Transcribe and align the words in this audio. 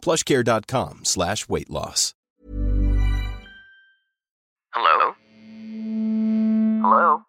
plushcare.com 0.00 1.04
slash 1.04 1.48
weight 1.48 1.70
loss. 1.70 2.14
Hello? 4.72 5.14
Hello? 6.82 7.22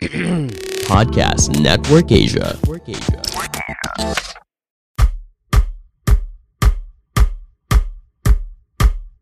Podcast 0.88 1.58
Network 1.60 2.12
Asia. 2.12 2.56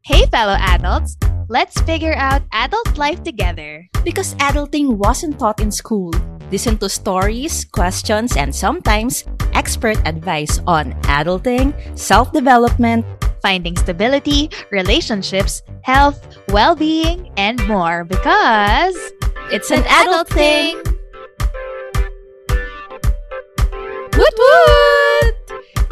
Hey, 0.06 0.23
fellow 0.30 0.55
adults! 0.55 1.19
Let's 1.51 1.83
figure 1.83 2.15
out 2.15 2.46
adult 2.55 2.95
life 2.95 3.27
together. 3.27 3.91
Because 4.06 4.38
adulting 4.38 5.02
wasn't 5.02 5.42
taught 5.42 5.59
in 5.59 5.74
school. 5.74 6.15
Listen 6.55 6.79
to 6.79 6.87
stories, 6.87 7.66
questions, 7.66 8.38
and 8.38 8.55
sometimes 8.55 9.27
expert 9.51 9.98
advice 10.06 10.62
on 10.62 10.95
adulting, 11.10 11.74
self 11.98 12.30
development, 12.30 13.02
Finding 13.42 13.74
stability, 13.74 14.51
relationships, 14.70 15.66
health, 15.82 16.23
well 16.54 16.79
being, 16.79 17.30
and 17.34 17.59
more 17.66 18.07
because 18.07 18.95
it's 19.51 19.74
an 19.74 19.82
adult 19.87 20.30
thing. 20.30 20.79
Woot 24.15 24.37
woot! 24.38 25.34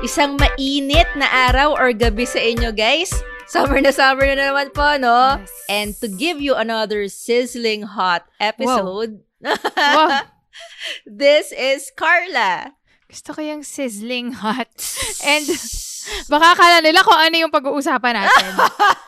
Isang 0.07 0.39
mainit 0.39 1.11
na 1.19 1.27
araw 1.51 1.75
or 1.79 1.91
gabi 1.91 2.27
sa 2.27 2.39
inyo, 2.39 2.75
guys. 2.75 3.11
Summer 3.47 3.81
na 3.81 3.93
summer 3.93 4.27
na 4.35 4.51
naman 4.51 4.73
po, 4.73 4.97
no? 4.97 5.39
Yes. 5.41 5.53
And 5.69 5.91
to 6.01 6.09
give 6.09 6.41
you 6.41 6.55
another 6.57 7.09
sizzling 7.09 7.83
hot 7.85 8.25
episode, 8.41 9.21
Wow. 9.45 10.23
this 11.07 11.53
is 11.53 11.93
Carla. 11.95 12.73
Gusto 13.09 13.37
ko 13.37 13.41
yung 13.45 13.63
sizzling 13.63 14.33
hot. 14.41 14.73
And 15.25 15.45
baka 16.33 16.57
akala 16.57 16.79
nila 16.83 17.01
kung 17.03 17.19
ano 17.19 17.35
yung 17.37 17.53
pag-uusapan 17.53 18.15
natin. 18.25 18.51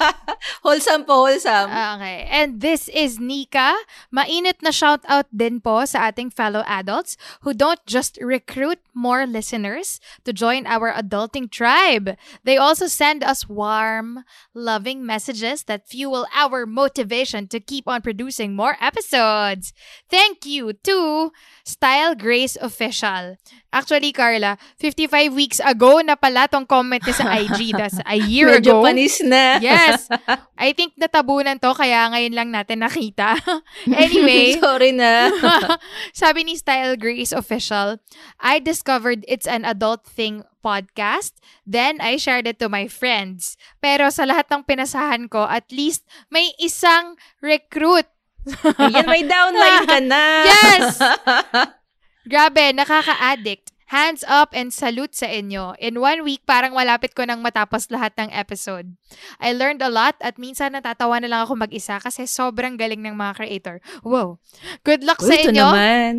wholesome 0.67 1.05
po, 1.05 1.27
wholesome. 1.27 1.71
Okay. 1.71 2.27
And 2.31 2.61
this 2.61 2.89
is 2.89 3.19
Nika. 3.19 3.75
Mainit 4.13 4.63
na 4.63 4.71
shout 4.71 5.05
out 5.09 5.27
din 5.35 5.61
po 5.61 5.85
sa 5.85 6.11
ating 6.11 6.31
fellow 6.31 6.65
adults 6.67 7.17
who 7.43 7.53
don't 7.53 7.81
just 7.87 8.19
recruit 8.21 8.79
more 8.95 9.27
listeners 9.27 10.01
to 10.25 10.33
join 10.33 10.67
our 10.67 10.93
adulting 10.93 11.51
tribe. 11.51 12.17
They 12.45 12.57
also 12.57 12.87
send 12.87 13.23
us 13.23 13.49
warm, 13.49 14.25
loving 14.55 15.05
messages 15.05 15.65
that 15.65 15.89
fuel 15.89 16.27
our 16.35 16.67
motivation 16.67 17.49
to 17.49 17.61
keep 17.61 17.89
on 17.89 18.03
producing 18.03 18.57
more 18.57 18.77
episodes. 18.81 19.73
Thank 20.09 20.47
you 20.47 20.73
to 20.85 21.33
Style 21.65 22.15
Grace 22.15 22.57
Official. 22.57 23.37
Actually, 23.77 24.17
Carla, 24.17 24.57
55 24.81 25.37
weeks 25.37 25.61
ago 25.61 26.01
na 26.01 26.17
pala 26.17 26.49
tong 26.49 26.65
comment 26.65 26.97
niya 27.05 27.13
sa 27.13 27.29
IG. 27.45 27.77
That's 27.77 28.01
a 28.09 28.17
year 28.17 28.49
Medyo 28.57 28.81
ago. 28.81 28.89
panis 28.89 29.21
na. 29.21 29.61
Yes. 29.61 30.09
I 30.57 30.73
think 30.73 30.97
natabunan 30.97 31.61
to 31.61 31.77
kaya 31.77 32.09
ngayon 32.09 32.33
lang 32.33 32.49
natin 32.57 32.81
nakita. 32.81 33.37
anyway, 33.93 34.57
Sorry 34.65 34.97
na. 34.97 35.29
sabi 36.17 36.49
ni 36.49 36.57
Style 36.57 36.97
Grace 36.97 37.37
Official, 37.37 38.01
I 38.41 38.65
discovered 38.65 39.29
it's 39.29 39.45
an 39.45 39.69
adult 39.69 40.09
thing 40.09 40.41
podcast. 40.65 41.37
Then, 41.63 42.01
I 42.01 42.17
shared 42.17 42.49
it 42.49 42.57
to 42.65 42.73
my 42.73 42.89
friends. 42.89 43.61
Pero 43.85 44.09
sa 44.09 44.25
lahat 44.25 44.49
ng 44.49 44.65
pinasahan 44.65 45.29
ko, 45.29 45.45
at 45.45 45.69
least 45.69 46.09
may 46.33 46.57
isang 46.57 47.21
recruit. 47.45 48.09
Yan, 48.81 49.05
may 49.05 49.27
downline 49.27 49.85
ka 49.85 49.99
na. 50.01 50.23
Yes! 50.47 50.99
Grabe, 52.27 52.75
nakaka-addict. 52.75 53.71
Hands 53.87 54.19
up 54.27 54.51
and 54.51 54.75
salute 54.75 55.15
sa 55.15 55.31
inyo. 55.31 55.79
In 55.79 56.03
one 56.03 56.27
week, 56.27 56.43
parang 56.43 56.75
malapit 56.75 57.15
ko 57.15 57.23
nang 57.23 57.39
matapos 57.39 57.87
lahat 57.87 58.19
ng 58.19 58.35
episode. 58.35 58.99
I 59.39 59.55
learned 59.55 59.79
a 59.79 59.87
lot 59.87 60.19
at 60.19 60.43
minsan 60.43 60.75
natatawa 60.75 61.23
na 61.23 61.31
lang 61.31 61.47
ako 61.47 61.55
mag-isa 61.55 62.03
kasi 62.03 62.27
sobrang 62.27 62.75
galing 62.75 62.99
ng 63.07 63.15
mga 63.15 63.39
creator. 63.39 63.77
Wow. 64.03 64.43
Good 64.83 65.07
luck 65.07 65.23
sa 65.23 65.39
Uy, 65.39 65.39
ito 65.39 65.55
inyo. 65.55 65.71
naman. 65.71 66.19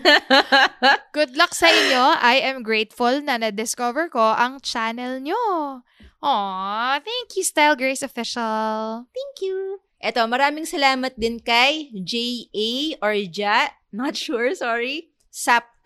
Good 1.16 1.36
luck 1.36 1.52
sa 1.52 1.68
inyo. 1.68 2.16
I 2.24 2.40
am 2.40 2.64
grateful 2.64 3.20
na 3.20 3.36
na-discover 3.36 4.08
ko 4.08 4.24
ang 4.32 4.64
channel 4.64 5.20
nyo. 5.20 5.84
Aw, 6.24 6.98
thank 7.04 7.36
you, 7.36 7.44
Style 7.44 7.76
Grace 7.76 8.02
Official. 8.02 9.06
Thank 9.12 9.44
you. 9.44 9.84
Eto, 10.00 10.24
maraming 10.24 10.64
salamat 10.64 11.14
din 11.20 11.36
kay 11.36 11.90
J.A. 11.92 12.96
or 13.04 13.12
Ja, 13.12 13.76
not 13.90 14.14
sure, 14.14 14.54
sorry, 14.54 15.10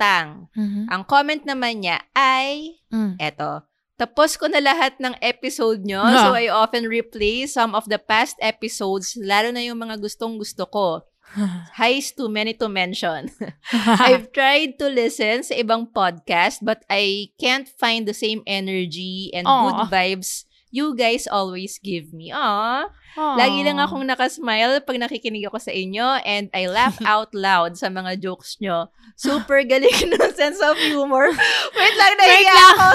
Saptang. 0.03 0.51
Ang 0.91 1.03
comment 1.07 1.43
naman 1.47 1.79
niya 1.79 2.03
ay, 2.13 2.75
Mm. 2.91 3.17
eto, 3.23 3.63
tapos 3.95 4.35
ko 4.35 4.51
na 4.51 4.59
lahat 4.59 4.99
ng 4.99 5.15
episode 5.23 5.87
nyo, 5.87 6.03
Ah. 6.03 6.19
so 6.19 6.35
I 6.35 6.51
often 6.51 6.91
replay 6.91 7.47
some 7.47 7.73
of 7.73 7.87
the 7.87 8.03
past 8.03 8.35
episodes, 8.43 9.15
lalo 9.15 9.55
na 9.55 9.63
yung 9.63 9.79
mga 9.79 10.03
gustong 10.03 10.43
gusto 10.43 10.67
ko. 10.67 11.07
Highs 11.79 12.13
too 12.13 12.27
many 12.29 12.53
to 12.53 12.67
mention. 12.69 13.31
I've 14.03 14.35
tried 14.35 14.77
to 14.83 14.91
listen 14.91 15.47
sa 15.47 15.55
ibang 15.55 15.89
podcast, 15.89 16.61
but 16.61 16.83
I 16.91 17.31
can't 17.39 17.71
find 17.79 18.05
the 18.05 18.13
same 18.13 18.43
energy 18.45 19.31
and 19.33 19.47
Aw. 19.47 19.55
good 19.63 19.81
vibes 19.89 20.45
you 20.73 20.97
guys 20.97 21.29
always 21.29 21.77
give 21.79 22.17
me. 22.17 22.33
Aww. 22.33 22.89
Aw. 23.12 23.37
Lagi 23.37 23.61
lang 23.61 23.77
akong 23.77 24.05
nakasmile 24.05 24.81
pag 24.81 24.97
nakikinig 24.97 25.45
ako 25.45 25.61
sa 25.61 25.69
inyo 25.69 26.17
and 26.25 26.49
I 26.56 26.65
laugh 26.65 26.97
out 27.09 27.37
loud 27.37 27.77
sa 27.77 27.93
mga 27.93 28.17
jokes 28.19 28.56
nyo. 28.59 28.89
Super 29.15 29.61
galing 29.62 29.93
ng 30.17 30.33
sense 30.33 30.56
of 30.59 30.75
humor. 30.81 31.28
Wait 31.77 31.97
lang, 31.97 32.12
nahiya 32.17 32.56
ako. 32.72 32.89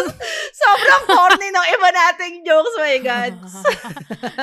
Sobrang 0.51 1.03
corny 1.05 1.49
ng 1.49 1.67
iba 1.69 1.89
nating 1.93 2.35
jokes. 2.41 2.73
My 2.81 2.97
God. 2.97 3.33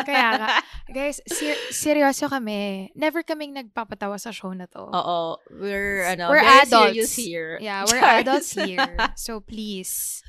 Kaya 0.07 0.29
nga. 0.39 0.49
Guys, 0.87 1.19
ser- 1.27 1.59
seryoso 1.75 2.31
kami. 2.31 2.95
Never 2.95 3.27
kaming 3.27 3.51
nagpapatawa 3.51 4.15
sa 4.15 4.31
show 4.31 4.55
na 4.55 4.71
to. 4.71 4.87
Oo. 4.87 5.43
We're, 5.51 6.07
ano, 6.07 6.31
We're 6.31 6.47
very 6.47 6.63
adults. 6.63 6.95
serious 6.95 7.13
here. 7.19 7.59
Yeah, 7.59 7.83
we're 7.83 7.99
Charis. 7.99 8.23
adults 8.23 8.51
here. 8.55 8.95
So 9.19 9.43
please, 9.43 10.23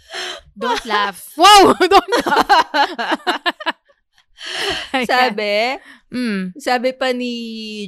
don't 0.57 0.81
laugh. 0.89 1.29
Wow! 1.38 1.78
Don't 1.78 2.11
laugh. 2.25 3.74
Sabi, 5.06 5.79
Mm. 6.16 6.56
sabi 6.56 6.95
pa 6.95 7.11
ni 7.11 7.33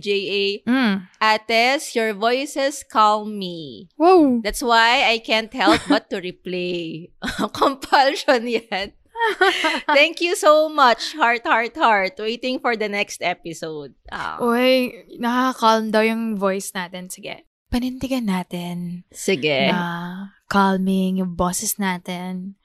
J.A., 0.03 0.65
Mm. 0.67 0.95
Ates, 1.21 1.95
your 1.95 2.11
voices 2.11 2.83
calm 2.83 3.39
me. 3.39 3.87
Wow! 3.95 4.43
That's 4.43 4.59
why 4.59 5.07
I 5.07 5.23
can't 5.23 5.53
help 5.53 5.79
but 5.87 6.11
to 6.11 6.19
replay. 6.19 7.07
Compulsion 7.55 8.43
yan. 8.49 8.91
Thank 9.97 10.21
you 10.21 10.35
so 10.35 10.69
much. 10.69 11.15
Heart, 11.15 11.47
heart, 11.47 11.73
heart. 11.73 12.13
Waiting 12.19 12.59
for 12.59 12.75
the 12.75 12.85
next 12.85 13.23
episode. 13.23 13.95
Ah. 14.11 14.37
Uy, 14.37 14.93
nakaka-calm 15.17 15.89
daw 15.89 16.03
yung 16.05 16.35
voice 16.37 16.69
natin. 16.75 17.09
Sige. 17.09 17.47
Panindigan 17.67 18.29
natin 18.29 19.03
Sige. 19.11 19.71
na 19.73 20.31
calming 20.47 21.19
yung 21.19 21.33
boses 21.35 21.75
natin. 21.75 22.55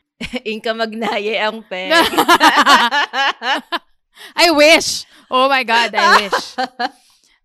Inka 0.44 0.72
magnaye 0.72 1.38
ang 1.38 1.62
pe. 1.62 1.90
I 4.36 4.50
wish! 4.52 5.04
Oh 5.30 5.48
my 5.48 5.64
God, 5.64 5.94
I 5.94 6.28
wish. 6.28 6.54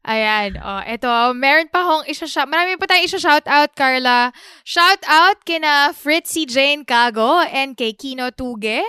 Ayan. 0.08 0.56
Oh, 0.60 0.80
eto, 0.88 1.12
meron 1.36 1.68
pa 1.68 1.84
akong 1.84 2.08
isa-shout. 2.08 2.48
Marami 2.48 2.80
pa 2.80 2.88
tayong 2.88 3.08
isa-shout 3.08 3.44
out, 3.44 3.76
Carla. 3.76 4.32
Shout 4.64 5.04
out 5.04 5.44
kina 5.44 5.92
Fritzy 5.92 6.48
Jane 6.48 6.88
Cago 6.88 7.44
and 7.44 7.76
kay 7.76 7.92
Kino 7.92 8.32
Tuge, 8.32 8.80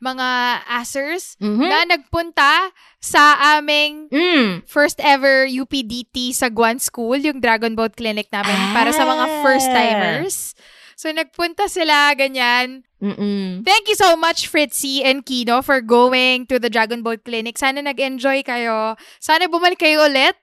mga 0.00 0.28
assers 0.72 1.36
Mhm. 1.38 1.68
na 1.68 1.78
nagpunta 1.84 2.72
sa 2.98 3.36
aming 3.56 4.08
Mm. 4.08 4.64
first 4.64 4.96
ever 5.04 5.44
UPDT 5.44 6.32
sa 6.32 6.48
Guan 6.48 6.80
School, 6.80 7.20
yung 7.20 7.40
Dragon 7.40 7.76
Boat 7.76 7.92
Clinic 7.92 8.32
namin 8.32 8.56
para 8.72 8.96
sa 8.96 9.04
mga 9.04 9.24
Ah. 9.28 9.36
first-timers. 9.44 10.56
So, 10.96 11.12
nagpunta 11.12 11.68
sila, 11.68 12.14
ganyan. 12.16 12.82
Mm-mm. 13.02 13.66
Thank 13.66 13.88
you 13.88 13.98
so 13.98 14.14
much, 14.14 14.46
Fritzy 14.46 15.02
and 15.02 15.26
Kino, 15.26 15.62
for 15.62 15.80
going 15.80 16.46
to 16.46 16.58
the 16.58 16.70
Dragon 16.70 17.02
Boat 17.02 17.24
Clinic. 17.24 17.58
Sana 17.58 17.82
nag-enjoy 17.82 18.46
kayo. 18.46 18.94
Sana 19.18 19.50
bumalik 19.50 19.82
kayo 19.82 20.06
ulit. 20.06 20.38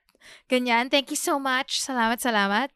Ganyan. 0.50 0.90
Thank 0.90 1.10
you 1.10 1.16
so 1.16 1.38
much. 1.38 1.80
Salamat, 1.80 2.20
salamat. 2.20 2.68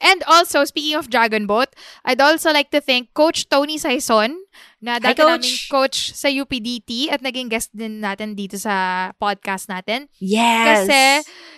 And 0.00 0.24
also, 0.24 0.64
speaking 0.64 0.96
of 0.96 1.12
Dragon 1.12 1.44
Boat, 1.44 1.76
I'd 2.04 2.20
also 2.20 2.52
like 2.52 2.72
to 2.72 2.80
thank 2.80 3.12
Coach 3.12 3.48
Tony 3.52 3.76
Saison 3.76 4.32
na 4.80 4.96
Hi, 4.96 5.12
dati 5.12 5.20
naming 5.20 5.44
Coach. 5.44 5.68
coach 5.68 5.98
sa 6.16 6.26
UPDT 6.26 7.12
at 7.12 7.20
naging 7.20 7.48
guest 7.48 7.68
din 7.70 8.00
natin 8.00 8.32
dito 8.32 8.56
sa 8.56 9.08
podcast 9.16 9.68
natin. 9.68 10.08
Yes. 10.18 10.88
Kasi 10.88 11.00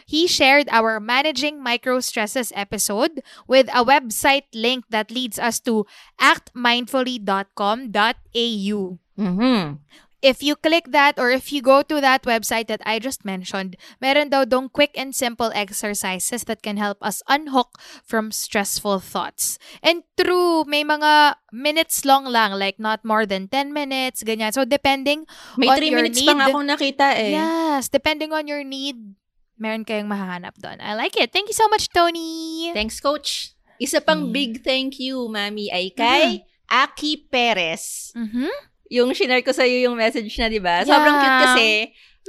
he 0.04 0.26
shared 0.26 0.66
our 0.74 0.98
Managing 0.98 1.62
Micro 1.62 2.02
Stresses 2.02 2.50
episode 2.58 3.22
with 3.46 3.70
a 3.70 3.86
website 3.86 4.50
link 4.52 4.84
that 4.90 5.14
leads 5.14 5.38
us 5.38 5.62
to 5.62 5.86
actmindfully.com.au. 6.18 8.80
Mhm. 9.12 9.76
If 10.22 10.38
you 10.38 10.54
click 10.54 10.94
that 10.94 11.18
or 11.18 11.34
if 11.34 11.50
you 11.50 11.58
go 11.60 11.82
to 11.82 11.98
that 11.98 12.22
website 12.22 12.70
that 12.70 12.78
I 12.86 13.02
just 13.02 13.26
mentioned, 13.26 13.74
meron 13.98 14.30
daw 14.30 14.46
dong 14.46 14.70
quick 14.70 14.94
and 14.94 15.10
simple 15.10 15.50
exercises 15.50 16.46
that 16.46 16.62
can 16.62 16.78
help 16.78 17.02
us 17.02 17.26
unhook 17.26 17.74
from 18.06 18.30
stressful 18.30 19.02
thoughts. 19.02 19.58
And 19.82 20.06
true, 20.14 20.62
may 20.62 20.86
mga 20.86 21.42
minutes 21.50 22.06
long 22.06 22.24
lang, 22.30 22.54
like 22.54 22.78
not 22.78 23.02
more 23.02 23.26
than 23.26 23.50
10 23.50 23.74
minutes, 23.74 24.22
ganyan. 24.22 24.54
So, 24.54 24.62
depending 24.62 25.26
May 25.58 25.66
on 25.66 25.76
3 25.82 25.90
your 25.90 25.98
minutes 26.06 26.22
pa 26.22 26.38
nga 26.38 26.46
need. 26.46 26.54
akong 26.54 26.68
nakita 26.70 27.06
eh. 27.18 27.34
Yes, 27.34 27.90
depending 27.90 28.30
on 28.30 28.46
your 28.46 28.62
need, 28.62 29.18
meron 29.58 29.82
kayong 29.82 30.06
mahahanap 30.06 30.54
doon. 30.62 30.78
I 30.78 30.94
like 30.94 31.18
it. 31.18 31.34
Thank 31.34 31.50
you 31.50 31.58
so 31.58 31.66
much, 31.66 31.90
Tony. 31.90 32.70
Thanks, 32.70 33.02
Coach. 33.02 33.58
Isa 33.82 33.98
pang 33.98 34.30
Mm. 34.30 34.32
big 34.32 34.50
thank 34.62 35.02
you, 35.02 35.26
Mami, 35.26 35.66
ay 35.66 35.90
kay 35.90 36.46
Aki 36.70 37.26
Perez. 37.26 38.14
Mhm. 38.14 38.46
Yung 38.92 39.10
shinare 39.10 39.40
ko 39.40 39.50
sa'yo 39.50 39.80
yung 39.82 39.96
message 39.96 40.28
na, 40.36 40.46
di 40.46 40.60
ba? 40.60 40.84
Sobrang 40.84 41.16
Yeah. 41.16 41.22
cute 41.22 41.40
kasi. 41.42 41.68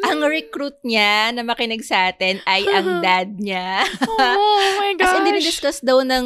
Ang 0.01 0.25
recruit 0.25 0.79
niya 0.81 1.29
na 1.29 1.43
makinig 1.43 1.83
sa 1.83 2.09
atin 2.09 2.41
ay 2.45 2.65
ang 2.65 2.87
dad 3.05 3.35
niya. 3.35 3.83
Oh 4.09 4.57
my 4.79 4.95
As 4.97 5.11
in, 5.11 5.21
gosh. 5.21 5.27
dinidiscuss 5.27 5.79
daw 5.79 6.01
ng 6.01 6.25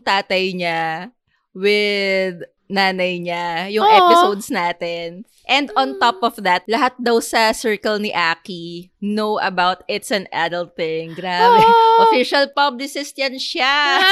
tatay 0.00 0.52
niya 0.52 1.10
with 1.50 2.38
nanay 2.68 3.16
niya 3.16 3.66
yung 3.70 3.82
Aw. 3.82 3.96
episodes 3.98 4.52
natin. 4.52 5.24
And 5.48 5.72
on 5.80 5.96
top 5.96 6.20
of 6.20 6.36
that, 6.44 6.68
lahat 6.68 7.00
daw 7.00 7.24
sa 7.24 7.56
circle 7.56 7.96
ni 7.96 8.12
Aki 8.12 8.92
know 9.00 9.40
about 9.40 9.80
It's 9.88 10.12
an 10.12 10.28
Adult 10.28 10.76
Thing. 10.76 11.16
Grabe. 11.16 11.64
Oh. 11.64 12.04
Official 12.04 12.52
publicist 12.52 13.16
yan 13.16 13.40
siya. 13.40 14.04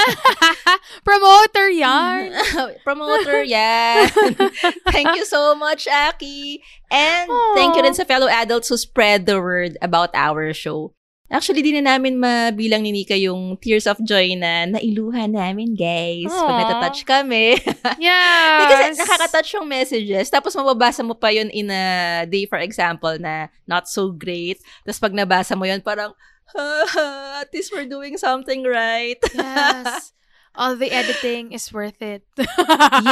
Promoter 1.04 1.68
yarn. 1.84 2.32
Promoter 2.80 3.44
yan. 3.44 4.08
thank 4.96 5.12
you 5.12 5.28
so 5.28 5.52
much, 5.52 5.84
Aki. 5.84 6.64
And 6.88 7.28
thank 7.52 7.76
you 7.76 7.84
rin 7.84 7.92
sa 7.92 8.08
fellow 8.08 8.32
adults 8.32 8.72
who 8.72 8.80
spread 8.80 9.28
the 9.28 9.36
word 9.36 9.76
about 9.84 10.16
our 10.16 10.56
show. 10.56 10.95
Actually, 11.26 11.58
di 11.58 11.74
na 11.74 11.98
namin 11.98 12.22
mabilang 12.22 12.86
ni 12.86 12.94
Nika 12.94 13.18
yung 13.18 13.58
tears 13.58 13.90
of 13.90 13.98
joy 14.06 14.38
na 14.38 14.62
nailuhan 14.70 15.34
namin, 15.34 15.74
guys. 15.74 16.30
Pag 16.30 16.54
Aw. 16.54 16.60
natatouch 16.62 17.02
kami. 17.02 17.58
Yes. 18.02 18.98
Kasi 18.98 19.02
nakakatouch 19.02 19.50
yung 19.58 19.66
messages. 19.66 20.26
Tapos 20.30 20.54
mababasa 20.54 21.02
mo 21.02 21.14
pa 21.18 21.30
yun 21.34 21.50
in 21.50 21.70
a 21.70 22.26
day, 22.26 22.46
for 22.46 22.58
example, 22.58 23.14
na 23.18 23.50
not 23.66 23.90
so 23.90 24.10
great. 24.14 24.58
Tapos 24.86 25.02
pag 25.02 25.14
nabasa 25.14 25.54
mo 25.58 25.66
yun, 25.66 25.82
parang, 25.82 26.14
"Ah, 26.54 27.42
at 27.42 27.50
least 27.54 27.74
we're 27.74 27.88
doing 27.88 28.14
something 28.18 28.62
right. 28.62 29.18
Yes. 29.34 30.12
All 30.56 30.74
the 30.76 30.88
editing 30.88 31.52
is 31.52 31.68
worth 31.72 32.00
it. 32.00 32.24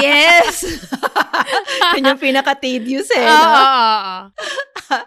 yes! 0.00 0.64
yun 1.96 2.08
yung 2.08 2.20
pinaka-tedious 2.20 3.12
eh, 3.12 3.29
Oo, 3.29 3.44
no? 3.52 4.32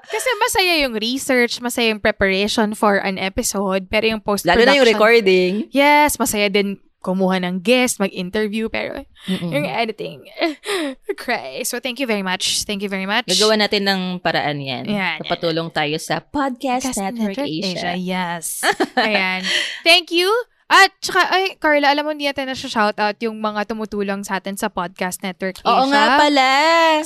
Kasi 0.06 0.30
masaya 0.38 0.74
yung 0.86 0.94
research, 0.98 1.58
masaya 1.62 1.94
yung 1.94 2.02
preparation 2.02 2.78
for 2.78 3.02
an 3.02 3.18
episode, 3.18 3.90
pero 3.90 4.06
yung 4.06 4.22
post-production... 4.22 4.70
Lalo 4.70 4.70
na 4.70 4.78
yung 4.78 4.90
recording. 4.90 5.52
Yes, 5.74 6.22
masaya 6.22 6.50
din 6.50 6.78
kumuha 7.02 7.40
ng 7.40 7.64
guest, 7.64 8.04
mag-interview, 8.04 8.68
pero 8.68 9.06
Mm-mm. 9.30 9.52
yung 9.54 9.64
editing, 9.64 10.28
cray. 11.22 11.64
So, 11.64 11.80
thank 11.80 12.04
you 12.04 12.08
very 12.10 12.26
much. 12.26 12.68
Thank 12.68 12.84
you 12.84 12.90
very 12.92 13.06
much. 13.08 13.32
Gagawa 13.32 13.56
natin 13.56 13.88
ng 13.88 14.02
paraan 14.20 14.60
yan. 14.60 14.86
Yan, 14.90 15.24
Papatulong 15.24 15.72
tayo 15.72 15.96
sa 16.02 16.20
Podcast, 16.20 16.92
Podcast 16.92 17.00
Network, 17.00 17.48
Asia. 17.48 17.96
Yes. 17.96 18.66
Ayan. 18.98 19.48
Thank 19.88 20.12
you. 20.12 20.28
At 20.68 20.92
saka, 21.00 21.32
ay, 21.32 21.56
Carla, 21.64 21.96
alam 21.96 22.04
mo, 22.04 22.12
hindi 22.12 22.28
natin 22.28 22.52
na-shoutout 22.52 23.16
yung 23.24 23.40
mga 23.40 23.72
tumutulong 23.72 24.28
sa 24.28 24.36
atin 24.36 24.60
sa 24.60 24.68
Podcast 24.68 25.24
Network 25.24 25.64
Asia. 25.64 25.72
Oo 25.72 25.88
nga 25.88 26.20
pala. 26.20 26.50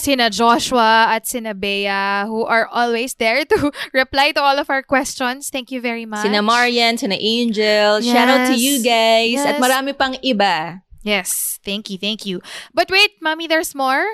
Sina 0.02 0.34
Joshua 0.34 1.14
at 1.14 1.30
sina 1.30 1.54
Bea 1.54 2.26
who 2.26 2.42
are 2.50 2.66
always 2.74 3.14
there 3.22 3.46
to 3.46 3.70
reply 3.94 4.34
to 4.34 4.42
all 4.42 4.58
of 4.58 4.66
our 4.74 4.82
questions. 4.82 5.54
Thank 5.54 5.70
you 5.70 5.78
very 5.78 6.10
much. 6.10 6.26
Sina 6.26 6.42
Marian, 6.42 6.98
sina 6.98 7.22
Angel. 7.22 8.02
Shout 8.02 8.30
out 8.34 8.50
to 8.50 8.58
Yes. 8.58 8.66
you 8.66 8.74
guys. 8.82 9.46
At 9.46 9.58
Yes. 9.58 9.62
marami 9.62 9.94
pang 9.94 10.18
iba. 10.26 10.82
Yes. 11.06 11.62
Thank 11.62 11.94
you, 11.94 12.02
thank 12.02 12.26
you. 12.26 12.42
But 12.74 12.90
wait, 12.90 13.22
Mommy, 13.22 13.46
there's 13.46 13.78
more. 13.78 14.06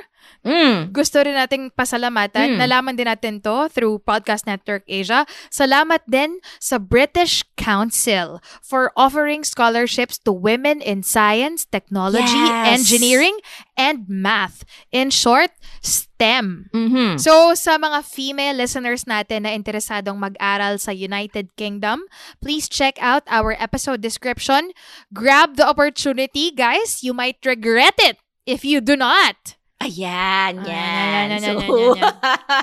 Mm. 0.45 0.94
Gusto 0.95 1.19
rin 1.19 1.35
nating 1.35 1.75
pasalamatan. 1.75 2.56
Mm. 2.56 2.57
Nalaman 2.62 2.95
din 2.95 3.07
natin 3.09 3.44
to 3.44 3.68
through 3.68 4.00
Podcast 4.06 4.47
Network 4.47 4.88
Asia. 4.88 5.27
Salamat 5.51 6.06
din 6.07 6.39
sa 6.62 6.79
British 6.79 7.44
Council 7.59 8.39
for 8.63 8.94
offering 8.95 9.44
scholarships 9.44 10.15
to 10.21 10.31
women 10.31 10.79
in 10.79 11.03
science, 11.03 11.68
technology, 11.68 12.38
Yes. 12.47 12.79
engineering, 12.79 13.35
and 13.75 14.07
math. 14.07 14.63
In 14.95 15.12
short, 15.12 15.51
STEM. 15.83 16.71
Mhm. 16.73 17.19
So, 17.19 17.53
sa 17.53 17.77
mga 17.77 18.01
female 18.06 18.57
listeners 18.57 19.06
natin 19.06 19.45
na 19.45 19.53
interesadong 19.53 20.18
mag-aral 20.18 20.80
sa 20.81 20.95
United 20.95 21.53
Kingdom, 21.59 22.07
please 22.41 22.65
check 22.71 22.97
out 23.03 23.27
our 23.30 23.53
episode 23.59 24.01
description. 24.01 24.71
Grab 25.13 25.59
the 25.59 25.68
opportunity, 25.68 26.50
guys. 26.50 27.03
You 27.03 27.13
might 27.13 27.38
regret 27.45 27.97
it 28.01 28.18
if 28.47 28.63
you 28.65 28.80
do 28.81 28.95
not. 28.95 29.56
Ayan, 29.87 30.53
Ayan, 30.57 30.67
yan. 30.67 31.25
yan, 31.25 31.27
yan, 31.31 31.39
So, 31.39 31.49
yan, 31.49 31.63
yan, 31.63 31.95
yan. 31.95 32.15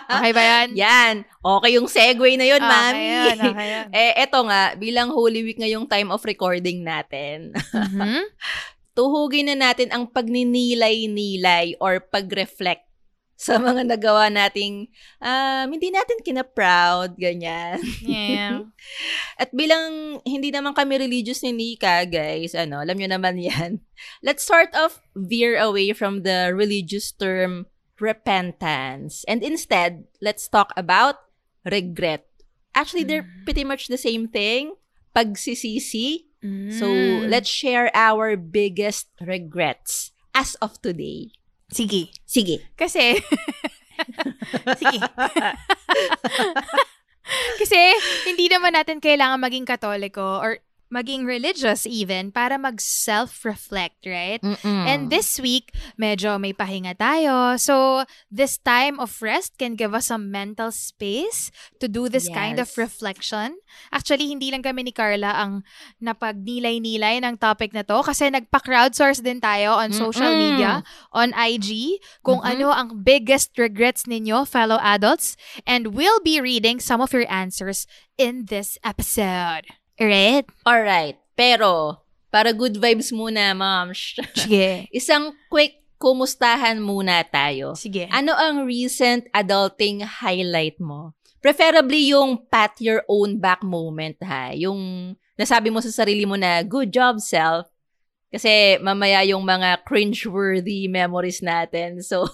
Okay 0.07 0.31
ba 0.31 0.43
yan? 0.45 0.69
yan. 0.85 1.15
Okay 1.41 1.71
yung 1.73 1.89
segue 1.89 2.31
na 2.37 2.47
yun, 2.47 2.61
Okay 2.61 2.69
mami. 2.71 3.09
yan, 3.25 3.39
okay 3.43 3.67
yan. 3.67 3.87
eh, 3.99 4.13
eto 4.21 4.39
nga, 4.45 4.63
bilang 4.75 5.09
Holy 5.09 5.41
Week 5.41 5.57
ngayong 5.57 5.87
time 5.87 6.09
of 6.09 6.21
recording 6.23 6.85
natin, 6.85 7.57
Mhm. 7.73 8.29
tuhugin 8.95 9.51
na 9.51 9.59
natin 9.59 9.91
ang 9.91 10.07
pagninilay-nilay 10.07 11.75
or 11.79 11.99
pag-reflect 11.99 12.87
sa 13.45 13.59
mga 13.59 13.91
nagawa 13.91 14.31
nating 14.31 14.89
um, 15.19 15.67
hindi 15.69 15.91
natin 15.91 16.23
kina-proud, 16.23 17.19
ganyan. 17.19 17.83
Yeah. 18.01 18.71
At 19.43 19.51
bilang 19.51 20.23
hindi 20.23 20.55
naman 20.55 20.73
kami 20.73 20.97
religious 20.99 21.43
ni 21.43 21.53
Nika, 21.53 22.07
guys, 22.07 22.55
ano, 22.55 22.81
alam 22.81 22.95
nyo 22.95 23.09
naman 23.11 23.43
yan. 23.43 23.83
Let's 24.27 24.47
start 24.47 24.71
off 24.73 25.03
veer 25.19 25.59
away 25.59 25.93
from 25.93 26.23
the 26.23 26.55
religious 26.55 27.11
term 27.11 27.67
repentance. 27.99 29.23
And 29.27 29.43
instead, 29.43 30.05
let's 30.19 30.51
talk 30.51 30.75
about 30.77 31.31
regret. 31.63 32.27
Actually, 32.75 33.05
they're 33.07 33.27
pretty 33.47 33.63
much 33.63 33.87
the 33.87 33.97
same 33.97 34.27
thing. 34.27 34.75
Pagsisisi. 35.15 36.27
So, 36.75 36.91
Mm. 36.91 37.33
let's 37.33 37.49
share 37.49 37.89
our 37.97 38.37
biggest 38.37 39.09
regrets 39.17 40.13
as 40.37 40.61
of 40.61 40.77
today. 40.85 41.33
Sige. 41.75 42.15
Sige. 42.23 42.63
Kasi, 42.79 43.19
sige. 44.81 44.99
Kasi, 47.61 47.81
hindi 48.31 48.47
naman 48.47 48.79
natin 48.79 49.03
kailangan 49.03 49.43
maging 49.43 49.67
katoliko 49.67 50.39
or 50.39 50.63
maging 50.93 51.27
religious 51.27 51.87
even 51.87 52.31
para 52.31 52.57
mag-self-reflect, 52.57 54.07
right? 54.07 54.41
Mm-mm. 54.43 54.85
And 54.87 55.11
this 55.11 55.41
week, 55.41 55.73
medyo 55.99 56.39
may 56.39 56.53
pahinga 56.53 56.97
tayo. 56.99 57.59
So, 57.59 58.05
this 58.31 58.59
time 58.59 59.01
of 59.01 59.11
rest 59.23 59.59
can 59.59 59.75
give 59.75 59.93
us 59.95 60.09
some 60.09 60.31
mental 60.31 60.71
space 60.71 61.51
to 61.81 61.89
do 61.89 62.09
this 62.09 62.29
kind 62.29 62.59
of 62.61 62.69
Yes. 62.71 62.79
reflection. 62.79 63.59
Actually, 63.91 64.31
hindi 64.31 64.51
lang 64.55 64.63
kami 64.63 64.87
ni 64.87 64.93
Carla 64.95 65.35
ang 65.35 65.63
napagnilay-nilay 65.99 67.21
ng 67.23 67.37
topic 67.39 67.73
na 67.75 67.83
to 67.83 68.01
kasi 68.03 68.31
nagpa-crowdsource 68.31 69.21
din 69.21 69.41
tayo 69.43 69.77
on 69.77 69.91
social 69.93 70.31
Mm-mm. 70.33 70.43
media, 70.57 70.73
on 71.13 71.35
IG, 71.35 71.99
kung 72.23 72.41
Mhm. 72.41 72.51
ano 72.57 72.67
ang 72.71 72.89
biggest 73.03 73.57
regrets 73.59 74.07
ninyo, 74.07 74.47
fellow 74.47 74.79
adults. 74.81 75.37
And 75.67 75.93
we'll 75.93 76.23
be 76.23 76.41
reading 76.41 76.79
some 76.81 77.03
of 77.03 77.13
your 77.13 77.27
answers 77.27 77.87
in 78.17 78.47
this 78.47 78.79
episode. 78.87 79.67
Right? 79.99 80.47
Alright. 80.67 81.19
Pero, 81.39 82.03
para 82.35 82.51
good 82.51 82.79
vibes 82.79 83.15
muna, 83.15 83.55
ma'am. 83.55 83.95
Sige. 83.95 84.87
Isang 84.95 85.35
quick 85.47 85.83
kumustahan 86.03 86.83
muna 86.83 87.23
tayo. 87.25 87.79
Sige. 87.79 88.11
Ano 88.11 88.35
ang 88.35 88.67
recent 88.67 89.31
adulting 89.31 90.03
highlight 90.03 90.77
mo? 90.83 91.15
Preferably 91.39 92.11
yung 92.11 92.41
pat 92.49 92.81
your 92.81 93.05
own 93.07 93.37
back 93.37 93.61
moment 93.63 94.17
ha. 94.25 94.51
Yung 94.57 95.13
nasabi 95.37 95.69
mo 95.69 95.79
sa 95.79 95.93
sarili 95.93 96.25
mo 96.25 96.35
na 96.35 96.65
good 96.65 96.89
job 96.89 97.21
self. 97.21 97.69
Kasi 98.35 98.83
mamaya 98.83 99.23
yung 99.23 99.47
mga 99.47 99.87
cringe-worthy 99.87 100.91
memories 100.91 101.39
natin. 101.39 102.03
So, 102.15 102.27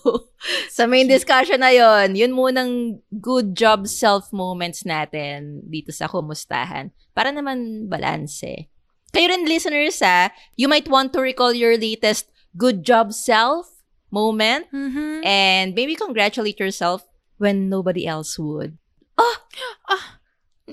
sa 0.73 0.89
main 0.89 1.05
discussion 1.05 1.61
na 1.61 1.69
yon, 1.69 2.17
yun 2.17 2.33
munang 2.33 3.05
good 3.21 3.53
job 3.53 3.85
self 3.85 4.33
moments 4.33 4.89
natin 4.89 5.61
dito 5.69 5.93
sa 5.93 6.09
kumustahan. 6.09 6.89
Para 7.13 7.29
naman 7.29 7.87
balanse. 7.93 8.73
Kayo 9.13 9.29
rin 9.29 9.45
listeners 9.45 10.01
ha, 10.01 10.33
you 10.57 10.67
might 10.67 10.89
want 10.89 11.13
to 11.13 11.21
recall 11.21 11.53
your 11.53 11.77
latest 11.77 12.33
good 12.57 12.81
job 12.81 13.13
self 13.13 13.69
moment. 14.09 14.67
Mhm. 14.73 15.21
And 15.23 15.77
maybe 15.77 15.95
congratulate 15.95 16.59
yourself 16.59 17.05
when 17.37 17.69
nobody 17.69 18.09
else 18.09 18.41
would. 18.41 18.81
Nah. 19.21 20.20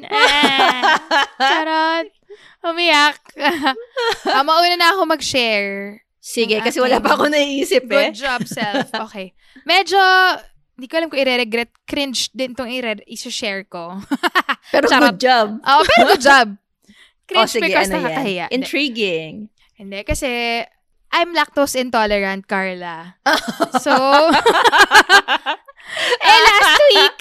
Charot. 1.50 2.08
Umiyak. 2.66 3.22
ah, 4.36 4.44
mauna 4.44 4.76
na 4.76 4.94
ako 4.94 5.08
mag-share. 5.08 6.04
Sige, 6.20 6.60
kasi 6.60 6.84
wala 6.84 7.00
pa 7.00 7.16
ako 7.16 7.32
naiisip 7.32 7.88
eh. 7.88 8.12
Good 8.12 8.20
job, 8.20 8.42
self. 8.44 8.92
Okay. 9.08 9.32
Medyo, 9.64 10.00
hindi 10.76 10.88
ko 10.92 10.94
alam 11.00 11.08
kung 11.08 11.24
i-regret. 11.24 11.72
Cringe 11.88 12.28
din 12.36 12.52
itong 12.52 12.68
i-share 13.08 13.64
ko. 13.66 14.04
Pero 14.74 14.92
Charot. 14.92 15.16
good 15.16 15.22
job. 15.24 15.48
oh, 15.64 15.82
pero 15.88 16.04
good 16.12 16.24
job. 16.24 16.48
Cringe 17.24 17.48
oh, 17.48 17.48
sige, 17.48 17.72
because 17.72 17.88
ano 17.88 18.04
nakakahiya. 18.04 18.46
yan? 18.48 18.50
Intriguing. 18.52 19.34
Hindi, 19.80 20.00
kasi 20.04 20.28
I'm 21.16 21.32
lactose 21.32 21.80
intolerant, 21.80 22.44
Carla. 22.48 23.16
So, 23.80 23.96
eh, 26.20 26.40
last 26.44 26.82
week, 26.92 27.20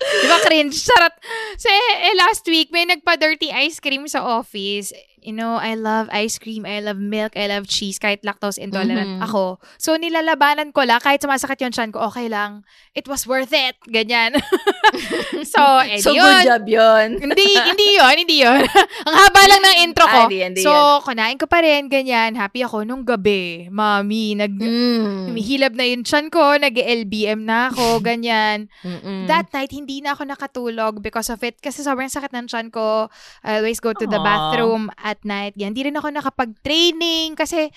di 0.00 0.26
ba 0.26 0.38
cringe? 0.40 0.76
Sarap. 0.76 1.20
So, 1.60 1.68
eh, 1.68 2.16
last 2.16 2.48
week, 2.48 2.72
may 2.72 2.88
nagpa-dirty 2.88 3.52
ice 3.52 3.78
cream 3.80 4.08
sa 4.08 4.24
office. 4.24 4.92
You 5.20 5.36
know, 5.36 5.56
I 5.56 5.76
love 5.76 6.08
ice 6.10 6.40
cream, 6.40 6.64
I 6.64 6.80
love 6.80 6.96
milk, 6.96 7.36
I 7.36 7.46
love 7.46 7.68
cheese, 7.68 8.00
kahit 8.00 8.24
lactose 8.24 8.56
intolerant 8.56 9.20
Mhm. 9.20 9.24
ako. 9.24 9.60
So, 9.76 9.96
nilalabanan 9.96 10.72
ko 10.72 10.84
lang, 10.84 11.00
kahit 11.00 11.20
sumasakit 11.20 11.60
yung 11.60 11.72
chan 11.72 11.92
ko, 11.92 12.00
okay 12.08 12.26
lang. 12.26 12.64
It 12.96 13.04
was 13.04 13.28
worth 13.28 13.52
it. 13.52 13.76
Ganyan. 13.86 14.34
so, 15.44 15.60
eh, 15.86 16.00
so, 16.00 16.12
yun. 16.12 16.24
good 16.24 16.48
job 16.48 16.64
yun. 16.66 17.06
hindi, 17.20 17.46
hindi 17.56 17.86
yun, 18.00 18.14
hindi 18.16 18.36
yun. 18.42 18.60
Ang 19.08 19.14
haba 19.16 19.42
lang 19.46 19.62
ng 19.62 19.76
intro 19.84 20.04
ko. 20.08 20.16
Ah, 20.16 20.24
hindi 20.26 20.40
yan, 20.40 20.50
hindi 20.56 20.64
so, 20.64 20.72
yan. 20.72 21.04
kunain 21.04 21.38
ko 21.38 21.46
pa 21.46 21.58
rin, 21.60 21.86
ganyan. 21.92 22.32
Happy 22.34 22.64
ako 22.64 22.82
nung 22.84 23.04
gabi. 23.04 23.68
Mami, 23.68 24.34
nag... 24.36 24.52
Mm. 24.56 25.30
Humihilab 25.30 25.72
na 25.76 25.84
yung 25.86 26.02
chan 26.02 26.28
ko, 26.28 26.56
nag-LBM 26.56 27.44
na 27.44 27.68
ako, 27.70 28.00
ganyan. 28.00 28.66
Mm-mm. 28.82 29.28
That 29.28 29.52
night, 29.52 29.70
hindi 29.70 30.00
na 30.00 30.16
ako 30.16 30.26
nakatulog 30.26 30.92
because 31.04 31.30
of 31.30 31.40
it. 31.44 31.60
Kasi 31.60 31.84
sobrang 31.84 32.10
sakit 32.10 32.32
ng 32.32 32.46
chan 32.48 32.68
ko. 32.72 33.06
I 33.44 33.60
always 33.60 33.78
go 33.78 33.92
to 33.92 34.06
the 34.06 34.18
Aw. 34.18 34.24
bathroom 34.24 34.90
at 35.10 35.20
night. 35.26 35.58
Yan. 35.58 35.74
Hindi 35.74 35.90
rin 35.90 35.98
ako 35.98 36.14
nakapag-training 36.14 37.34
kasi 37.34 37.68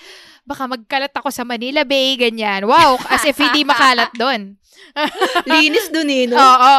baka 0.46 0.70
magkalat 0.70 1.12
ako 1.12 1.34
sa 1.34 1.42
Manila 1.42 1.82
Bay, 1.82 2.13
ganyan. 2.16 2.70
Wow, 2.70 3.02
as 3.10 3.25
if 3.25 3.36
hindi 3.42 3.66
makalat 3.74 4.13
doon. 4.13 4.56
Linis 5.50 5.90
dun 5.90 6.10
eh, 6.13 6.30
no? 6.30 6.38
Oo. 6.38 6.75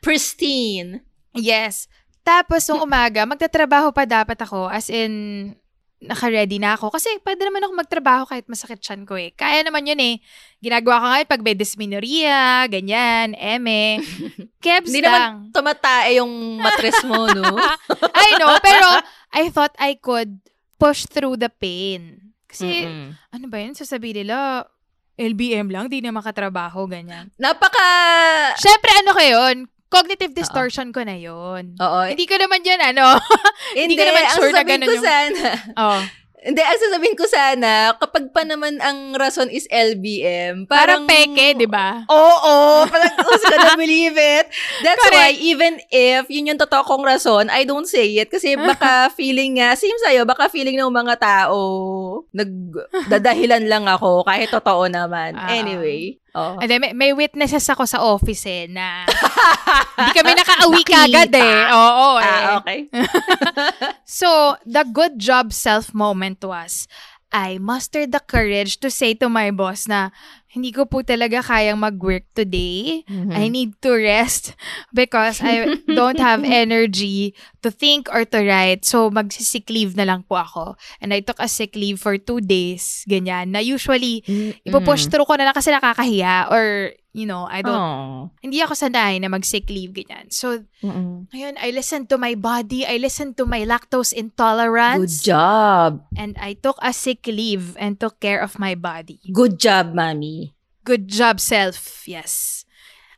Pristine. 0.00 1.04
Yes. 1.36 1.86
Tapos, 2.24 2.64
nung 2.68 2.84
umaga, 2.84 3.24
magtatrabaho 3.24 3.92
pa 3.92 4.04
dapat 4.04 4.36
ako. 4.40 4.68
As 4.68 4.92
in, 4.92 5.52
naka-ready 5.98 6.62
na 6.62 6.78
ako. 6.78 6.94
Kasi 6.94 7.10
pwede 7.26 7.42
naman 7.42 7.64
ako 7.66 7.72
magtrabaho 7.74 8.22
kahit 8.28 8.46
masakit 8.46 8.78
chan 8.78 9.02
ko 9.02 9.18
eh. 9.18 9.34
Kaya 9.34 9.66
naman 9.66 9.86
yun 9.86 9.98
eh. 9.98 10.22
Ginagawa 10.62 11.02
ko 11.02 11.06
ngayon 11.10 11.28
pag 11.30 11.42
may 11.42 11.56
dysmenorrhea, 11.58 12.70
ganyan, 12.70 13.34
eme. 13.34 13.98
Kebs 14.64 14.90
Hindi 14.94 15.02
lang. 15.02 15.50
naman 15.50 15.54
tumatae 15.54 16.22
yung 16.22 16.62
matres 16.62 17.02
mo, 17.02 17.26
no? 17.34 17.58
I 18.14 18.28
know, 18.38 18.54
pero 18.62 18.86
I 19.30 19.52
thought 19.52 19.76
I 19.76 19.94
could 19.94 20.40
push 20.76 21.04
through 21.04 21.36
the 21.36 21.50
pain. 21.50 22.32
Kasi, 22.48 22.88
Mm-mm. 22.88 23.12
ano 23.28 23.44
ba 23.46 23.60
yun? 23.60 23.76
Sasabihin 23.76 24.24
nila, 24.24 24.64
LBM 25.18 25.68
lang, 25.68 25.90
di 25.90 26.00
na 26.00 26.14
makatrabaho, 26.14 26.86
ganyan. 26.88 27.28
Napaka... 27.36 27.84
Siyempre, 28.56 28.88
ano 28.96 29.10
ko 29.12 29.20
yun? 29.20 29.56
Cognitive 29.88 30.36
distortion 30.36 30.92
ko 30.92 31.00
na 31.00 31.16
yun. 31.16 31.76
Oo. 31.76 32.00
Hindi 32.06 32.24
ko 32.28 32.36
naman 32.36 32.60
yun, 32.60 32.80
ano. 32.80 33.16
Hindi, 33.76 33.96
ko 33.96 34.04
naman 34.04 34.24
sure 34.36 34.52
na 34.52 34.64
ganun 34.64 34.88
ko 34.88 34.96
yung- 34.96 35.04
sana, 35.04 35.44
oh. 35.82 36.00
Hindi, 36.38 36.62
ang 36.62 36.78
sasabihin 36.78 37.18
ko 37.18 37.26
sana, 37.26 37.98
kapag 37.98 38.30
pa 38.30 38.46
naman 38.46 38.78
ang 38.78 39.18
rason 39.18 39.50
is 39.50 39.66
LBM, 39.68 40.70
Parang, 40.70 41.02
parang... 41.02 41.34
peke, 41.34 41.58
di 41.58 41.66
ba? 41.66 42.06
Oo, 42.06 42.86
parang 42.86 43.14
who's 43.26 43.42
gonna 43.42 43.74
believe 43.74 44.14
it? 44.14 44.46
That's 44.86 45.02
Correct. 45.02 45.18
why, 45.18 45.30
even 45.34 45.82
if 45.90 46.30
yun 46.30 46.54
yung 46.54 46.60
totoo 46.60 46.86
kong 46.86 47.02
rason, 47.02 47.50
I 47.50 47.66
don't 47.66 47.90
say 47.90 48.06
it. 48.22 48.30
Kasi 48.30 48.54
baka 48.54 49.08
feeling 49.18 49.58
nga, 49.58 49.74
same 49.74 49.98
sa'yo, 50.06 50.22
baka 50.22 50.46
feeling 50.46 50.78
ng 50.78 50.94
mga 50.94 51.18
tao, 51.18 51.58
nagdadahilan 52.30 53.66
lang 53.66 53.90
ako, 53.90 54.22
kahit 54.22 54.48
totoo 54.54 54.86
naman. 54.86 55.34
Ah. 55.34 55.50
Anyway. 55.50 56.22
Oh. 56.34 56.60
And 56.60 56.68
then, 56.70 56.80
may, 56.80 56.92
may 56.92 57.12
witnesses 57.12 57.64
ako 57.68 57.88
sa 57.88 58.04
office 58.04 58.44
eh, 58.46 58.68
na 58.68 59.08
hindi 59.96 60.12
kami 60.12 60.32
nakauwi 60.36 60.82
kagad 60.84 61.32
eh. 61.32 61.60
Oo, 61.72 62.08
eh. 62.20 62.26
Ah, 62.28 62.60
okay. 62.60 62.80
So, 64.18 64.56
the 64.64 64.84
good 64.88 65.18
job 65.18 65.52
self 65.52 65.92
moment 65.92 66.44
was, 66.44 66.88
I 67.32 67.60
mustered 67.60 68.12
the 68.12 68.20
courage 68.24 68.80
to 68.80 68.88
say 68.88 69.12
to 69.20 69.28
my 69.28 69.52
boss 69.52 69.84
na, 69.84 70.10
hindi 70.48 70.72
ko 70.72 70.88
po 70.88 71.04
talaga 71.04 71.44
kayang 71.44 71.76
mag-work 71.76 72.24
today. 72.32 73.04
Mm-hmm. 73.04 73.36
I 73.36 73.52
need 73.52 73.76
to 73.84 73.92
rest 74.00 74.56
because 74.96 75.44
I 75.44 75.76
don't 75.84 76.16
have 76.16 76.40
energy 76.64 77.36
to 77.60 77.68
think 77.68 78.08
or 78.08 78.24
to 78.24 78.40
write. 78.40 78.88
So, 78.88 79.12
mag-sick 79.12 79.68
leave 79.68 79.92
na 79.92 80.08
lang 80.08 80.24
po 80.24 80.40
ako. 80.40 80.80
And 81.04 81.12
I 81.12 81.20
took 81.20 81.36
a 81.36 81.52
sick 81.52 81.76
leave 81.76 82.00
for 82.00 82.16
two 82.16 82.40
days. 82.40 83.04
Ganyan. 83.04 83.52
Na 83.52 83.60
usually, 83.60 84.24
ipo-push 84.64 85.12
through 85.12 85.28
ko 85.28 85.36
na 85.36 85.52
lang 85.52 85.56
kasi 85.56 85.68
nakakahiya 85.68 86.48
or, 86.48 86.96
you 87.18 87.26
know, 87.26 87.44
I 87.44 87.60
don't, 87.60 87.74
Oh. 87.74 88.30
hindi 88.38 88.62
ako 88.62 88.78
sanay 88.78 89.18
na 89.18 89.26
mag-sick 89.26 89.66
leave. 89.66 89.90
Ganyan. 89.90 90.30
So, 90.30 90.62
Mm-mm. 90.80 91.26
ngayon, 91.34 91.58
I 91.58 91.74
listened 91.74 92.06
to 92.08 92.16
my 92.16 92.38
body. 92.38 92.86
I 92.86 93.02
listened 93.02 93.34
to 93.36 93.44
my 93.44 93.66
lactose 93.66 94.14
Good 94.14 94.30
intolerance. 94.30 95.18
job. 95.20 96.06
And 96.14 96.38
I 96.38 96.54
took 96.54 96.78
a 96.78 96.94
sick 96.94 97.26
leave 97.26 97.74
and 97.76 97.98
took 97.98 98.22
care 98.22 98.38
of 98.38 98.56
my 98.56 98.78
body. 98.78 99.18
Good 99.28 99.58
job, 99.58 99.92
mami. 99.92 100.54
Good 100.86 101.10
job, 101.10 101.42
self. 101.42 102.06
Yes. 102.06 102.62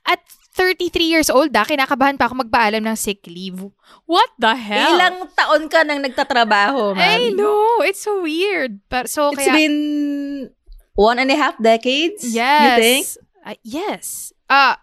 At 0.02 0.24
33 0.50 1.06
years 1.06 1.30
old, 1.30 1.54
ah, 1.54 1.62
kinakabahan 1.62 2.18
pa 2.18 2.26
ako 2.26 2.42
magpaalam 2.42 2.82
ng 2.82 2.98
sick 2.98 3.22
leave. 3.30 3.62
What 4.08 4.32
the 4.36 4.56
hell? 4.58 4.98
Ilang 4.98 5.30
taon 5.32 5.70
ka 5.70 5.86
nang 5.86 6.02
nagtatrabaho, 6.02 6.98
I 6.98 7.30
mami? 7.30 7.38
know. 7.38 7.84
It's 7.86 8.02
so 8.02 8.24
weird. 8.24 8.82
But 8.90 9.06
so, 9.06 9.30
It's 9.30 9.46
kaya, 9.46 9.54
been 9.54 9.78
one 10.98 11.22
and 11.22 11.30
a 11.30 11.38
half 11.38 11.54
decades, 11.62 12.26
yes. 12.26 12.58
you 12.60 12.70
think? 12.82 13.04
Uh, 13.50 13.58
yes. 13.66 14.30
Ah, 14.46 14.78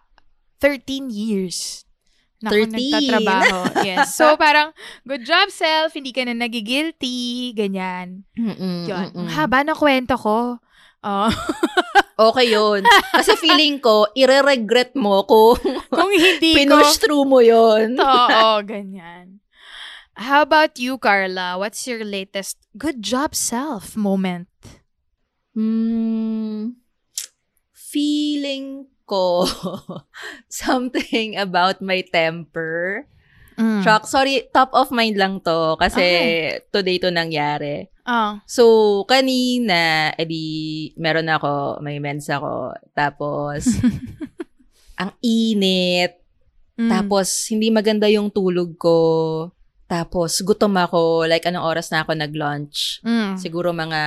13 0.60 1.08
years. 1.08 1.88
Na 2.38 2.52
ako 2.52 2.68
13. 2.68 2.76
nagtatrabaho. 2.76 3.58
yes. 3.82 4.12
So, 4.12 4.36
parang, 4.42 4.76
good 5.08 5.24
job, 5.24 5.48
self. 5.48 5.96
Hindi 5.96 6.12
ka 6.12 6.28
na 6.28 6.36
nagigilty. 6.36 7.56
Ganyan. 7.56 8.28
Mm-mm, 8.36 8.84
Yun. 8.84 9.06
mm-mm. 9.16 9.28
Haba 9.32 9.64
ng 9.64 9.78
kwento 9.78 10.14
ko. 10.20 10.60
Oh. 11.00 11.30
Okay 12.18 12.50
yun. 12.50 12.82
Kasi 13.14 13.38
feeling 13.38 13.78
ko, 13.78 14.10
ire-regret 14.10 14.90
mo 14.98 15.22
kung 15.22 15.54
Kung 15.94 16.10
hindi 16.10 16.66
ko. 16.66 16.82
pinush 16.82 16.98
through 16.98 17.22
mo 17.22 17.38
yun. 17.38 17.94
Oo, 17.94 18.58
ganyan. 18.66 19.38
How 20.18 20.42
about 20.42 20.82
you, 20.82 20.98
Carla? 20.98 21.54
What's 21.54 21.86
your 21.86 22.02
latest 22.02 22.58
good 22.74 23.06
job 23.06 23.38
self 23.38 23.94
moment? 23.94 24.50
Hmm, 25.54 26.74
feeling 27.88 28.84
ko 29.08 29.48
something 30.52 31.36
about 31.40 31.80
my 31.80 32.04
temper. 32.04 33.08
Mm. 33.58 33.82
Shock. 33.82 34.06
Sorry, 34.06 34.46
top 34.54 34.70
of 34.70 34.94
mind 34.94 35.18
lang 35.18 35.42
to 35.42 35.74
kasi 35.80 35.98
Okay. 35.98 36.62
today 36.70 36.96
to 37.02 37.10
nangyari. 37.10 37.90
Oh. 38.06 38.38
So, 38.46 38.64
kanina, 39.10 40.14
edi, 40.14 40.94
meron 40.94 41.26
ako, 41.26 41.82
may 41.82 41.98
mens 41.98 42.30
ako. 42.30 42.72
Tapos, 42.94 43.66
ang 45.00 45.10
init. 45.20 46.22
Mm. 46.78 46.86
Tapos, 46.86 47.50
hindi 47.50 47.74
maganda 47.74 48.06
yung 48.06 48.30
tulog 48.30 48.78
ko. 48.78 48.98
Tapos, 49.90 50.38
gutom 50.46 50.78
ako. 50.78 51.26
Like, 51.26 51.44
anong 51.44 51.66
oras 51.66 51.90
na 51.90 52.06
ako 52.06 52.14
nag-lunch? 52.14 53.02
Mm. 53.02 53.34
Siguro 53.42 53.74
mga 53.74 54.02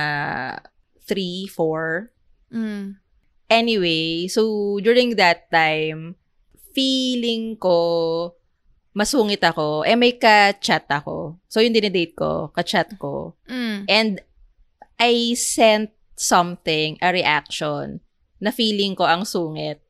3, 1.04 1.46
4. 1.52 2.08
Mm. 2.56 3.01
Anyway, 3.52 4.32
so, 4.32 4.80
during 4.80 5.12
that 5.20 5.52
time, 5.52 6.16
feeling 6.72 7.52
ko, 7.60 8.32
masungit 8.96 9.44
ako. 9.44 9.84
Eh, 9.84 9.92
may 9.92 10.16
ka-chat 10.16 10.88
ako. 10.88 11.36
So, 11.52 11.60
yung 11.60 11.76
dinidate 11.76 12.16
ko, 12.16 12.48
ka-chat 12.56 12.96
ko. 12.96 13.36
Mm. 13.44 13.84
And 13.92 14.12
I 14.96 15.36
sent 15.36 15.92
something, 16.16 16.96
a 17.04 17.12
reaction, 17.12 18.00
na 18.40 18.48
feeling 18.48 18.96
ko 18.96 19.04
ang 19.04 19.28
sungit. 19.28 19.84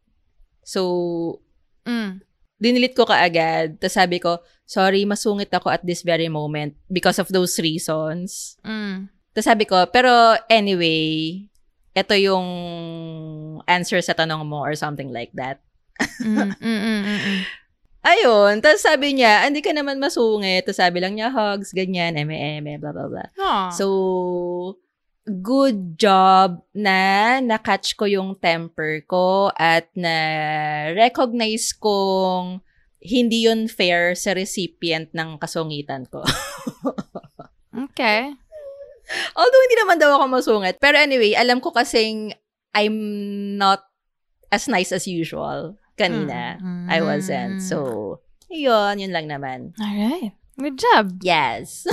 So, 0.67 1.39
Mm. 1.87 2.23
dinilit 2.63 2.95
ko 2.95 3.03
kaagad. 3.03 3.83
Tapos 3.83 3.95
sabi 3.99 4.23
ko, 4.23 4.39
sorry, 4.63 5.03
masungit 5.03 5.51
ako 5.51 5.67
at 5.71 5.83
this 5.83 6.07
very 6.07 6.31
moment 6.31 6.79
because 6.87 7.19
of 7.19 7.27
those 7.35 7.59
reasons. 7.59 8.55
Mm. 8.63 9.11
Tapos 9.35 9.47
sabi 9.51 9.65
ko, 9.67 9.83
pero 9.91 10.39
anyway, 10.47 11.43
ito 11.93 12.15
yung 12.15 12.47
answer 13.69 14.01
sa 14.01 14.17
tanong 14.17 14.49
mo 14.49 14.65
or 14.65 14.73
something 14.73 15.13
like 15.13 15.35
that. 15.37 15.61
Mm. 16.23 16.57
Mm. 16.57 16.81
Mm. 16.81 16.81
Mm. 16.81 17.21
Mm. 17.21 17.41
Ayun. 18.03 18.55
Tapos 18.59 18.83
sabi 18.83 19.15
niya, 19.15 19.47
hindi 19.47 19.63
ka 19.63 19.71
naman 19.71 20.03
masungit. 20.03 20.67
Tapos 20.67 20.81
sabi 20.83 20.99
lang 20.99 21.15
niya, 21.15 21.31
hugs, 21.31 21.71
ganyan, 21.71 22.19
eme, 22.19 22.35
eme, 22.35 22.81
blah, 22.81 22.91
blah, 22.91 23.07
blah. 23.07 23.29
Aw. 23.39 23.71
So, 23.71 23.87
good 25.23 25.95
job 25.95 26.67
na 26.75 27.39
na-catch 27.39 27.95
ko 27.95 28.11
yung 28.11 28.35
temper 28.43 29.07
ko 29.07 29.55
at 29.55 29.87
na 29.95 30.17
recognize 30.99 31.71
kong 31.71 32.59
hindi 33.03 33.47
yun 33.47 33.71
fair 33.71 34.19
sa 34.19 34.35
recipient 34.35 35.11
ng 35.15 35.39
kasungitan 35.39 36.07
ko. 36.11 36.27
Okay. 37.73 38.29
Although 39.37 39.63
hindi 39.69 39.77
naman 39.81 39.97
daw 40.01 40.17
ako 40.17 40.25
masungit. 40.29 40.77
Pero 40.77 40.97
anyway, 41.01 41.33
alam 41.33 41.59
ko 41.61 41.73
kasing 41.73 42.37
I'm 42.75 43.57
not 43.59 43.85
as 44.51 44.69
nice 44.69 44.93
as 44.93 45.07
usual 45.07 45.77
kanina. 45.97 46.61
Mm. 46.61 46.89
I 46.89 46.99
wasn't. 47.05 47.61
So, 47.63 48.21
yun, 48.49 48.99
yun 48.99 49.13
lang 49.13 49.29
naman. 49.29 49.73
Alright. 49.81 50.33
Good 50.59 50.79
job 50.79 51.21
Yes. 51.25 51.85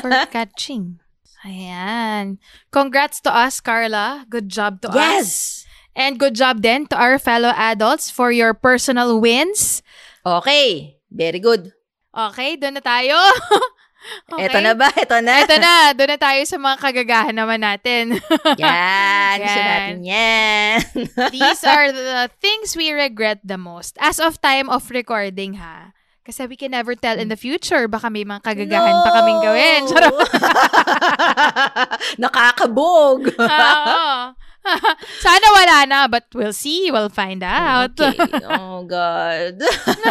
for 0.00 0.10
catching. 0.32 1.00
Ayan. 1.44 2.38
Congrats 2.70 3.20
to 3.26 3.34
us, 3.34 3.60
Carla. 3.60 4.24
Good 4.30 4.48
job 4.48 4.80
to 4.82 4.88
us. 4.88 4.96
yes! 4.96 5.28
And 5.92 6.16
good 6.16 6.32
job 6.38 6.62
then 6.62 6.86
to 6.88 6.96
our 6.96 7.18
fellow 7.18 7.52
adults 7.52 8.08
for 8.08 8.32
your 8.32 8.54
personal 8.54 9.20
wins. 9.20 9.82
Okay. 10.24 10.96
Very 11.12 11.36
good. 11.42 11.72
Okay, 12.16 12.56
doon 12.56 12.80
na 12.80 12.84
tayo. 12.84 13.16
okay. 14.32 14.46
Eto 14.48 14.58
na 14.58 14.72
ba? 14.74 14.88
Eto 14.94 15.16
na? 15.22 15.34
Ito 15.42 15.56
na. 15.58 15.74
Doon 15.94 16.10
na 16.14 16.18
tayo 16.18 16.40
sa 16.44 16.56
mga 16.58 16.76
kagagahan 16.78 17.36
naman 17.36 17.60
natin. 17.62 18.18
Yan. 18.62 19.36
Yan. 19.40 19.42
natin 19.42 19.98
yan. 20.04 20.76
These 21.34 21.62
are 21.64 21.90
the 21.92 22.30
things 22.42 22.76
we 22.76 22.90
regret 22.92 23.40
the 23.44 23.58
most. 23.58 23.96
As 24.02 24.18
of 24.18 24.40
time 24.42 24.68
of 24.68 24.90
recording, 24.90 25.58
ha? 25.58 25.94
Kasi 26.22 26.46
we 26.46 26.54
can 26.54 26.70
never 26.70 26.94
tell 26.94 27.18
in 27.18 27.26
the 27.26 27.38
future. 27.38 27.90
Baka 27.90 28.06
may 28.06 28.22
mga 28.22 28.46
kagagahan 28.46 28.94
pa 29.02 29.10
kaming 29.10 29.42
gawin. 29.42 29.80
Nakakabog. 32.22 33.26
Oo. 33.34 33.98
Sana 35.24 35.46
wala 35.52 35.76
na, 35.86 35.98
but 36.06 36.26
we'll 36.34 36.54
see. 36.54 36.90
We'll 36.90 37.10
find 37.10 37.42
out. 37.42 37.98
Okay. 37.98 38.14
Oh, 38.52 38.82
God. 38.84 39.58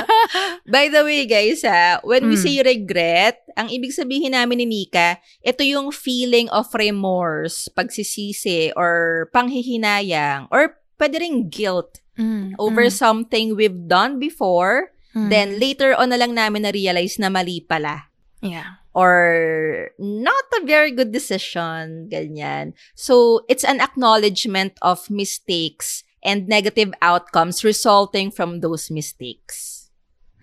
By 0.74 0.88
the 0.88 1.03
way, 1.03 1.25
guys, 1.25 1.63
ha, 1.63 2.00
when 2.03 2.27
we 2.27 2.36
Mm. 2.36 2.43
say 2.43 2.55
regret, 2.63 3.41
ang 3.55 3.67
ibig 3.67 3.91
sabihin 3.91 4.31
namin 4.31 4.63
ni 4.63 4.67
Nika, 4.67 5.20
ito 5.41 5.62
yung 5.63 5.91
feeling 5.91 6.48
of 6.51 6.72
remorse, 6.74 7.67
pagsisisi, 7.72 8.72
or 8.75 9.27
panghihinayang, 9.31 10.48
or 10.51 10.77
pwede 10.98 11.20
ring 11.20 11.48
guilt 11.50 12.00
Mm, 12.12 12.53
over 12.60 12.86
mm, 12.86 12.93
something 12.93 13.55
we've 13.55 13.88
done 13.88 14.20
before, 14.20 14.91
mm. 15.15 15.31
then 15.31 15.58
later 15.58 15.96
on 15.96 16.12
na 16.12 16.20
lang 16.20 16.36
namin 16.36 16.67
na-realize 16.67 17.15
na 17.17 17.31
mali 17.31 17.63
pala. 17.63 18.12
yeah. 18.43 18.80
Or 18.93 19.91
not 20.00 20.43
a 20.62 20.65
very 20.65 20.91
good 20.91 21.12
decision, 21.12 22.10
ganyan. 22.12 22.74
So, 22.95 23.45
it's 23.48 23.63
an 23.63 23.79
acknowledgement 23.81 24.74
of 24.81 25.10
mistakes 25.10 26.03
and 26.24 26.48
negative 26.48 26.93
outcomes 27.01 27.63
resulting 27.63 28.31
from 28.31 28.60
those 28.62 28.91
mistakes. 28.91 29.89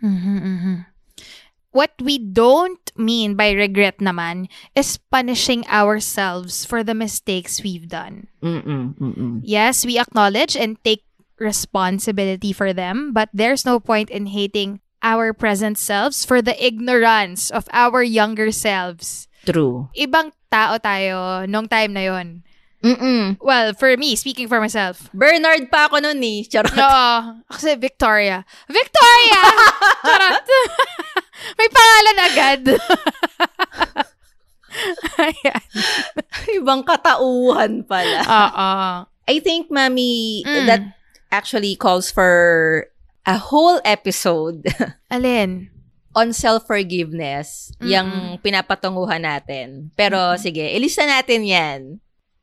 Mhm, 0.02 0.38
mhm. 0.42 0.86
What 1.70 1.92
we 2.00 2.18
don't 2.18 2.80
mean 2.96 3.36
by 3.36 3.52
regret 3.52 4.00
naman 4.00 4.48
is 4.74 4.96
punishing 5.12 5.68
ourselves 5.68 6.64
for 6.64 6.82
the 6.82 6.96
mistakes 6.96 7.62
we've 7.62 7.86
done. 7.86 8.26
Mm-mm, 8.42 8.96
mm-mm. 8.96 9.40
Yes, 9.44 9.84
we 9.84 10.00
acknowledge 10.00 10.56
and 10.56 10.80
take 10.82 11.04
responsibility 11.38 12.52
for 12.56 12.72
them, 12.72 13.12
but 13.12 13.28
there's 13.36 13.68
no 13.68 13.78
point 13.78 14.10
in 14.10 14.26
hating 14.32 14.80
our 15.02 15.32
present 15.32 15.78
selves 15.78 16.24
for 16.24 16.42
the 16.42 16.56
ignorance 16.58 17.50
of 17.50 17.66
our 17.72 18.02
younger 18.02 18.50
selves. 18.50 19.28
True. 19.46 19.88
Ibang 19.94 20.32
tao 20.50 20.76
tayo 20.78 21.46
nung 21.48 21.68
time 21.68 21.92
na 21.94 22.04
yon. 22.04 22.42
Mm-mm. 22.78 23.42
Well, 23.42 23.74
for 23.74 23.90
me, 23.98 24.14
speaking 24.14 24.46
for 24.46 24.62
myself. 24.62 25.10
Bernard 25.10 25.66
pa 25.66 25.90
ako 25.90 25.98
nun 25.98 26.22
eh. 26.22 26.46
Charot. 26.46 26.70
Oo. 26.78 27.42
Kasi 27.50 27.74
Victoria. 27.74 28.46
Victoria! 28.70 29.42
Charot. 30.06 30.46
May 31.58 31.68
pangalan 31.70 32.18
agad. 32.22 32.62
Ayan. 35.18 35.62
Ibang 36.60 36.82
katauhan 36.86 37.82
pala. 37.82 38.20
Oo. 38.22 38.70
I 39.28 39.36
think, 39.42 39.68
Mami, 39.74 40.46
Mm. 40.46 40.66
that 40.70 40.82
actually 41.34 41.74
calls 41.74 42.08
for 42.14 42.86
a 43.28 43.36
whole 43.36 43.76
episode 43.84 44.64
Alin? 45.12 45.68
on 46.16 46.32
self-forgiveness, 46.32 47.76
Mm-mm. 47.78 47.92
yung 47.92 48.10
pinapatunguhan 48.40 49.22
natin. 49.22 49.92
Pero 49.92 50.34
sige, 50.40 50.64
ilista 50.72 51.04
natin 51.04 51.44
yan. 51.44 51.80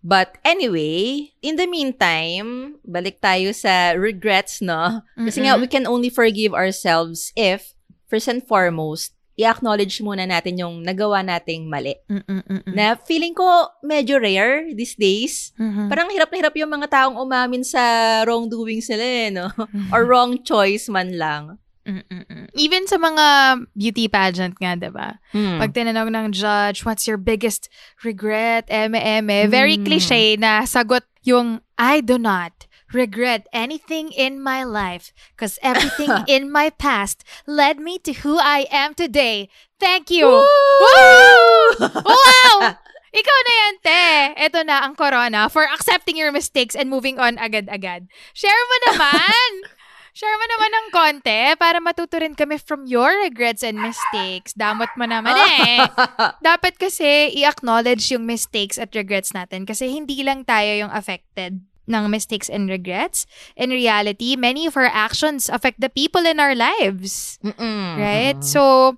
But 0.05 0.37
anyway, 0.45 1.33
in 1.41 1.57
the 1.57 1.65
meantime, 1.65 2.77
balik 2.85 3.17
tayo 3.25 3.49
sa 3.57 3.97
regrets, 3.97 4.61
no? 4.61 5.01
Kasi 5.17 5.41
nga, 5.41 5.57
Mm-mm. 5.57 5.65
we 5.65 5.67
can 5.67 5.89
only 5.89 6.13
forgive 6.13 6.53
ourselves 6.53 7.33
if, 7.33 7.73
first 8.05 8.29
and 8.29 8.45
foremost, 8.45 9.14
i-acknowledge 9.35 9.99
muna 9.99 10.23
natin 10.23 10.55
yung 10.55 10.79
nagawa 10.79 11.19
nating 11.19 11.67
mali. 11.67 11.95
Mm-mm-mm-mm. 12.07 12.71
Na 12.71 12.95
feeling 12.95 13.35
ko 13.35 13.43
medyo 13.83 14.15
rare 14.15 14.71
these 14.71 14.95
days. 14.95 15.51
Mhm. 15.55 15.91
Parang 15.91 16.07
hirap 16.09 16.31
na 16.31 16.39
hirap 16.39 16.55
yung 16.55 16.71
mga 16.71 16.87
taong 16.87 17.19
umamin 17.19 17.63
sa 17.63 17.83
wrongdoings 18.23 18.87
nila, 18.87 19.05
eh, 19.05 19.29
no? 19.29 19.47
Mhm. 19.51 19.91
Or 19.91 20.07
wrong 20.07 20.39
choice 20.41 20.87
man 20.87 21.19
lang. 21.19 21.59
Mm-mm-mm. 21.85 22.49
Even 22.57 22.89
sa 22.89 22.97
mga 22.97 23.25
beauty 23.77 24.09
pageant 24.09 24.57
nga, 24.57 24.73
diba? 24.73 25.21
Hmm. 25.29 25.61
Pag 25.61 25.69
tinanong 25.69 26.09
ng 26.09 26.27
judge, 26.33 26.81
what's 26.81 27.05
your 27.05 27.21
biggest 27.21 27.69
regret, 28.01 28.65
eme-eme, 28.73 29.45
very 29.45 29.77
Mm. 29.77 29.85
cliche 29.85 30.33
na 30.33 30.65
sagot 30.65 31.05
yung, 31.21 31.61
I 31.77 32.01
do 32.01 32.17
not 32.17 32.64
regret 32.93 33.47
anything 33.53 34.11
in 34.11 34.41
my 34.41 34.63
life 34.63 35.13
because 35.33 35.57
everything 35.61 36.11
in 36.27 36.51
my 36.51 36.69
past 36.69 37.23
led 37.47 37.79
me 37.79 37.97
to 37.99 38.13
who 38.25 38.37
I 38.37 38.67
am 38.69 38.93
today. 38.93 39.49
Thank 39.79 40.11
you. 40.11 40.27
Woo! 40.27 41.69
wow! 41.79 42.77
Ikaw 43.15 43.37
na 43.47 43.53
yan, 43.55 43.75
te. 43.79 44.03
Ito 44.43 44.59
na 44.67 44.83
ang 44.83 44.99
corona 44.99 45.47
for 45.47 45.63
accepting 45.63 46.19
your 46.19 46.35
mistakes 46.35 46.75
and 46.75 46.91
moving 46.91 47.15
on 47.15 47.39
agad-agad. 47.39 48.11
Share 48.35 48.63
mo 48.67 48.75
naman! 48.91 49.49
Share 50.15 50.35
mo 50.39 50.45
naman 50.47 50.71
ng 50.71 50.87
konti 50.95 51.41
para 51.59 51.83
matuto 51.83 52.15
rin 52.15 52.39
kami 52.39 52.55
from 52.55 52.87
your 52.87 53.11
regrets 53.27 53.67
and 53.67 53.75
mistakes. 53.75 54.55
Damot 54.55 54.87
mo 54.95 55.03
naman 55.03 55.35
eh. 55.35 55.83
Dapat 56.39 56.79
kasi 56.79 57.35
i-acknowledge 57.35 58.15
yung 58.15 58.23
mistakes 58.23 58.79
at 58.79 58.95
regrets 58.95 59.35
natin 59.35 59.67
kasi 59.67 59.91
hindi 59.91 60.23
lang 60.23 60.47
tayo 60.47 60.71
yung 60.71 60.91
affected 60.95 61.59
ng 61.87 62.09
mistakes 62.09 62.49
and 62.49 62.69
regrets. 62.69 63.25
In 63.55 63.69
reality, 63.69 64.35
many 64.35 64.65
of 64.65 64.77
our 64.77 64.89
actions 64.89 65.49
affect 65.49 65.81
the 65.81 65.89
people 65.89 66.25
in 66.25 66.39
our 66.39 66.55
lives. 66.55 67.39
Mm-mm. 67.43 67.97
Right? 67.97 68.39
So, 68.43 68.97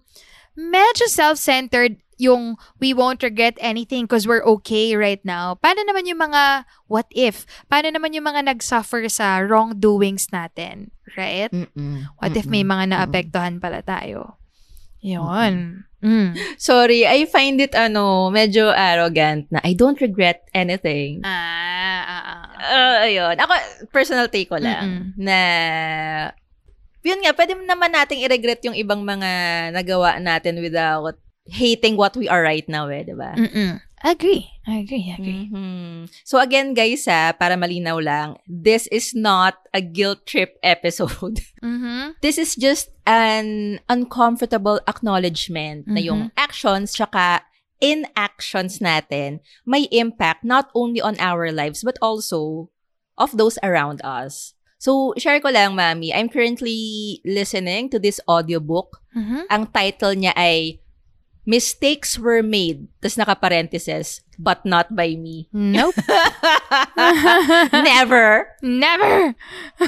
medyo 0.57 1.05
self-centered 1.07 2.01
yung 2.17 2.57
we 2.81 2.91
won't 2.97 3.21
regret 3.21 3.53
anything 3.61 4.09
because 4.09 4.25
we're 4.25 4.43
okay 4.57 4.97
right 4.97 5.21
now. 5.21 5.53
Paano 5.61 5.85
naman 5.85 6.09
yung 6.09 6.17
mga 6.17 6.65
what 6.89 7.05
if? 7.13 7.45
Paano 7.69 7.93
naman 7.93 8.17
yung 8.17 8.25
mga 8.25 8.51
nag-suffer 8.53 9.05
sa 9.07 9.39
wrongdoings 9.45 10.33
natin? 10.33 10.89
Right? 11.13 11.53
Mm-mm. 11.53 12.09
What 12.17 12.33
if 12.35 12.49
may 12.49 12.65
mga 12.65 12.91
naapektuhan 12.91 13.61
pala 13.61 13.85
tayo? 13.85 14.41
Yun. 14.99 15.86
Mm. 16.03 16.37
Sorry, 16.61 17.05
I 17.09 17.25
find 17.25 17.57
it 17.57 17.73
ano, 17.73 18.29
medyo 18.29 18.69
arrogant 18.69 19.49
na 19.49 19.61
I 19.65 19.73
don't 19.73 19.97
regret 19.97 20.45
anything. 20.53 21.25
Ah, 21.25 22.01
ah, 22.05 22.23
ah. 22.23 22.43
Uh, 22.57 22.97
ayun. 23.09 23.35
Ako, 23.37 23.53
personal 23.89 24.29
take 24.29 24.49
ko 24.49 24.61
lang 24.61 24.85
Mm-mm. 24.85 25.03
na 25.17 25.39
yun 27.07 27.23
nga, 27.23 27.31
pwede 27.33 27.55
naman 27.63 27.95
nating 27.95 28.21
i-regret 28.27 28.61
yung 28.67 28.75
ibang 28.75 29.01
mga 29.01 29.29
nagawa 29.71 30.19
natin 30.19 30.59
without 30.59 31.15
hating 31.47 31.95
what 31.95 32.11
we 32.19 32.27
are 32.27 32.43
right 32.43 32.67
now 32.67 32.91
eh, 32.91 33.07
di 33.07 33.15
ba? 33.15 33.31
Mm-mm. 33.31 33.79
Agree. 34.03 34.45
I 34.67 34.85
agree. 34.85 35.09
I 35.09 35.15
agree. 35.17 35.49
Mhm. 35.49 36.05
So 36.21 36.37
again 36.37 36.77
guys 36.77 37.09
ha, 37.09 37.33
para 37.33 37.57
malinaw 37.57 37.97
lang, 37.97 38.37
this 38.45 38.85
is 38.93 39.17
not 39.17 39.57
a 39.73 39.81
guilt 39.81 40.29
trip 40.29 40.59
episode. 40.63 41.41
Mm-hmm. 41.65 42.21
This 42.21 42.37
is 42.37 42.53
just 42.53 42.93
an 43.09 43.79
uncomfortable 43.89 44.77
acknowledgement 44.85 45.89
na 45.89 45.97
Mhm. 45.97 46.07
yung 46.07 46.21
actions 46.37 46.93
tsaka 46.93 47.41
inactions 47.81 48.77
natin 48.81 49.41
may 49.65 49.89
impact 49.89 50.45
not 50.45 50.69
only 50.77 51.01
on 51.01 51.17
our 51.17 51.49
lives 51.49 51.81
but 51.81 51.97
also 52.01 52.69
of 53.17 53.33
those 53.33 53.57
around 53.65 53.97
us. 54.05 54.53
So, 54.77 55.17
share 55.17 55.41
ko 55.41 55.49
lang, 55.49 55.73
Mami. 55.73 56.13
I'm 56.13 56.29
currently 56.29 57.17
listening 57.25 57.89
to 57.89 57.97
this 57.97 58.21
audiobook. 58.29 59.01
Mm-hmm. 59.17 59.49
Ang 59.49 59.63
title 59.73 60.13
niya 60.13 60.37
ay 60.37 60.77
Mistakes 61.47 62.19
Were 62.19 62.43
Made. 62.43 62.91
Tapos 62.99 63.15
naka-parenthesis, 63.15 64.19
but 64.35 64.67
not 64.67 64.91
by 64.91 65.15
me. 65.15 65.47
Nope. 65.55 65.95
Never. 67.71 68.51
Never. 68.61 69.31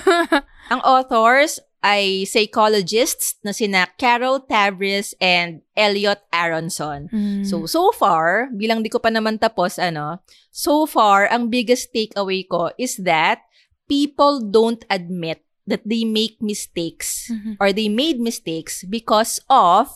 Ang 0.72 0.82
authors, 0.88 1.60
ay 1.80 2.28
psychologists 2.28 3.40
na 3.40 3.56
sina 3.56 3.88
Carol 3.96 4.44
Tavris 4.44 5.16
and 5.24 5.64
Elliot 5.80 6.20
Aronson. 6.32 7.08
Mm. 7.08 7.48
So, 7.48 7.64
so 7.72 7.92
far, 7.96 8.52
bilang 8.52 8.84
di 8.84 8.92
ko 8.92 9.00
pa 9.00 9.08
naman 9.08 9.40
tapos, 9.40 9.80
ano, 9.80 10.20
so 10.52 10.84
far, 10.84 11.32
ang 11.32 11.48
biggest 11.48 11.96
takeaway 11.96 12.44
ko 12.44 12.72
is 12.76 13.00
that 13.00 13.48
people 13.88 14.44
don't 14.44 14.84
admit 14.92 15.40
that 15.72 15.86
they 15.88 16.04
make 16.04 16.36
mistakes 16.44 17.32
Mhm. 17.32 17.56
or 17.62 17.72
they 17.72 17.88
made 17.88 18.20
mistakes 18.20 18.84
because 18.84 19.40
of 19.48 19.88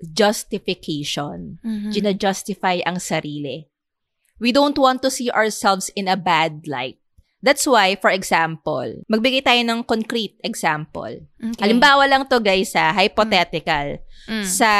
self-justification. 0.00 1.60
Mhm. 1.60 1.92
Gina-justify 1.92 2.80
ang 2.88 2.96
sarili. 2.96 3.68
We 4.40 4.52
don't 4.56 4.76
want 4.80 5.04
to 5.04 5.12
see 5.12 5.28
ourselves 5.28 5.92
in 5.92 6.08
a 6.08 6.16
bad 6.16 6.64
light. 6.64 6.96
That's 7.40 7.64
why, 7.64 7.96
for 7.96 8.12
example, 8.12 9.04
magbigay 9.08 9.44
tayo 9.44 9.64
ng 9.64 9.84
concrete 9.84 10.36
example. 10.44 11.24
Okay. 11.40 11.56
Halimbawa 11.60 12.04
lang 12.04 12.28
to 12.28 12.36
guys 12.36 12.76
ha, 12.76 12.92
hypothetical. 12.92 13.96
Mm. 14.28 14.44
Sa 14.44 14.70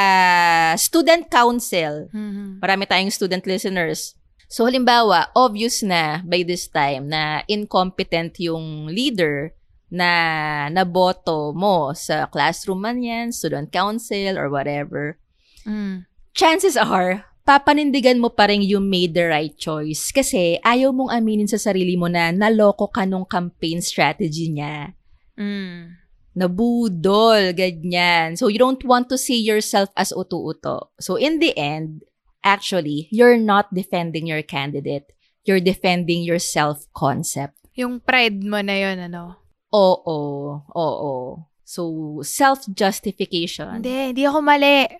student 0.76 1.24
council, 1.32 2.12
Mhm. 2.12 2.60
marami 2.60 2.84
tayong 2.84 3.12
student 3.12 3.44
listeners. 3.48 4.12
So 4.50 4.68
halimbawa, 4.68 5.32
obvious 5.32 5.80
na 5.80 6.20
by 6.20 6.44
this 6.44 6.68
time 6.68 7.08
na 7.08 7.40
incompetent 7.48 8.36
yung 8.42 8.92
leader 8.92 9.56
na 9.90 10.70
naboto 10.70 11.50
mo 11.52 11.90
sa 11.92 12.30
classroom 12.30 12.80
man 12.86 13.02
yan, 13.02 13.34
student 13.34 13.68
council, 13.74 14.38
or 14.38 14.48
whatever. 14.48 15.18
Mm. 15.66 16.06
Chances 16.32 16.78
are, 16.78 17.26
papanindigan 17.42 18.22
mo 18.22 18.30
pa 18.30 18.46
rin 18.46 18.62
you 18.62 18.78
made 18.78 19.12
the 19.12 19.26
right 19.26 19.58
choice 19.58 20.14
kasi 20.14 20.62
ayaw 20.62 20.94
mong 20.94 21.10
aminin 21.10 21.50
sa 21.50 21.58
sarili 21.58 21.98
mo 21.98 22.06
na 22.06 22.30
naloko 22.30 22.86
ka 22.86 23.02
nung 23.02 23.26
campaign 23.26 23.82
strategy 23.82 24.48
niya. 24.54 24.94
Mm. 25.34 26.00
nabudol, 26.34 27.52
ganyan. 27.54 28.38
So, 28.38 28.46
you 28.46 28.58
don't 28.58 28.82
want 28.86 29.10
to 29.10 29.18
see 29.18 29.38
yourself 29.42 29.90
as 29.96 30.14
uto-uto. 30.14 30.94
So, 31.02 31.16
in 31.18 31.42
the 31.42 31.56
end, 31.58 32.06
actually, 32.44 33.08
you're 33.10 33.38
not 33.38 33.72
defending 33.74 34.26
your 34.26 34.42
candidate. 34.42 35.10
You're 35.44 35.62
defending 35.62 36.22
your 36.22 36.38
self-concept. 36.38 37.56
Yung 37.74 38.00
pride 38.00 38.44
mo 38.44 38.60
na 38.62 38.76
yun, 38.78 38.98
ano? 39.10 39.39
Oo, 39.70 40.18
oo. 40.66 41.14
So, 41.62 42.18
self-justification. 42.26 43.78
Hindi, 43.78 44.10
hindi 44.10 44.22
ako 44.26 44.38
mali. 44.42 44.90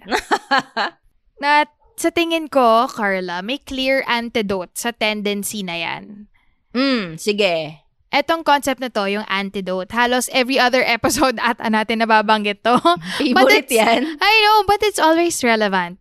na 1.43 1.67
sa 1.99 2.09
tingin 2.15 2.47
ko, 2.47 2.87
Carla, 2.87 3.43
may 3.43 3.59
clear 3.59 4.07
antidote 4.07 4.79
sa 4.79 4.95
tendency 4.95 5.67
na 5.67 5.75
yan. 5.75 6.31
Mm, 6.71 7.19
sige. 7.19 7.83
Etong 8.11 8.47
concept 8.47 8.79
na 8.79 8.91
to, 8.91 9.07
yung 9.11 9.27
antidote, 9.27 9.91
halos 9.95 10.31
every 10.31 10.59
other 10.59 10.83
episode 10.87 11.39
ata 11.43 11.67
natin 11.75 12.03
nababanggit 12.03 12.63
to. 12.63 12.79
Favorite 13.19 13.71
yan. 13.71 14.03
I 14.19 14.35
know, 14.47 14.59
but 14.67 14.83
it's 14.87 15.03
always 15.03 15.43
relevant. 15.43 15.99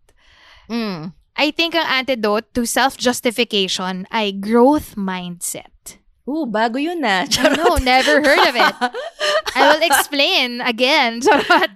Mm. 0.70 1.18
I 1.40 1.50
think 1.50 1.74
ang 1.74 1.88
antidote 1.88 2.54
to 2.54 2.66
self-justification 2.68 4.06
ay 4.12 4.36
growth 4.36 4.94
mindset. 4.94 6.02
Ooh, 6.30 6.46
bago 6.46 6.78
yun 6.78 7.02
na. 7.02 7.26
I 7.26 7.58
know, 7.58 7.82
never 7.82 8.22
heard 8.22 8.46
of 8.46 8.54
it. 8.54 8.76
I 9.58 9.74
will 9.74 9.82
explain 9.82 10.62
again. 10.62 11.22
Charot. 11.26 11.74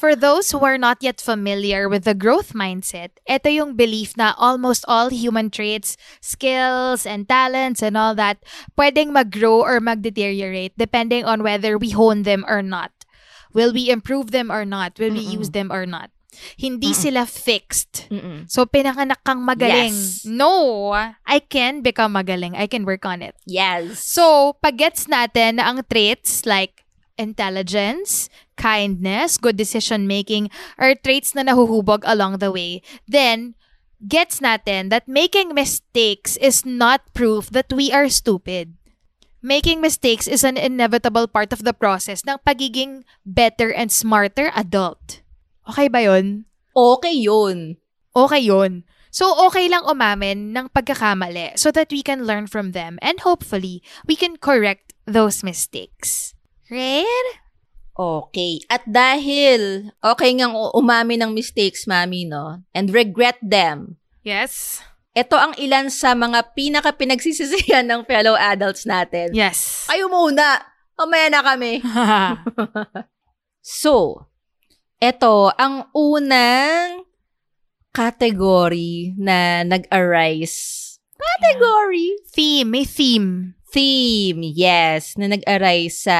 For 0.00 0.16
those 0.16 0.50
who 0.50 0.64
are 0.64 0.80
not 0.80 1.04
yet 1.04 1.20
familiar 1.20 1.84
with 1.84 2.08
the 2.08 2.16
growth 2.16 2.56
mindset, 2.56 3.20
ito 3.28 3.52
yung 3.52 3.76
belief 3.76 4.16
na 4.16 4.32
almost 4.40 4.88
all 4.88 5.12
human 5.12 5.52
traits, 5.52 6.00
skills, 6.24 7.04
and 7.04 7.28
talents 7.28 7.84
and 7.84 7.92
all 7.92 8.16
that 8.16 8.40
pwedeng 8.72 9.12
mag-grow 9.12 9.60
or 9.60 9.84
mag-deteriorate 9.84 10.72
depending 10.80 11.28
on 11.28 11.44
whether 11.44 11.76
we 11.76 11.92
hone 11.92 12.24
them 12.24 12.48
or 12.48 12.64
not. 12.64 12.90
Will 13.52 13.76
we 13.76 13.92
improve 13.92 14.32
them 14.32 14.48
or 14.48 14.64
not? 14.64 14.96
Will 14.96 15.12
we 15.12 15.20
use 15.20 15.52
them 15.52 15.68
or 15.68 15.84
not? 15.84 16.08
Hindi 16.56 16.92
sila 16.96 17.28
fixed. 17.28 18.08
Mm-mm. 18.08 18.48
So, 18.48 18.64
pinanganak 18.64 19.20
kang 19.24 19.44
magaling. 19.44 19.92
Yes. 19.92 20.24
No! 20.24 20.92
I 20.92 21.38
can 21.40 21.82
become 21.82 22.14
magaling. 22.16 22.56
I 22.56 22.66
can 22.66 22.84
work 22.84 23.04
on 23.04 23.22
it. 23.22 23.36
Yes. 23.44 24.00
So, 24.00 24.56
pag-gets 24.60 25.06
natin 25.06 25.60
na 25.60 25.68
ang 25.68 25.84
traits 25.86 26.44
like 26.44 26.82
intelligence, 27.20 28.28
kindness, 28.56 29.36
good 29.38 29.56
decision 29.56 30.06
making 30.06 30.50
are 30.78 30.94
traits 30.94 31.34
na 31.34 31.42
nahuhubog 31.42 32.02
along 32.04 32.38
the 32.38 32.50
way, 32.50 32.82
then 33.06 33.54
gets 34.02 34.40
natin 34.42 34.90
that 34.90 35.06
making 35.06 35.54
mistakes 35.54 36.36
is 36.42 36.66
not 36.66 37.06
proof 37.14 37.50
that 37.50 37.70
we 37.70 37.92
are 37.92 38.08
stupid. 38.08 38.74
Making 39.42 39.82
mistakes 39.82 40.30
is 40.30 40.46
an 40.46 40.56
inevitable 40.56 41.26
part 41.26 41.50
of 41.50 41.66
the 41.66 41.74
process 41.74 42.22
ng 42.22 42.38
pagiging 42.46 43.02
better 43.26 43.74
and 43.74 43.90
smarter 43.90 44.54
adult. 44.54 45.21
Okay 45.68 45.86
ba 45.86 46.02
yun? 46.02 46.44
okay 46.72 47.12
yun. 47.12 47.76
Okay 48.12 48.42
yun. 48.44 48.84
So, 49.12 49.28
okay 49.44 49.68
lang 49.68 49.84
umamin 49.84 50.56
ng 50.56 50.72
pagkakamali 50.72 51.60
so 51.60 51.68
that 51.76 51.92
we 51.92 52.00
can 52.00 52.24
learn 52.24 52.48
from 52.48 52.72
them 52.72 52.96
and 53.04 53.20
hopefully, 53.20 53.84
we 54.08 54.16
can 54.16 54.40
correct 54.40 54.96
those 55.04 55.44
mistakes. 55.44 56.32
Right? 56.72 57.36
Okay. 57.92 58.64
At 58.72 58.88
dahil 58.88 59.92
okay 60.00 60.32
ngang 60.32 60.56
u- 60.56 60.72
umamin 60.72 61.20
ng 61.20 61.32
mistakes, 61.36 61.84
mami, 61.84 62.24
no? 62.24 62.64
And 62.72 62.88
regret 62.88 63.36
them. 63.44 64.00
Yes. 64.24 64.80
Ito 65.12 65.36
ang 65.36 65.54
ilan 65.60 65.92
sa 65.92 66.16
mga 66.16 66.56
pinaka-pinagsisisihan 66.56 67.84
ng 67.84 68.08
fellow 68.08 68.32
adults 68.32 68.88
natin. 68.88 69.36
Yes. 69.36 69.84
Kayo 69.92 70.08
muna. 70.08 70.64
Mamaya 70.96 71.28
na 71.28 71.40
kami. 71.44 71.72
So, 73.62 74.26
ito 75.02 75.50
ang 75.58 75.90
unang 75.90 77.02
category 77.90 79.18
na 79.18 79.66
nag-arise. 79.66 80.78
Category? 81.18 82.14
theme. 82.30 82.70
May 82.70 82.86
theme. 82.86 83.58
Theme, 83.72 84.44
yes, 84.44 85.16
na 85.16 85.32
nag-arise 85.32 86.06
sa 86.06 86.18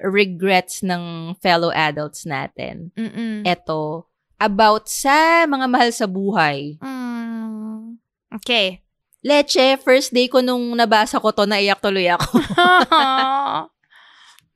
regrets 0.00 0.80
ng 0.82 1.36
fellow 1.38 1.70
adults 1.70 2.24
natin. 2.24 2.90
Mm-mm. 2.96 3.44
Ito, 3.44 4.08
about 4.40 4.88
sa 4.88 5.44
mga 5.44 5.66
mahal 5.68 5.90
sa 5.92 6.08
buhay. 6.08 6.80
Mm. 6.80 8.00
Okay. 8.40 8.80
Leche, 9.20 9.76
first 9.84 10.16
day 10.16 10.32
ko 10.32 10.40
nung 10.40 10.72
nabasa 10.72 11.20
ko 11.20 11.28
to, 11.36 11.44
naiyak 11.44 11.84
tuloy 11.84 12.08
ako. 12.08 12.40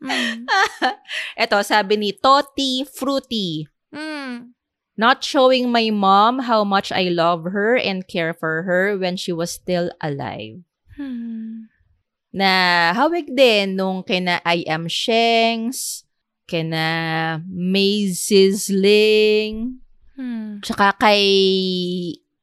mm. 0.04 0.44
Ito, 1.42 1.64
sabi 1.64 1.96
ni 1.96 2.12
Toti 2.12 2.84
Fruity. 2.84 3.66
Mm. 3.88 4.52
Not 4.94 5.26
showing 5.26 5.74
my 5.74 5.90
mom 5.90 6.46
how 6.46 6.62
much 6.62 6.94
I 6.94 7.10
love 7.10 7.50
her 7.50 7.74
and 7.74 8.06
care 8.06 8.30
for 8.30 8.62
her 8.62 8.94
when 8.94 9.18
she 9.18 9.34
was 9.34 9.50
still 9.50 9.90
alive. 9.98 10.62
Hmm. 10.94 11.66
Na 12.30 12.94
hawig 12.94 13.34
din 13.34 13.74
nung 13.74 14.06
kina 14.06 14.38
I 14.46 14.62
am 14.70 14.86
Shengs, 14.86 16.06
kina 16.46 17.42
May 17.50 18.14
Sizzling, 18.14 19.82
Hmm. 20.14 20.62
tsaka 20.62 20.94
kay 20.94 21.26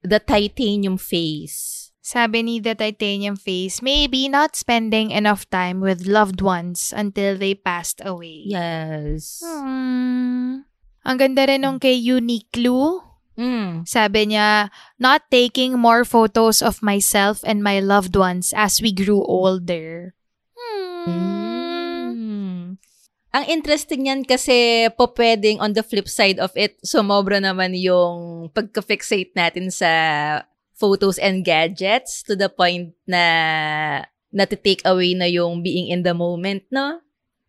The 0.03 0.19
Titanium 0.19 0.99
Face. 0.99 1.70
Sabi 2.11 2.43
ni 2.43 2.59
The 2.59 2.75
Titanium 2.75 3.39
Face, 3.39 3.79
maybe 3.79 4.27
not 4.27 4.59
spending 4.59 5.15
enough 5.15 5.47
time 5.47 5.79
with 5.79 6.03
loved 6.03 6.43
ones 6.43 6.91
until 6.91 7.39
they 7.39 7.55
passed 7.55 8.03
away. 8.03 8.43
Yes. 8.51 9.39
Hmm. 9.39 10.67
Ang 11.07 11.15
ganda 11.15 11.47
rin 11.47 11.63
nung 11.63 11.79
kay 11.79 11.95
Uniqlo. 11.95 12.99
Mm. 13.39 13.87
Sabi 13.87 14.27
niya, 14.27 14.67
not 14.99 15.23
taking 15.31 15.79
more 15.79 16.03
photos 16.03 16.59
of 16.59 16.83
myself 16.83 17.47
and 17.47 17.63
my 17.63 17.79
loved 17.79 18.19
ones 18.19 18.51
as 18.51 18.83
we 18.83 18.91
grew 18.91 19.23
older. 19.23 20.11
Hmm. 20.51 21.07
Mm. 21.07 22.63
Ang 23.31 23.45
interesting 23.47 24.11
yan 24.11 24.27
kasi 24.27 24.91
po 24.99 25.15
pwedeng 25.15 25.63
on 25.63 25.71
the 25.71 25.79
flip 25.87 26.11
side 26.11 26.43
of 26.43 26.51
it, 26.59 26.75
sumobra 26.83 27.39
naman 27.39 27.71
yung 27.71 28.51
pagka-fixate 28.51 29.31
natin 29.31 29.71
sa 29.71 29.87
photos 30.81 31.21
and 31.21 31.45
gadgets 31.45 32.25
to 32.25 32.33
the 32.33 32.49
point 32.49 32.97
na 33.05 33.21
nati-take 34.33 34.81
away 34.89 35.13
na 35.13 35.29
yung 35.29 35.61
being 35.61 35.93
in 35.93 36.01
the 36.01 36.17
moment, 36.17 36.65
no? 36.73 36.97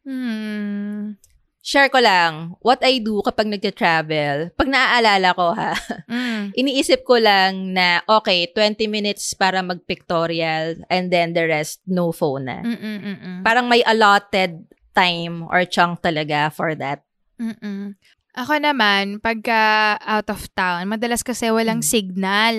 Hmm. 0.04 1.16
Share 1.62 1.86
ko 1.94 2.02
lang, 2.02 2.58
what 2.58 2.82
I 2.82 2.98
do 2.98 3.22
kapag 3.22 3.46
nagka-travel, 3.46 4.50
pag 4.58 4.66
naaalala 4.66 5.30
ko 5.30 5.54
ha, 5.54 5.78
Mm. 6.10 6.50
iniisip 6.58 7.06
ko 7.06 7.22
lang 7.22 7.70
na, 7.70 8.02
okay, 8.10 8.50
20 8.50 8.90
minutes 8.90 9.30
para 9.38 9.62
mag-pictorial 9.62 10.82
and 10.90 11.14
then 11.14 11.30
the 11.38 11.46
rest, 11.46 11.78
no 11.86 12.10
phone 12.10 12.50
na. 12.50 12.66
Mm-mm-mm. 12.66 13.46
Parang 13.46 13.70
may 13.70 13.78
allotted 13.86 14.66
time 14.90 15.46
or 15.54 15.62
chunk 15.62 16.02
talaga 16.02 16.50
for 16.50 16.74
that. 16.74 17.06
Mm-mm. 17.38 17.94
Ako 18.32 18.56
naman, 18.56 19.20
pagka 19.20 19.60
out 20.00 20.28
of 20.32 20.48
town, 20.56 20.88
madalas 20.88 21.20
kasi 21.20 21.52
walang 21.52 21.84
Mm. 21.84 21.88
signal. 21.92 22.54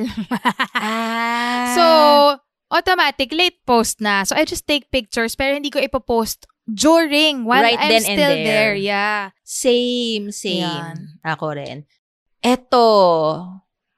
Ah. 0.77 1.73
so, 1.73 1.86
automatic, 2.69 3.33
late 3.33 3.57
post 3.65 3.97
na. 3.97 4.21
So, 4.21 4.38
I 4.38 4.45
just 4.45 4.69
take 4.69 4.93
pictures 4.93 5.33
pero 5.33 5.57
hindi 5.57 5.73
ko 5.73 5.81
ipopost 5.81 6.45
during 6.63 7.43
while 7.43 7.65
Right 7.65 7.79
I'm 7.79 7.89
then 7.89 8.05
and 8.05 8.13
still 8.17 8.36
there. 8.38 8.45
there. 8.45 8.75
Yeah. 8.77 9.21
Same, 9.41 10.29
same. 10.29 10.62
Yan. 10.62 11.17
Ako 11.25 11.57
rin. 11.57 11.89
Eto, 12.39 12.86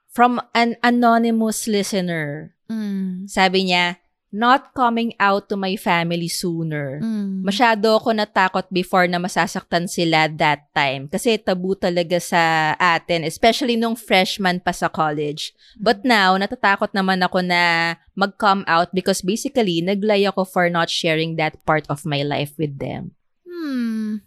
from 0.09 0.39
an 0.53 0.77
anonymous 0.79 1.67
listener. 1.67 2.55
Mm. 2.71 3.27
Sabi 3.27 3.67
niya, 3.67 3.99
not 4.35 4.75
coming 4.75 5.15
out 5.15 5.47
to 5.47 5.55
my 5.55 5.79
family 5.79 6.27
sooner. 6.27 6.99
Mm. 6.99 7.47
Masyado 7.47 7.95
ako 7.95 8.11
natakot 8.11 8.67
before 8.67 9.07
na 9.07 9.15
masasaktan 9.15 9.87
sila 9.87 10.27
that 10.35 10.67
time. 10.75 11.07
Kasi 11.07 11.39
tabu 11.39 11.71
talaga 11.79 12.19
sa 12.19 12.75
atin, 12.75 13.23
especially 13.23 13.79
nung 13.79 13.95
freshman 13.95 14.59
pa 14.59 14.75
sa 14.75 14.91
college. 14.91 15.55
But 15.79 16.03
now, 16.03 16.35
natatakot 16.35 16.91
naman 16.91 17.23
ako 17.23 17.47
na 17.47 17.95
mag-come 18.11 18.67
out 18.67 18.91
because 18.91 19.23
basically, 19.23 19.79
naglay 19.79 20.27
ako 20.27 20.43
for 20.43 20.67
not 20.67 20.91
sharing 20.91 21.39
that 21.39 21.55
part 21.63 21.87
of 21.87 22.03
my 22.03 22.19
life 22.27 22.51
with 22.59 22.75
them. 22.75 23.15
Hmm. 23.47 24.19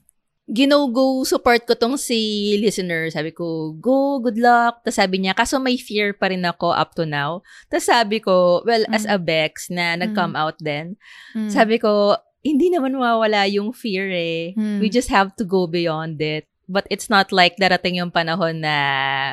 Gino-go 0.49 1.29
support 1.29 1.69
ko 1.69 1.77
tong 1.77 2.01
si 2.01 2.57
listener. 2.57 3.13
Sabi 3.13 3.37
ko, 3.37 3.77
go, 3.77 4.17
good 4.19 4.41
luck. 4.41 4.81
Tapos 4.81 4.97
sabi 4.97 5.21
niya, 5.21 5.37
kaso 5.37 5.61
may 5.61 5.77
fear 5.77 6.17
pa 6.17 6.33
rin 6.33 6.41
ako 6.41 6.73
up 6.73 6.97
to 6.97 7.05
now. 7.05 7.45
Tapos 7.69 7.85
sabi 7.85 8.17
ko, 8.19 8.65
well, 8.65 8.81
as 8.89 9.05
Mm. 9.05 9.13
a 9.13 9.19
Bex 9.21 9.69
na 9.69 9.93
nag-come 9.95 10.33
out 10.33 10.57
din, 10.57 10.97
Mm. 11.37 11.53
sabi 11.53 11.77
ko, 11.77 12.17
hindi 12.41 12.73
naman 12.73 12.97
mawawala 12.97 13.45
yung 13.45 13.77
fear 13.77 14.09
eh. 14.09 14.57
Hmm. 14.57 14.79
We 14.81 14.89
just 14.89 15.11
have 15.13 15.35
to 15.37 15.45
go 15.45 15.67
beyond 15.69 16.17
it. 16.23 16.49
But 16.65 16.89
it's 16.89 17.09
not 17.09 17.29
like 17.29 17.57
darating 17.57 17.97
yung 17.97 18.09
panahon 18.15 18.65
na 18.65 18.77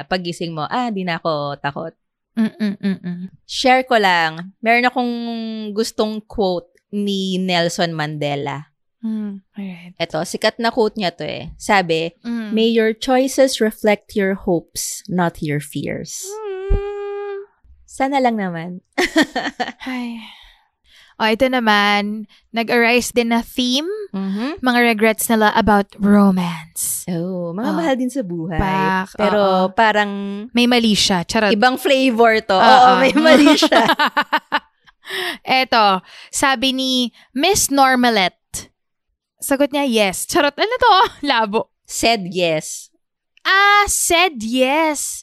pagising 0.08 0.52
mo, 0.52 0.68
ah, 0.68 0.92
di 0.92 1.04
na 1.08 1.20
ako 1.22 1.56
takot. 1.60 1.94
Mm-mm-mm-mm. 2.36 3.32
Share 3.48 3.88
ko 3.88 3.96
lang, 3.96 4.52
meron 4.60 4.88
akong 4.88 5.14
gustong 5.72 6.20
quote 6.24 6.68
ni 6.92 7.40
Nelson 7.40 7.96
Mandela. 7.96 8.75
Mm. 9.06 9.46
Alright. 9.54 9.94
Eto, 10.02 10.26
sikat 10.26 10.58
na 10.58 10.74
quote 10.74 10.98
niya 10.98 11.14
to 11.14 11.22
eh. 11.22 11.54
Sabi, 11.62 12.10
Mm. 12.26 12.50
May 12.52 12.74
your 12.74 12.90
choices 12.90 13.62
reflect 13.62 14.18
your 14.18 14.34
hopes, 14.34 15.06
not 15.06 15.46
your 15.46 15.62
fears. 15.62 16.26
Mm. 16.26 17.46
Sana 17.86 18.18
lang 18.18 18.42
naman. 18.42 18.82
Ay. 19.86 20.20
O, 21.16 21.24
ito 21.24 21.48
naman, 21.48 22.28
nag-arise 22.52 23.16
din 23.16 23.32
na 23.32 23.40
theme, 23.40 23.88
Mhm. 24.12 24.60
mga 24.60 24.80
regrets 24.84 25.32
nila 25.32 25.48
about 25.56 25.88
romance. 25.96 27.08
Oh, 27.08 27.56
mga 27.56 27.72
Oh, 27.72 27.78
mahal 27.80 27.96
din 27.96 28.12
sa 28.12 28.20
buhay. 28.20 28.60
back, 28.60 29.16
Pero 29.16 29.40
oo. 29.40 29.72
parang 29.72 30.12
May 30.52 30.68
mali 30.68 30.92
siya. 30.92 31.24
Charot. 31.24 31.56
ibang 31.56 31.80
flavor 31.80 32.44
to. 32.44 32.58
Oo. 32.60 32.60
Oo, 32.60 32.90
may 33.00 33.16
mali 33.16 33.56
siya. 33.56 33.86
Eto, 35.46 36.02
sabi 36.34 36.74
ni 36.74 36.92
Miss 37.32 37.70
Normalette. 37.72 38.36
Sagot 39.42 39.72
niya, 39.72 39.86
yes. 39.86 40.26
Charot, 40.26 40.56
ano 40.56 40.76
to? 40.80 40.94
Labo. 41.30 41.70
Said 41.86 42.32
yes. 42.34 42.90
Ah, 43.46 43.86
said 43.86 44.42
yes. 44.42 45.22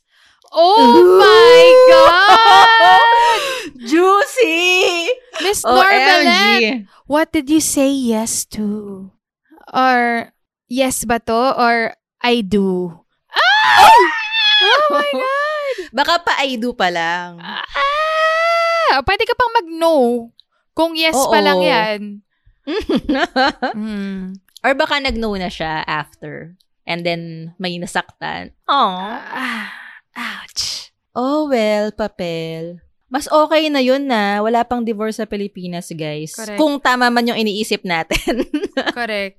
Oh 0.52 1.00
my 1.16 1.64
God! 1.88 3.00
Juicy! 3.88 5.08
Miss 5.40 5.64
OMG. 5.64 5.80
Normalette, 5.80 6.86
what 7.08 7.32
did 7.32 7.48
you 7.48 7.58
say 7.58 7.88
yes 7.88 8.44
to? 8.52 9.08
Or, 9.72 10.28
yes 10.68 11.08
ba 11.08 11.18
to? 11.24 11.56
Or, 11.56 11.96
I 12.20 12.44
do? 12.44 12.92
Ah! 13.32 13.88
Oh 14.60 14.86
my 14.92 15.08
God! 15.24 15.74
Baka 15.96 16.14
pa 16.20 16.32
I 16.44 16.60
do 16.60 16.76
pa 16.76 16.92
lang. 16.92 17.40
Ah! 17.40 19.00
Pwede 19.08 19.24
ka 19.24 19.32
pang 19.32 19.56
mag-no. 19.56 20.28
Kung 20.76 20.92
yes 20.94 21.16
pa 21.16 21.40
Oo. 21.40 21.44
lang 21.48 21.60
yan. 21.64 22.00
Hmm. 22.64 24.38
Or 24.62 24.78
baka 24.78 25.02
nag-know 25.02 25.34
na 25.34 25.50
siya 25.50 25.82
after. 25.90 26.54
And 26.86 27.02
then, 27.02 27.54
may 27.58 27.74
nasaktan. 27.82 28.54
Aww. 28.70 29.18
Ah, 29.26 29.74
ouch. 30.14 30.94
Oh, 31.18 31.50
well, 31.50 31.90
papel. 31.90 32.78
Mas 33.12 33.28
okay 33.28 33.68
na 33.68 33.82
yun 33.82 34.08
na 34.08 34.40
wala 34.40 34.64
pang 34.64 34.80
divorce 34.80 35.20
sa 35.20 35.28
Pilipinas, 35.28 35.92
guys. 35.92 36.32
Correct. 36.32 36.56
Kung 36.56 36.80
tama 36.80 37.12
man 37.12 37.28
yung 37.28 37.36
iniisip 37.36 37.84
natin. 37.84 38.46
Correct. 38.96 39.36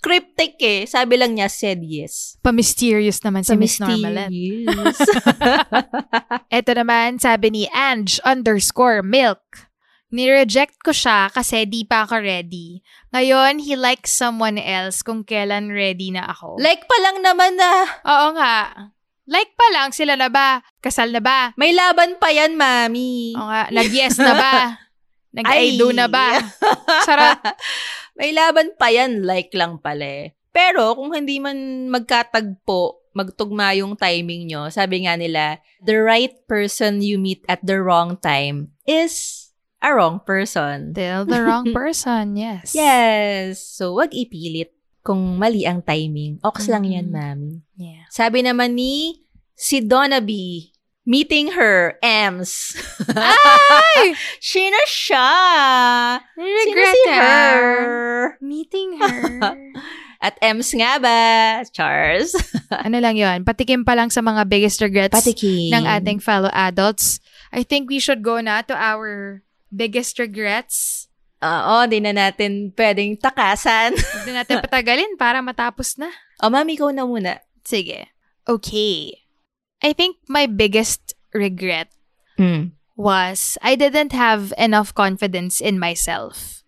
Cryptic 0.00 0.56
eh. 0.60 0.88
Sabi 0.88 1.20
lang 1.20 1.36
niya, 1.36 1.48
said 1.52 1.84
yes. 1.84 2.40
Pa-mysterious 2.40 3.20
naman 3.20 3.44
si 3.44 3.56
Miss 3.56 3.76
mysterious. 3.80 4.98
Ito 6.48 6.72
naman, 6.80 7.20
sabi 7.20 7.52
ni 7.52 7.64
Ange 7.72 8.20
underscore 8.24 9.04
milk. 9.04 9.68
Nireject 10.10 10.82
ko 10.82 10.90
siya 10.90 11.30
kasi 11.30 11.70
di 11.70 11.86
pa 11.86 12.02
ako 12.02 12.18
ready. 12.18 12.82
Ngayon, 13.14 13.62
he 13.62 13.78
likes 13.78 14.10
someone 14.10 14.58
else 14.58 15.06
kung 15.06 15.22
kailan 15.22 15.70
ready 15.70 16.10
na 16.10 16.26
ako. 16.26 16.58
like 16.58 16.82
pa 16.90 16.96
lang 16.98 17.22
naman 17.22 17.54
na. 17.54 17.70
Oo 18.02 18.28
nga. 18.34 18.90
Like 19.30 19.54
pa 19.54 19.66
lang, 19.70 19.94
sila 19.94 20.18
na 20.18 20.26
ba? 20.26 20.66
Kasal 20.82 21.14
na 21.14 21.22
ba? 21.22 21.54
May 21.54 21.70
laban 21.70 22.18
pa 22.18 22.34
yan, 22.34 22.58
mami. 22.58 23.38
Oo 23.38 23.46
nga, 23.46 23.70
nag-yes 23.70 24.18
na 24.18 24.34
ba? 24.34 24.52
Nag-I 25.38 25.78
do 25.78 25.94
na 25.94 26.10
ba? 26.10 26.42
Sarap. 27.06 27.38
May 28.18 28.34
laban 28.34 28.74
pa 28.74 28.90
yan, 28.90 29.22
like 29.22 29.54
lang 29.54 29.78
pala 29.78 30.02
eh. 30.02 30.34
Pero 30.50 30.98
kung 30.98 31.14
hindi 31.14 31.38
man 31.38 31.86
magkatagpo, 31.94 33.14
magtugma 33.14 33.70
yung 33.78 33.94
timing 33.94 34.50
nyo, 34.50 34.66
sabi 34.74 35.06
nga 35.06 35.14
nila, 35.14 35.62
the 35.78 35.94
right 35.94 36.34
person 36.50 36.98
you 36.98 37.14
meet 37.22 37.46
at 37.46 37.62
the 37.62 37.78
wrong 37.78 38.18
time 38.18 38.74
is 38.82 39.39
a 39.80 39.90
wrong 39.92 40.20
person. 40.20 40.92
Still 40.92 41.24
the 41.24 41.40
wrong 41.42 41.72
person, 41.76 42.36
yes. 42.36 42.72
Yes. 42.72 43.60
So, 43.60 43.96
wag 43.96 44.12
ipilit 44.12 44.72
kung 45.00 45.40
mali 45.40 45.64
ang 45.64 45.80
timing. 45.80 46.38
Ox 46.44 46.68
lang 46.68 46.84
yan, 46.84 47.08
Mhm. 47.08 47.14
mami. 47.16 47.52
Yeah. 47.76 48.04
Sabi 48.12 48.44
naman 48.44 48.76
ni 48.76 49.24
si 49.56 49.80
Donna 49.80 50.20
B, 50.20 50.68
meeting 51.02 51.56
her, 51.56 51.96
Ems. 52.04 52.76
Ay! 53.08 54.12
Sino 54.44 54.76
siya? 54.84 55.28
Regret 56.36 56.92
Sino 56.92 57.08
si 57.08 57.10
her. 57.10 57.64
Meeting 58.44 58.90
her. 59.00 59.56
At 60.20 60.36
Ems 60.44 60.76
nga 60.76 61.00
ba? 61.00 61.18
Charles? 61.72 62.36
ano 62.68 63.00
lang 63.00 63.16
yon 63.16 63.40
patikim 63.40 63.88
pa 63.88 63.96
lang 63.96 64.12
sa 64.12 64.20
mga 64.20 64.44
biggest 64.44 64.76
regrets 64.84 65.16
Patikin. 65.16 65.72
ng 65.72 65.88
ating 65.88 66.20
fellow 66.20 66.52
adults. 66.52 67.24
I 67.48 67.64
think 67.64 67.88
we 67.88 67.96
should 67.96 68.20
go 68.20 68.36
na 68.36 68.60
to 68.68 68.76
our 68.76 69.40
biggest 69.70 70.18
regrets. 70.18 71.06
Oo, 71.40 71.88
di 71.88 72.04
na 72.04 72.12
natin 72.12 72.68
pwedeng 72.76 73.16
takasan. 73.16 73.96
Na 74.28 74.44
natin 74.44 74.60
patagalin 74.64 75.16
para 75.16 75.40
matapos 75.40 75.96
na. 75.96 76.12
o, 76.42 76.50
mami, 76.52 76.76
ikaw 76.76 76.92
na 76.92 77.08
muna. 77.08 77.40
Sige. 77.64 78.06
Okay. 78.44 79.14
I 79.80 79.92
think 79.96 80.16
my 80.28 80.44
biggest 80.44 81.14
regret 81.32 81.88
Mm. 82.36 82.72
was 82.96 83.56
I 83.60 83.76
didn't 83.76 84.12
have 84.12 84.52
enough 84.56 84.92
confidence 84.96 85.60
in 85.60 85.76
myself. 85.78 86.60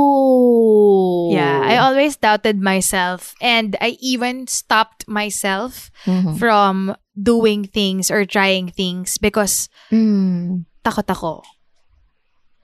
Oh. 0.00 1.30
Yeah, 1.32 1.60
I 1.62 1.76
always 1.78 2.16
doubted 2.16 2.60
myself 2.60 3.34
and 3.40 3.76
I 3.80 3.96
even 4.02 4.46
stopped 4.46 5.06
myself 5.06 5.90
Mhm. 6.06 6.38
from 6.38 6.96
doing 7.14 7.64
things 7.66 8.10
or 8.10 8.24
trying 8.26 8.68
things 8.74 9.18
because 9.18 9.68
Mm. 9.94 10.66
Takot 10.80 11.06
ako. 11.06 11.44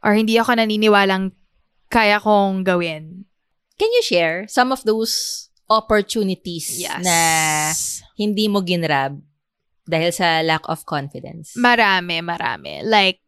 Or 0.03 0.13
hindi 0.15 0.39
ako 0.39 0.57
naniniwalang 0.57 1.33
kaya 1.89 2.19
kong 2.19 2.63
gawin. 2.63 3.27
Can 3.77 3.93
you 3.93 4.03
share 4.03 4.49
some 4.49 4.73
of 4.73 4.83
those 4.89 5.47
opportunities 5.69 6.79
Yes. 6.81 7.03
na 7.03 7.19
hindi 8.17 8.47
mo 8.49 8.63
ginrab 8.63 9.19
dahil 9.85 10.11
sa 10.15 10.41
lack 10.41 10.65
of 10.71 10.87
confidence? 10.89 11.55
Marami, 11.59 12.23
marami. 12.23 12.83
Like, 12.87 13.23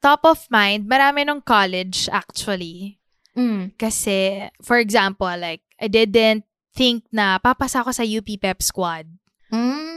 top 0.00 0.24
of 0.24 0.46
mind, 0.48 0.88
marami 0.88 1.26
nung 1.26 1.42
college 1.44 2.08
actually. 2.08 2.98
Mm. 3.34 3.74
Kasi, 3.74 4.46
for 4.62 4.78
example, 4.78 5.30
like, 5.36 5.62
I 5.82 5.90
didn't 5.90 6.46
think 6.74 7.04
na 7.10 7.38
papasa 7.38 7.82
ako 7.82 7.90
sa 7.90 8.06
UP 8.06 8.26
Pep 8.38 8.62
Squad. 8.62 9.06
Mm. 9.50 9.93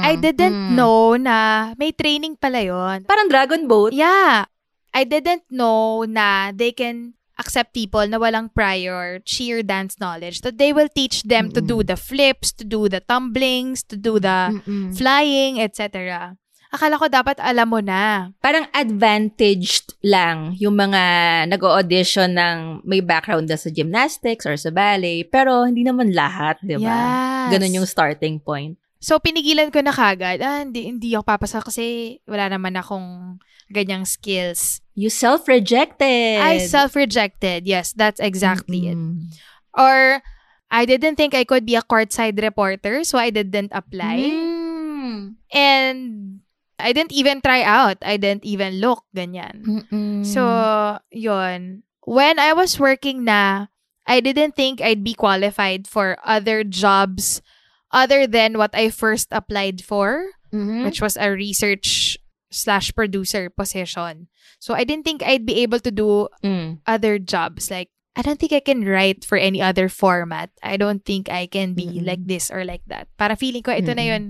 I 0.00 0.14
didn't 0.14 0.52
Mm. 0.52 0.74
know 0.74 1.14
na 1.14 1.36
may 1.76 1.94
training 1.94 2.34
pala 2.34 2.60
yon. 2.60 3.06
Parang 3.06 3.30
Dragon 3.30 3.64
Boat. 3.64 3.94
Yeah. 3.94 4.50
I 4.90 5.06
didn't 5.06 5.46
know 5.48 6.02
na 6.02 6.50
they 6.50 6.74
can 6.74 7.14
accept 7.38 7.72
people 7.72 8.04
na 8.04 8.18
walang 8.18 8.52
prior 8.52 9.22
cheer 9.22 9.62
dance 9.62 9.96
knowledge. 9.96 10.42
That 10.42 10.58
they 10.58 10.74
will 10.74 10.90
teach 10.90 11.22
them 11.22 11.48
to 11.54 11.62
do 11.62 11.80
the 11.80 11.96
flips, 11.96 12.52
to 12.58 12.66
do 12.66 12.90
the 12.90 13.00
tumblings, 13.00 13.86
to 13.88 13.96
do 13.96 14.18
the 14.18 14.60
Mm-mm. 14.60 14.92
flying, 14.92 15.56
etc. 15.62 16.34
Akala 16.70 16.98
ko 16.98 17.06
dapat 17.06 17.38
alam 17.38 17.66
mo 17.66 17.80
na. 17.80 18.30
Parang 18.38 18.66
advantaged 18.70 19.94
lang 20.02 20.54
yung 20.58 20.78
mga 20.78 21.02
nag-audition 21.50 22.30
ng 22.30 22.86
may 22.86 23.02
background 23.02 23.50
na 23.50 23.58
sa 23.58 23.70
gymnastics 23.70 24.46
or 24.46 24.54
sa 24.54 24.70
ballet. 24.70 25.26
Pero 25.26 25.66
hindi 25.66 25.82
naman 25.82 26.14
lahat, 26.14 26.62
di 26.62 26.78
ba? 26.78 26.94
Yes. 26.94 27.50
Ganun 27.54 27.76
yung 27.82 27.88
starting 27.90 28.38
point. 28.38 28.78
So, 29.00 29.16
pinigilan 29.16 29.72
ko 29.72 29.80
na 29.80 29.96
kagad, 29.96 30.44
ah, 30.44 30.60
hindi, 30.60 30.84
hindi 30.84 31.16
ako 31.16 31.24
papasa 31.24 31.64
kasi 31.64 32.20
wala 32.28 32.52
naman 32.52 32.76
akong 32.76 33.40
ganyang 33.72 34.04
skills. 34.04 34.84
You 34.92 35.08
self-rejected. 35.08 36.36
I 36.36 36.60
self-rejected. 36.60 37.64
Yes, 37.64 37.96
that's 37.96 38.20
exactly 38.20 38.92
it. 38.92 39.00
Mm-mm. 39.00 39.32
Or, 39.72 40.20
I 40.70 40.84
didn't 40.84 41.16
think 41.16 41.32
I 41.32 41.48
could 41.48 41.64
be 41.64 41.74
a 41.74 41.82
courtside 41.82 42.36
reporter, 42.36 43.02
so 43.02 43.16
I 43.16 43.30
didn't 43.32 43.72
apply. 43.72 44.30
Mm. 44.30 45.34
And 45.50 45.98
I 46.78 46.92
didn't 46.92 47.16
even 47.16 47.40
try 47.40 47.62
out. 47.64 47.98
I 48.04 48.16
didn't 48.20 48.44
even 48.44 48.84
look, 48.84 49.04
ganyan. 49.16 49.64
Mm-mm. 49.64 50.28
So, 50.28 50.44
yon. 51.10 51.82
When 52.04 52.38
I 52.38 52.52
was 52.52 52.78
working 52.78 53.24
na, 53.24 53.72
I 54.06 54.20
didn't 54.20 54.56
think 54.56 54.80
I'd 54.80 55.04
be 55.04 55.14
qualified 55.14 55.86
for 55.88 56.18
other 56.24 56.64
jobs 56.64 57.40
other 57.92 58.26
than 58.26 58.58
what 58.58 58.70
I 58.74 58.90
first 58.90 59.28
applied 59.30 59.82
for, 59.84 60.30
Mhm. 60.54 60.84
which 60.86 61.00
was 61.02 61.16
a 61.18 61.30
research 61.30 62.18
slash 62.50 62.90
producer 62.94 63.50
position. 63.50 64.26
So, 64.58 64.74
I 64.74 64.82
didn't 64.84 65.04
think 65.06 65.22
I'd 65.22 65.46
be 65.46 65.62
able 65.62 65.78
to 65.80 65.90
do 65.94 66.26
Mm. 66.42 66.82
other 66.86 67.18
jobs. 67.18 67.70
Like, 67.70 67.90
I 68.18 68.22
don't 68.26 68.42
think 68.42 68.50
I 68.52 68.58
can 68.60 68.82
write 68.82 69.22
for 69.22 69.38
any 69.38 69.62
other 69.62 69.86
format. 69.88 70.50
I 70.60 70.74
don't 70.76 71.06
think 71.06 71.30
I 71.30 71.46
can 71.46 71.78
be 71.78 71.86
Mm-mm. 71.86 72.06
like 72.06 72.26
this 72.26 72.50
or 72.50 72.66
like 72.66 72.82
that. 72.90 73.06
Para 73.14 73.38
feeling 73.38 73.62
ko, 73.62 73.70
ito 73.70 73.94
na 73.94 74.02
Mm-mm. 74.02 74.10
yun. 74.10 74.24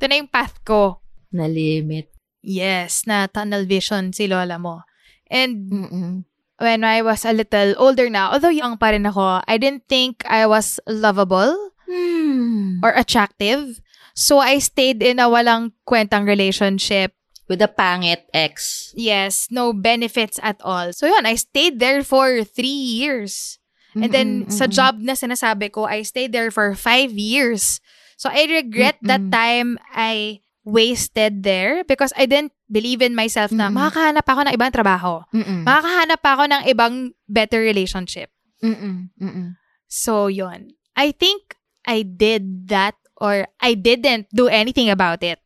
Ito 0.00 0.04
na 0.08 0.14
yung 0.24 0.32
path 0.32 0.56
ko. 0.64 1.04
Na 1.36 1.44
limit. 1.44 2.08
Yes, 2.40 3.04
na 3.04 3.28
tunnel 3.28 3.68
vision 3.68 4.16
si 4.16 4.24
lola 4.24 4.56
mo. 4.56 4.88
And 5.28 5.68
Mm-mm. 5.68 6.12
when 6.56 6.80
I 6.80 7.04
was 7.04 7.28
a 7.28 7.36
little 7.36 7.76
older 7.76 8.08
na, 8.08 8.32
although 8.32 8.48
young 8.54 8.80
pa 8.80 8.96
rin 8.96 9.04
ako, 9.04 9.44
I 9.44 9.60
didn't 9.60 9.84
think 9.84 10.24
I 10.24 10.48
was 10.48 10.80
lovable 10.88 11.75
Hmm. 11.86 12.82
or 12.82 12.92
attractive. 12.92 13.80
So 14.14 14.38
I 14.38 14.58
stayed 14.58 15.02
in 15.02 15.18
a 15.18 15.30
walang 15.30 15.72
kwentang 15.86 16.26
relationship. 16.26 17.12
With 17.46 17.62
a 17.62 17.70
pangit 17.70 18.26
ex. 18.34 18.90
Yes, 18.98 19.46
no 19.54 19.70
benefits 19.72 20.42
at 20.42 20.58
all. 20.66 20.90
So 20.92 21.06
yun, 21.06 21.26
I 21.26 21.38
stayed 21.38 21.78
there 21.78 22.02
for 22.02 22.42
three 22.42 22.66
years. 22.66 23.62
And 23.96 24.12
then 24.12 24.44
Mm-mm, 24.44 24.52
sa 24.52 24.66
job 24.66 25.00
na 25.00 25.16
sinasabi 25.16 25.72
ko, 25.72 25.88
I 25.88 26.02
stayed 26.02 26.32
there 26.34 26.50
for 26.50 26.74
five 26.74 27.16
years. 27.16 27.80
So 28.18 28.28
I 28.28 28.44
regret 28.44 29.00
that 29.08 29.24
Mm-mm. 29.24 29.32
time 29.32 29.68
I 29.94 30.44
wasted 30.66 31.46
there 31.46 31.80
because 31.86 32.12
I 32.18 32.26
didn't 32.26 32.52
believe 32.68 33.00
in 33.00 33.14
myself 33.16 33.54
na 33.54 33.70
Mm-mm. 33.72 33.78
makakahanap 33.78 34.26
ako 34.26 34.40
ng 34.44 34.52
ibang 34.52 34.72
trabaho. 34.74 35.24
Mm-mm. 35.32 35.64
Makakahanap 35.64 36.20
ako 36.20 36.42
ng 36.44 36.62
ibang 36.68 36.94
better 37.24 37.62
relationship. 37.62 38.28
Mm-mm. 38.60 39.08
Mm-mm. 39.16 39.56
So, 39.88 40.26
yon. 40.28 40.76
I 40.96 41.12
think 41.12 41.55
I 41.86 42.02
did 42.02 42.68
that 42.68 42.98
or 43.16 43.46
I 43.62 43.74
didn't 43.74 44.28
do 44.34 44.50
anything 44.50 44.90
about 44.90 45.22
it. 45.22 45.38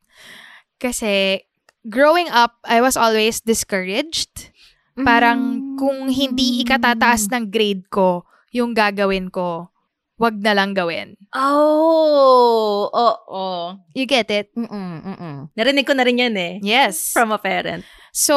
Kasi, 0.81 1.45
growing 1.87 2.29
up, 2.33 2.57
I 2.65 2.81
was 2.81 2.97
always 2.97 3.41
discouraged. 3.45 4.51
Parang 5.01 5.77
kung 5.81 6.13
hindi 6.13 6.61
ikatataas 6.61 7.31
ng 7.33 7.49
grade 7.49 7.89
ko, 7.89 8.25
yung 8.53 8.75
gagawin 8.77 9.33
ko, 9.33 9.71
wag 10.21 10.37
na 10.37 10.53
lang 10.53 10.77
gawin. 10.77 11.17
Oh, 11.33 12.91
oo. 12.93 13.17
Oh, 13.31 13.65
You 13.97 14.05
get 14.05 14.29
it? 14.29 14.53
Mm-mm, 14.53 14.93
mm-mm. 15.01 15.37
Narinig 15.57 15.89
ko 15.89 15.97
na 15.97 16.05
rin 16.05 16.21
yan 16.21 16.37
eh. 16.37 16.61
Yes. 16.61 17.17
From 17.17 17.33
a 17.33 17.41
parent. 17.41 17.87
So, 18.13 18.37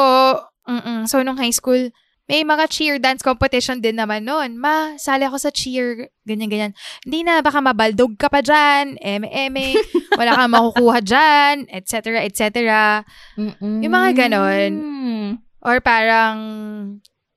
mm 0.64 1.04
so 1.12 1.20
nung 1.20 1.36
high 1.36 1.52
school, 1.52 1.92
may 2.24 2.48
mga 2.48 2.72
cheer 2.72 2.96
dance 3.04 3.20
competition 3.20 3.84
din 3.84 4.00
naman 4.00 4.24
noon. 4.24 4.56
Ma, 4.56 4.96
sali 4.96 5.28
ako 5.28 5.38
sa 5.40 5.52
cheer, 5.52 6.08
ganyan-ganyan. 6.24 6.72
Hindi 7.04 7.20
na, 7.28 7.44
baka 7.44 7.60
mabaldog 7.60 8.16
ka 8.16 8.32
pa 8.32 8.40
dyan, 8.40 8.96
eme-eme, 9.04 9.76
wala 10.20 10.32
kang 10.40 10.54
makukuha 10.56 11.00
dyan, 11.04 11.56
etc., 11.68 12.24
etc. 12.24 12.48
Yung 13.60 13.92
mga 13.92 14.10
ganon. 14.16 14.72
Or 15.60 15.84
parang, 15.84 16.38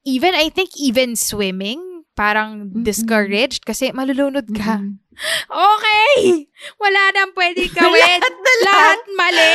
even, 0.07 0.35
I 0.39 0.51
think 0.55 0.71
even 0.79 1.19
swimming, 1.19 1.83
parang 2.15 2.71
discouraged 2.87 3.67
kasi 3.67 3.91
malulunod 3.91 4.49
ka. 4.55 4.81
Mm-mm. 4.81 5.03
Okay! 5.49 6.45
Wala 6.77 7.03
nang 7.13 7.33
pwede 7.33 7.69
gawin. 7.77 8.21
Lahat 8.21 8.35
na 8.37 8.53
lahat. 8.63 8.65
Lahat 8.67 9.01
mali. 9.17 9.55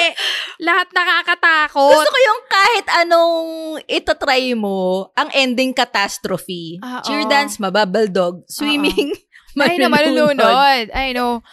Lahat 0.62 0.88
nakakatakot. 0.89 1.91
Gusto 1.93 2.10
ko 2.10 2.19
yung 2.21 2.41
kahit 2.50 2.86
anong 3.06 3.50
itatry 3.86 4.54
mo, 4.58 5.10
ang 5.13 5.30
ending 5.34 5.74
catastrophe. 5.74 6.82
Ah, 6.82 7.02
Cheer 7.06 7.26
oo. 7.26 7.30
dance, 7.30 7.58
mababaldog. 7.62 8.45
Swimming, 8.50 9.13
Ay, 9.60 9.78
na 9.78 9.91
malulunod. 9.91 10.88
I 10.95 11.12
know. 11.12 11.43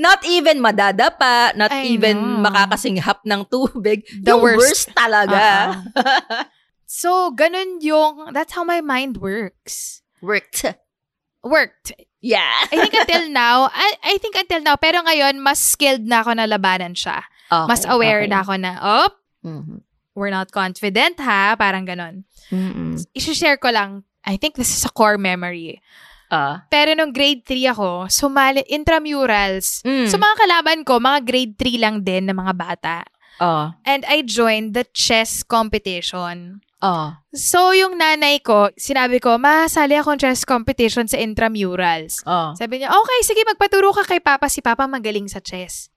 Not 0.00 0.24
even 0.24 0.58
madadapa, 0.58 1.52
not 1.54 1.70
I 1.70 1.84
even 1.92 2.16
know. 2.18 2.48
makakasinghap 2.48 3.22
ng 3.28 3.44
tubig. 3.46 4.02
The 4.08 4.34
yung 4.34 4.42
worst. 4.42 4.60
worst, 4.60 4.86
talaga. 4.92 5.42
So, 6.86 7.34
ganun 7.34 7.82
yung, 7.82 8.30
that's 8.30 8.54
how 8.54 8.62
my 8.62 8.78
mind 8.78 9.18
works. 9.18 10.06
Worked. 10.22 10.78
Worked. 11.42 11.98
Yeah. 12.26 12.50
I 12.66 12.74
think 12.82 12.94
until 12.98 13.30
now, 13.46 13.70
I, 13.70 13.88
I 14.02 14.14
think 14.18 14.34
until 14.34 14.62
now, 14.66 14.74
pero 14.74 14.98
ngayon, 15.06 15.38
mas 15.38 15.62
skilled 15.62 16.02
na 16.02 16.26
ako 16.26 16.34
na 16.34 16.50
labanan 16.50 16.98
siya. 16.98 17.22
Mas 17.70 17.86
aware 17.86 18.26
na 18.26 18.42
ako 18.42 18.58
na, 18.58 18.72
oh, 18.82 19.08
Mhm. 19.46 19.86
we're 20.18 20.34
not 20.34 20.50
confident 20.50 21.22
ha, 21.22 21.54
parang 21.54 21.86
ganun. 21.86 22.26
Mm-mm. 22.50 22.98
I-share 23.14 23.60
ko 23.62 23.70
lang, 23.70 24.02
I 24.26 24.34
think 24.34 24.58
this 24.58 24.74
is 24.74 24.82
a 24.82 24.90
core 24.90 25.20
memory. 25.22 25.78
Ah. 26.26 26.66
Pero 26.66 26.98
nung 26.98 27.14
grade 27.14 27.46
3 27.46 27.70
ako, 27.70 28.10
sumali, 28.10 28.66
intramurals. 28.66 29.86
Mm. 29.86 30.10
So, 30.10 30.18
mga 30.18 30.36
kalaban 30.42 30.80
ko, 30.82 30.98
mga 30.98 31.20
grade 31.22 31.54
3 31.54 31.78
lang 31.78 31.96
din 32.02 32.26
na 32.26 32.34
mga 32.34 32.54
bata. 32.58 33.06
Ah. 33.38 33.78
And 33.86 34.02
I 34.10 34.26
joined 34.26 34.74
the 34.74 34.82
chess 34.90 35.46
competition. 35.46 36.65
Ah. 36.76 37.24
So, 37.32 37.72
yung 37.72 37.96
nanay 37.96 38.44
ko, 38.44 38.68
sinabi 38.76 39.16
ko, 39.16 39.40
masali 39.40 39.96
akong 39.96 40.20
chess 40.20 40.44
competition 40.44 41.08
sa 41.08 41.16
intramurals. 41.16 42.20
Ah. 42.28 42.52
Sabi 42.52 42.84
niya, 42.84 42.92
okay, 42.92 43.18
sige, 43.24 43.40
magpaturo 43.48 43.96
ka 43.96 44.04
kay 44.04 44.20
Papa. 44.20 44.52
Si 44.52 44.60
Papa 44.60 44.84
magaling 44.84 45.24
sa 45.24 45.40
chess. 45.40 45.88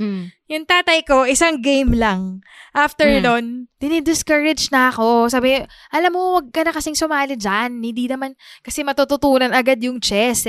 Mm. 0.00 0.32
Yung 0.48 0.64
tatay 0.64 1.04
ko, 1.04 1.28
isang 1.28 1.60
game 1.60 1.92
lang. 1.92 2.40
After 2.72 3.04
Mm. 3.04 3.20
nun, 3.20 3.44
dinidiscourage 3.82 4.72
na 4.72 4.88
ako. 4.88 5.28
Sabi, 5.28 5.60
alam 5.92 6.10
mo, 6.14 6.40
wag 6.40 6.48
ka 6.54 6.64
na 6.64 6.72
kasing 6.72 6.96
sumali 6.96 7.36
dyan. 7.36 7.82
Hindi 7.84 8.08
naman, 8.08 8.32
kasi 8.64 8.80
matututunan 8.80 9.52
agad 9.52 9.76
yung 9.84 10.00
chess. 10.00 10.48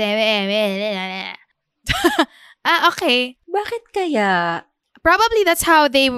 ah, 2.64 2.88
okay. 2.88 3.36
Bakit 3.44 3.82
kaya? 3.92 4.62
Probably 5.04 5.42
that's 5.44 5.66
how 5.66 5.84
they 5.90 6.08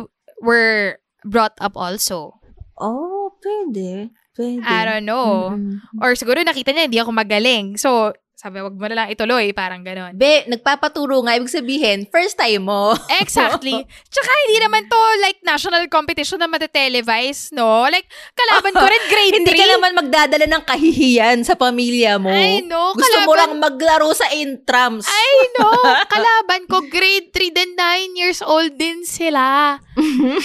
were 0.44 1.00
brought 1.26 1.56
up 1.58 1.74
also. 1.74 2.38
Oh, 2.78 3.13
pwede. 3.44 4.08
Pwede. 4.32 4.64
I 4.64 4.80
don't 4.82 5.04
know. 5.04 5.52
Mm-mm. 5.52 5.84
Or 6.00 6.16
siguro 6.16 6.40
nakita 6.40 6.72
niya, 6.72 6.88
hindi 6.88 6.98
ako 6.98 7.12
magaling. 7.12 7.76
So, 7.76 8.10
sabi, 8.34 8.60
wag 8.60 8.74
mo 8.74 8.84
na 8.84 8.98
lang 8.98 9.08
ituloy. 9.08 9.54
Parang 9.54 9.80
ganon. 9.80 10.12
Be, 10.18 10.44
nagpapaturo 10.44 11.22
nga. 11.22 11.32
Ibig 11.32 11.48
sabihin, 11.48 11.98
first 12.10 12.34
time 12.34 12.66
mo. 12.66 12.92
Exactly. 13.22 13.72
Tsaka 14.12 14.30
hindi 14.44 14.58
naman 14.58 14.84
to 14.84 15.00
like 15.22 15.38
national 15.40 15.86
competition 15.86 16.36
na 16.36 16.50
matetelevise, 16.50 17.54
no? 17.54 17.86
Like, 17.86 18.04
kalaban 18.34 18.74
ko 18.74 18.84
rin 18.84 19.04
grade 19.06 19.32
3. 19.32 19.38
Hindi 19.38 19.54
ka 19.54 19.66
naman 19.70 19.92
magdadala 19.96 20.46
ng 20.50 20.62
kahihiyan 20.66 21.38
sa 21.40 21.54
pamilya 21.54 22.18
mo. 22.18 22.28
I 22.28 22.60
know, 22.66 22.92
Gusto 22.92 23.16
mo 23.22 23.32
kalaban- 23.32 23.38
lang 23.38 23.52
maglaro 23.62 24.10
sa 24.12 24.28
intrams. 24.34 25.06
I 25.06 25.30
know. 25.54 25.78
Kalaban 26.04 26.66
ko, 26.66 26.84
grade 26.84 27.30
3 27.30 27.48
din, 27.48 27.70
9 27.78 28.18
years 28.18 28.42
old 28.42 28.74
din 28.74 29.06
sila. 29.06 29.78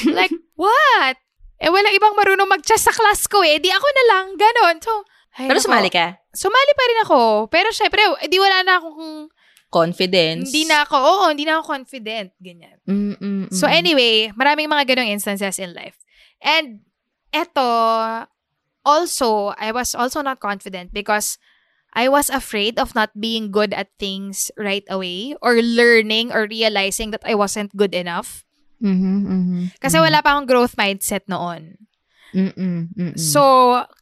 like, 0.08 0.32
what? 0.56 1.18
Eh, 1.60 1.68
walang 1.68 1.92
ibang 1.92 2.16
marunong 2.16 2.48
mag-chess 2.48 2.88
sa 2.88 2.94
class 2.96 3.28
ko 3.28 3.44
eh. 3.44 3.60
Di 3.60 3.68
ako 3.68 3.88
na 3.92 4.04
lang, 4.16 4.26
ganon. 4.40 4.76
So, 4.80 5.04
ay, 5.36 5.52
Pero 5.52 5.60
nako. 5.60 5.68
sumali 5.68 5.90
ka. 5.92 6.06
Sumali 6.32 6.72
pa 6.74 6.84
rin 6.88 7.00
ako. 7.04 7.20
Pero 7.52 7.68
syempre, 7.76 8.00
eh, 8.24 8.28
di 8.32 8.40
wala 8.40 8.64
na 8.64 8.80
akong, 8.80 9.28
Confidence. 9.70 10.50
hindi 10.50 10.66
na 10.66 10.82
ako, 10.82 10.96
oo, 10.98 11.24
hindi 11.30 11.46
na 11.46 11.62
ako 11.62 11.78
confident. 11.78 12.34
Ganyan. 12.42 12.82
Mm-mm-mm. 12.90 13.54
So 13.54 13.70
anyway, 13.70 14.34
maraming 14.34 14.66
mga 14.66 14.96
ganong 14.96 15.14
instances 15.14 15.62
in 15.62 15.78
life. 15.78 16.02
And 16.42 16.82
eto, 17.30 17.62
also, 18.82 19.54
I 19.62 19.70
was 19.70 19.94
also 19.94 20.26
not 20.26 20.42
confident 20.42 20.90
because 20.90 21.38
I 21.94 22.10
was 22.10 22.30
afraid 22.34 22.82
of 22.82 22.98
not 22.98 23.14
being 23.14 23.54
good 23.54 23.74
at 23.74 23.94
things 24.02 24.50
right 24.58 24.86
away 24.90 25.38
or 25.42 25.62
learning 25.62 26.34
or 26.34 26.50
realizing 26.50 27.12
that 27.14 27.22
I 27.22 27.34
wasn't 27.38 27.76
good 27.78 27.94
enough. 27.94 28.46
Mhm, 28.80 29.16
mhm, 29.28 29.60
Kasi 29.78 30.00
mhm. 30.00 30.04
wala 30.08 30.20
pa 30.24 30.36
akong 30.36 30.48
growth 30.48 30.76
mindset 30.76 31.28
noon. 31.28 31.76
Mm-mm, 32.32 32.94
mm-mm. 32.94 33.18
So, 33.18 33.42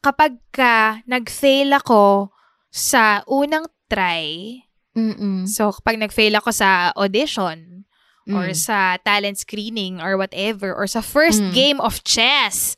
kapag 0.04 0.38
ka 0.52 1.00
nag-fail 1.08 1.72
ako 1.74 2.30
sa 2.70 3.24
unang 3.26 3.66
try, 3.88 4.60
Mm-mm. 4.94 5.48
so 5.48 5.72
kapag 5.72 5.96
nag-fail 5.98 6.36
ako 6.36 6.52
sa 6.52 6.92
audition, 6.94 7.86
or 8.28 8.52
Mm. 8.52 8.60
sa 8.60 9.00
talent 9.08 9.40
screening 9.40 10.04
or 10.04 10.20
whatever 10.20 10.76
or 10.76 10.84
sa 10.84 11.00
first 11.00 11.40
Mm. 11.40 11.54
game 11.56 11.80
of 11.80 12.04
chess 12.04 12.76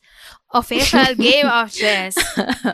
official 0.54 1.10
game 1.18 1.50
of 1.50 1.66
chess 1.74 2.14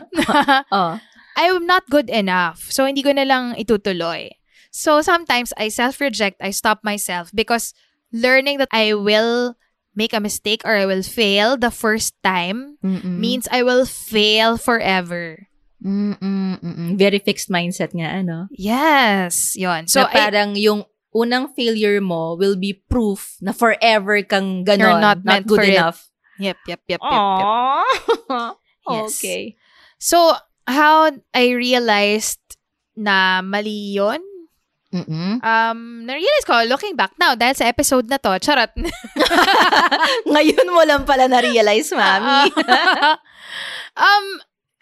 Oh. 0.69 1.01
I'm 1.33 1.65
not 1.65 1.89
good 1.89 2.05
enough 2.13 2.69
so 2.69 2.85
hindi 2.85 3.01
ko 3.01 3.09
na 3.17 3.25
lang 3.25 3.57
itutuloy 3.57 4.29
so 4.69 5.01
sometimes 5.01 5.57
I 5.57 5.73
self-reject 5.73 6.37
I 6.37 6.53
stop 6.53 6.85
myself 6.85 7.33
because 7.33 7.73
learning 8.11 8.57
that 8.59 8.71
I 8.71 8.93
will 8.93 9.55
make 9.97 10.13
a 10.13 10.21
mistake 10.21 10.61
or 10.63 10.77
I 10.77 10.85
will 10.85 11.01
fail 11.01 11.57
the 11.57 11.71
first 11.73 12.13
time 12.23 12.77
Mm-mm. 12.85 13.17
means 13.17 13.47
I 13.49 13.63
will 13.63 13.85
fail 13.85 14.57
forever. 14.57 15.49
Mm-mm, 15.83 16.61
mm-mm. 16.61 16.97
Very 16.97 17.19
fixed 17.19 17.49
mindset 17.49 17.93
nga, 17.93 18.21
ano? 18.21 18.49
Yes, 18.49 19.53
yon. 19.57 19.85
So, 19.85 20.05
na 20.05 20.09
I, 20.09 20.13
parang 20.13 20.57
yung 20.57 20.85
unang 21.13 21.53
failure 21.53 22.01
mo 22.01 22.37
will 22.37 22.57
be 22.57 22.73
proof 22.73 23.37
na 23.41 23.53
forever 23.53 24.21
kang 24.25 24.65
ganon. 24.65 24.81
You're 24.81 25.01
not 25.01 25.19
meant 25.25 25.45
good 25.45 25.61
for 25.61 25.65
it. 25.65 25.77
enough. 25.77 26.09
yep, 26.37 26.57
yep, 26.69 26.81
yep, 26.85 27.01
yep, 27.01 27.21
yep. 27.41 27.49
Yes. 28.87 29.19
Okay. 29.19 29.59
So, 29.99 30.31
how 30.63 31.11
I 31.35 31.45
realized 31.51 32.39
na 32.95 33.43
mali 33.43 33.99
yun, 33.99 34.23
Mm-mm. 34.87 35.43
um, 35.43 35.79
na-realize 36.07 36.45
ko, 36.47 36.63
looking 36.63 36.95
back 36.95 37.11
now, 37.19 37.35
dahil 37.35 37.55
sa 37.55 37.67
episode 37.67 38.07
na 38.07 38.15
to, 38.15 38.31
charot. 38.39 38.71
Ngayon 40.31 40.67
mo 40.71 40.81
lang 40.87 41.03
pala 41.03 41.27
na-realize, 41.27 41.91
mami. 41.91 42.51
um, 43.99 44.25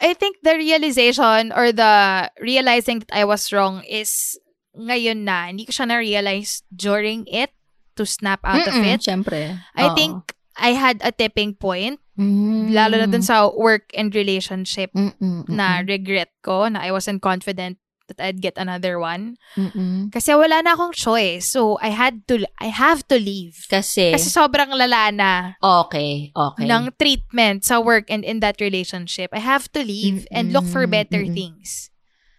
I 0.02 0.14
think 0.14 0.38
the 0.44 0.54
realization 0.56 1.50
or 1.56 1.72
the 1.72 2.30
realizing 2.38 3.00
that 3.02 3.12
I 3.16 3.26
was 3.26 3.50
wrong 3.50 3.82
is 3.88 4.38
ngayon 4.76 5.24
na. 5.24 5.48
Hindi 5.50 5.66
ko 5.66 5.72
siya 5.72 5.88
na-realize 5.90 6.62
during 6.70 7.26
it 7.26 7.50
to 7.96 8.06
snap 8.06 8.44
out 8.44 8.68
of 8.68 8.76
Mm-mm, 8.76 8.92
it. 8.94 9.00
Syempre. 9.02 9.56
I 9.74 9.88
Oo. 9.90 9.96
think 9.96 10.36
I 10.60 10.76
had 10.76 11.00
a 11.04 11.12
tipping 11.12 11.56
point, 11.56 12.00
Mm. 12.16 12.72
lalo 12.72 12.96
na 12.96 13.12
dun 13.12 13.20
sa 13.20 13.52
work 13.52 13.92
and 13.92 14.16
relationship 14.16 14.88
Mm-mm, 14.96 15.44
na 15.52 15.84
regret 15.84 16.32
ko, 16.40 16.64
na 16.72 16.80
I 16.80 16.96
wasn't 16.96 17.20
confident 17.20 17.76
that 18.08 18.20
I'd 18.22 18.42
get 18.42 18.58
another 18.58 19.00
one. 19.00 19.38
mm-mm. 19.58 20.12
Kasi 20.14 20.34
wala 20.38 20.62
na 20.62 20.74
akong 20.78 20.94
choice. 20.94 21.46
So, 21.50 21.78
I 21.82 21.90
had 21.90 22.28
to, 22.30 22.46
I 22.62 22.70
have 22.70 23.08
to 23.10 23.18
leave. 23.18 23.66
Kasi, 23.70 24.14
Kasi 24.14 24.30
sobrang 24.30 24.70
lala 24.74 25.12
na 25.12 25.30
okay, 25.62 26.30
okay. 26.36 26.66
ng 26.66 26.94
treatment 26.98 27.66
sa 27.66 27.80
work 27.82 28.10
and 28.10 28.24
in 28.24 28.40
that 28.42 28.62
relationship. 28.62 29.30
I 29.34 29.42
have 29.42 29.72
to 29.74 29.82
leave 29.84 30.28
and 30.32 30.54
look 30.54 30.66
for 30.66 30.86
Mm-mm, 30.86 30.96
better 30.98 31.24
mm-mm. 31.26 31.34
things. 31.34 31.90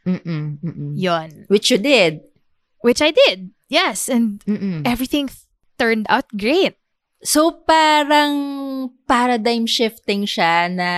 Mm-mm, 0.06 0.62
mm-mm. 0.62 0.92
Yon. 0.94 1.46
Which 1.48 1.70
you 1.70 1.78
did. 1.78 2.22
Which 2.80 3.02
I 3.02 3.10
did. 3.10 3.50
Yes. 3.66 4.08
And 4.08 4.38
Mm-mm. 4.46 4.86
everything 4.86 5.26
th- 5.26 5.42
turned 5.78 6.06
out 6.08 6.30
great. 6.38 6.78
So, 7.26 7.50
parang 7.66 8.94
paradigm 9.08 9.66
shifting 9.66 10.22
siya 10.30 10.70
na 10.70 10.90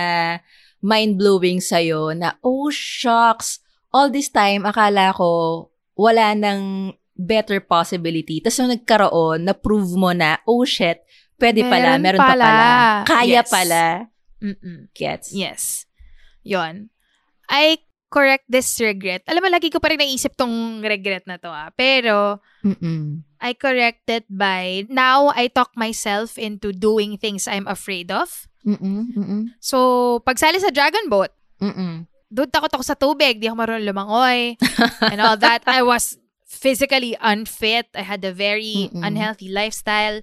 mind-blowing 0.83 1.59
sa'yo 1.59 2.13
na, 2.13 2.37
oh, 2.45 2.69
shucks, 2.69 3.59
all 3.89 4.09
this 4.09 4.29
time, 4.29 4.65
akala 4.65 5.13
ko 5.13 5.69
wala 5.93 6.31
nang 6.33 6.93
better 7.19 7.59
possibility. 7.59 8.39
Tapos 8.39 8.57
nung 8.59 8.71
nagkaroon, 8.71 9.43
na-prove 9.43 9.91
mo 9.99 10.15
na, 10.15 10.39
oh, 10.47 10.63
shit, 10.63 11.03
pwede 11.35 11.67
pala, 11.67 11.99
Meron 11.99 12.01
meron 12.01 12.19
pa 12.19 12.27
pala. 12.31 12.45
pala. 12.45 12.69
Kaya 13.03 13.43
Yes. 13.43 13.49
pala. 13.51 13.83
Mm-mm. 14.39 14.87
Gets? 14.95 15.35
Yes. 15.35 15.83
Yon. 16.47 16.87
I 17.51 17.83
correct 18.07 18.47
this 18.47 18.79
regret. 18.79 19.21
Alam 19.27 19.43
mo, 19.43 19.49
lagi 19.51 19.67
ko 19.67 19.83
pa 19.83 19.91
rin 19.91 19.99
naisip 19.99 20.33
tong 20.39 20.79
regret 20.79 21.27
na 21.27 21.35
to 21.35 21.51
ah. 21.51 21.69
Pero, 21.75 22.39
Mm-mm. 22.63 23.27
I 23.43 23.51
correct 23.51 24.07
it 24.07 24.23
by, 24.31 24.87
now 24.87 25.31
I 25.35 25.51
talk 25.51 25.75
myself 25.75 26.39
into 26.39 26.71
doing 26.71 27.19
things 27.19 27.51
I'm 27.51 27.67
afraid 27.67 28.11
of. 28.15 28.47
Mm-mm. 28.63 29.11
Mm-mm. 29.15 29.41
So, 29.59 30.19
pagsali 30.23 30.59
sa 30.59 30.71
Dragon 30.71 31.11
Boat, 31.11 31.31
Mm-mm. 31.59 32.07
Doon 32.29 32.49
takot 32.49 32.69
ako 32.69 32.83
sa 32.85 32.93
tubig. 32.95 33.41
Di 33.41 33.49
ako 33.49 33.57
marunong 33.57 33.85
lumangoy. 33.89 34.55
and 35.11 35.19
all 35.19 35.37
that. 35.37 35.65
I 35.65 35.81
was 35.81 36.17
physically 36.45 37.17
unfit. 37.19 37.89
I 37.93 38.05
had 38.05 38.21
a 38.25 38.33
very 38.33 38.89
Mm-mm. 38.89 39.01
unhealthy 39.01 39.49
lifestyle. 39.49 40.21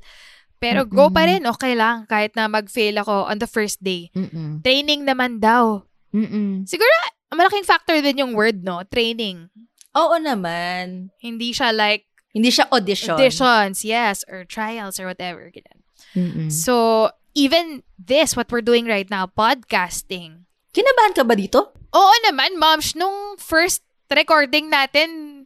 Pero 0.57 0.89
go 0.89 1.13
pa 1.13 1.29
rin. 1.29 1.45
Okay 1.45 1.77
lang. 1.77 2.09
Kahit 2.09 2.33
na 2.33 2.49
mag-fail 2.49 2.97
ako 3.03 3.29
on 3.29 3.39
the 3.39 3.51
first 3.51 3.83
day. 3.85 4.09
Mm-mm. 4.17 4.65
Training 4.65 5.05
naman 5.05 5.39
daw. 5.43 5.85
Mm-mm. 6.15 6.65
Siguro, 6.65 6.89
malaking 7.35 7.67
factor 7.67 8.01
din 8.01 8.23
yung 8.25 8.33
word, 8.33 8.65
no? 8.65 8.81
Training. 8.89 9.53
Oo 9.93 10.17
naman. 10.17 11.13
Hindi 11.21 11.53
siya 11.53 11.77
like 11.77 12.09
Hindi 12.33 12.53
siya 12.53 12.69
audition. 12.73 13.17
auditions, 13.17 13.81
yes, 13.85 14.21
or 14.29 14.45
trials 14.45 15.01
or 15.01 15.09
whatever. 15.09 15.49
Ganun. 15.53 15.81
Mm-mm. 16.17 16.49
So, 16.53 17.09
even 17.37 17.85
this, 18.01 18.37
what 18.37 18.49
we're 18.53 18.65
doing 18.65 18.85
right 18.89 19.09
now, 19.09 19.29
podcasting. 19.29 20.46
Kinabahan 20.77 21.17
ka 21.17 21.25
ba 21.25 21.33
dito? 21.33 21.73
Oo 21.97 22.15
naman, 22.29 22.61
moms, 22.61 22.93
nung 22.93 23.41
first 23.41 23.81
recording 24.13 24.69
natin, 24.69 25.43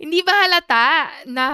hindi 0.00 0.24
ba 0.24 0.32
halata 0.32 1.12
na 1.28 1.44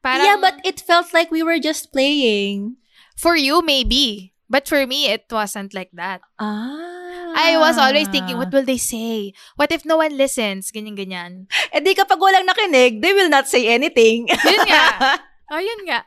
parang... 0.00 0.24
yeah, 0.24 0.38
but 0.40 0.56
it 0.64 0.80
felt 0.80 1.12
like 1.12 1.28
we 1.28 1.44
were 1.44 1.60
just 1.60 1.92
playing. 1.92 2.80
For 3.20 3.36
you, 3.36 3.60
maybe. 3.60 4.32
But 4.48 4.64
for 4.64 4.88
me, 4.88 5.12
it 5.12 5.28
wasn't 5.28 5.76
like 5.76 5.92
that. 5.92 6.24
Ah. 6.40 7.36
I 7.36 7.56
was 7.60 7.76
always 7.76 8.08
thinking, 8.08 8.36
what 8.36 8.52
will 8.52 8.64
they 8.64 8.80
say? 8.80 9.32
What 9.56 9.72
if 9.72 9.84
no 9.84 10.00
one 10.00 10.16
listens? 10.16 10.72
Ganyan-ganyan. 10.72 11.48
Eh 11.72 11.80
di 11.80 11.96
kapag 11.96 12.20
walang 12.20 12.48
nakinig, 12.48 13.00
they 13.00 13.12
will 13.12 13.32
not 13.32 13.48
say 13.48 13.68
anything. 13.68 14.28
Yun 14.28 14.62
nga. 14.68 14.84
Ayun 15.56 15.80
nga. 15.88 16.00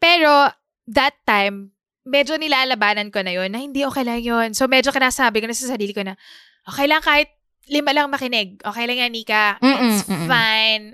Pero, 0.00 0.52
that 0.88 1.16
time, 1.24 1.72
medyo 2.06 2.40
nilalabanan 2.40 3.12
ko 3.12 3.20
na 3.20 3.32
yun 3.34 3.52
na 3.52 3.60
hindi 3.60 3.84
okay 3.84 4.04
lang 4.04 4.20
yun. 4.24 4.56
So, 4.56 4.66
medyo 4.70 4.92
kinasabi 4.94 5.40
ko 5.42 5.46
na 5.48 5.56
sa 5.56 5.76
sarili 5.76 5.92
ko 5.92 6.04
na, 6.04 6.16
okay 6.64 6.86
lang 6.88 7.04
kahit 7.04 7.28
lima 7.68 7.92
lang 7.92 8.10
makinig. 8.10 8.58
Okay 8.64 8.84
lang 8.88 8.98
yan, 8.98 9.12
Nika. 9.12 9.60
Mm-mm, 9.60 9.80
It's 9.84 10.08
mm-mm. 10.08 10.26
fine. 10.26 10.84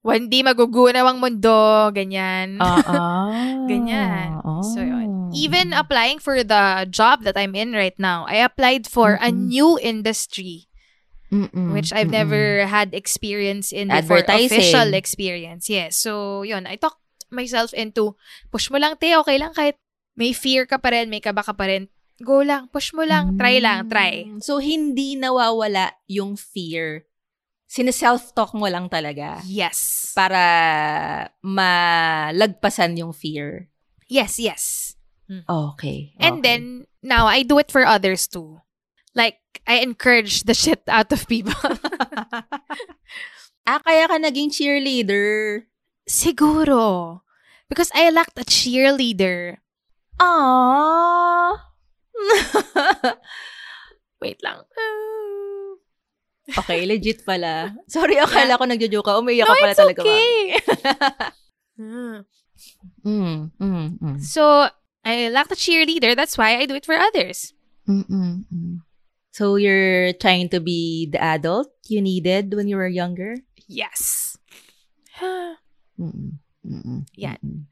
Hindi 0.00 0.40
magugunaw 0.40 1.04
ang 1.12 1.20
mundo. 1.20 1.92
Ganyan. 1.92 2.56
Oo. 2.56 3.04
Ganyan. 3.70 4.40
Oh. 4.40 4.64
So, 4.64 4.80
yun. 4.80 5.28
Even 5.36 5.76
applying 5.76 6.18
for 6.18 6.42
the 6.42 6.88
job 6.90 7.22
that 7.22 7.36
I'm 7.36 7.54
in 7.54 7.76
right 7.76 7.94
now, 8.00 8.24
I 8.26 8.40
applied 8.42 8.88
for 8.88 9.20
a 9.20 9.30
Mm-mm. 9.30 9.52
new 9.52 9.70
industry, 9.78 10.66
Mm-mm, 11.30 11.70
which 11.76 11.92
I've 11.92 12.10
mm-mm. 12.10 12.18
never 12.18 12.66
had 12.66 12.96
experience 12.96 13.70
in 13.70 13.92
before. 13.92 14.24
Official 14.26 14.94
experience. 14.96 15.68
Yes. 15.68 16.00
So, 16.00 16.42
yun. 16.42 16.66
I 16.66 16.74
talked 16.80 16.98
myself 17.30 17.76
into, 17.76 18.16
push 18.50 18.72
mo 18.72 18.78
lang, 18.80 18.96
te, 18.98 19.14
okay 19.14 19.38
lang 19.38 19.54
kahit 19.54 19.78
may 20.14 20.32
fear 20.32 20.66
ka 20.66 20.78
pa 20.78 20.94
rin, 20.94 21.10
may 21.10 21.22
kaba 21.22 21.42
ka 21.42 21.54
pa 21.54 21.70
rin. 21.70 21.88
Go 22.20 22.44
lang, 22.44 22.68
push 22.68 22.92
mo 22.92 23.00
lang, 23.00 23.40
try 23.40 23.64
lang, 23.64 23.88
try. 23.88 24.28
Mm. 24.28 24.44
So, 24.44 24.60
hindi 24.60 25.16
nawawala 25.16 25.96
yung 26.04 26.36
fear. 26.36 27.08
Sine-self-talk 27.70 28.52
mo 28.52 28.68
lang 28.68 28.92
talaga 28.92 29.40
Yes. 29.46 30.12
para 30.12 30.42
malagpasan 31.40 33.00
yung 33.00 33.16
fear. 33.16 33.72
Yes, 34.10 34.36
yes. 34.36 34.92
Okay. 35.30 36.12
And 36.18 36.38
okay. 36.38 36.42
then, 36.42 36.62
now, 37.02 37.30
I 37.30 37.46
do 37.46 37.58
it 37.62 37.70
for 37.70 37.86
others 37.86 38.26
too. 38.26 38.58
Like, 39.14 39.38
I 39.66 39.80
encourage 39.80 40.44
the 40.44 40.54
shit 40.54 40.82
out 40.90 41.14
of 41.14 41.26
people. 41.30 41.54
ah, 43.70 43.80
kaya 43.80 44.10
ka 44.10 44.18
naging 44.18 44.50
cheerleader. 44.50 45.62
Siguro. 46.10 47.22
Because 47.70 47.90
I 47.94 48.10
lacked 48.10 48.38
a 48.38 48.46
cheerleader. 48.46 49.62
Aww. 50.20 51.56
Wait 54.22 54.38
lang. 54.44 54.60
okay, 56.60 56.84
legit 56.84 57.24
pala. 57.24 57.72
Sorry, 57.94 58.20
akala 58.20 58.60
ko 58.60 58.68
nagjo-joke 58.68 59.06
ka. 59.06 59.16
Umiiyak 59.16 59.48
no, 59.48 59.54
ka 59.56 59.64
pala 59.64 59.72
it's 59.72 59.84
okay. 59.96 60.28
Mm, 61.80 63.56
mm, 63.56 63.88
mm. 63.96 64.20
so, 64.20 64.68
I 65.00 65.32
lacked 65.32 65.52
a 65.52 65.56
cheerleader. 65.56 66.12
That's 66.12 66.36
why 66.36 66.60
I 66.60 66.68
do 66.68 66.76
it 66.76 66.84
for 66.84 66.92
others. 66.92 67.56
Mm, 67.88 68.04
mm, 68.04 68.44
mm. 68.52 68.76
So, 69.32 69.56
you're 69.56 70.12
trying 70.12 70.52
to 70.52 70.60
be 70.60 71.08
the 71.08 71.24
adult 71.24 71.72
you 71.88 72.04
needed 72.04 72.52
when 72.52 72.68
you 72.68 72.76
were 72.76 72.90
younger? 72.90 73.40
Yes. 73.64 74.36
Mm, 76.00 76.40
mm, 76.64 76.80
mm, 76.84 77.00
Yan. 77.16 77.68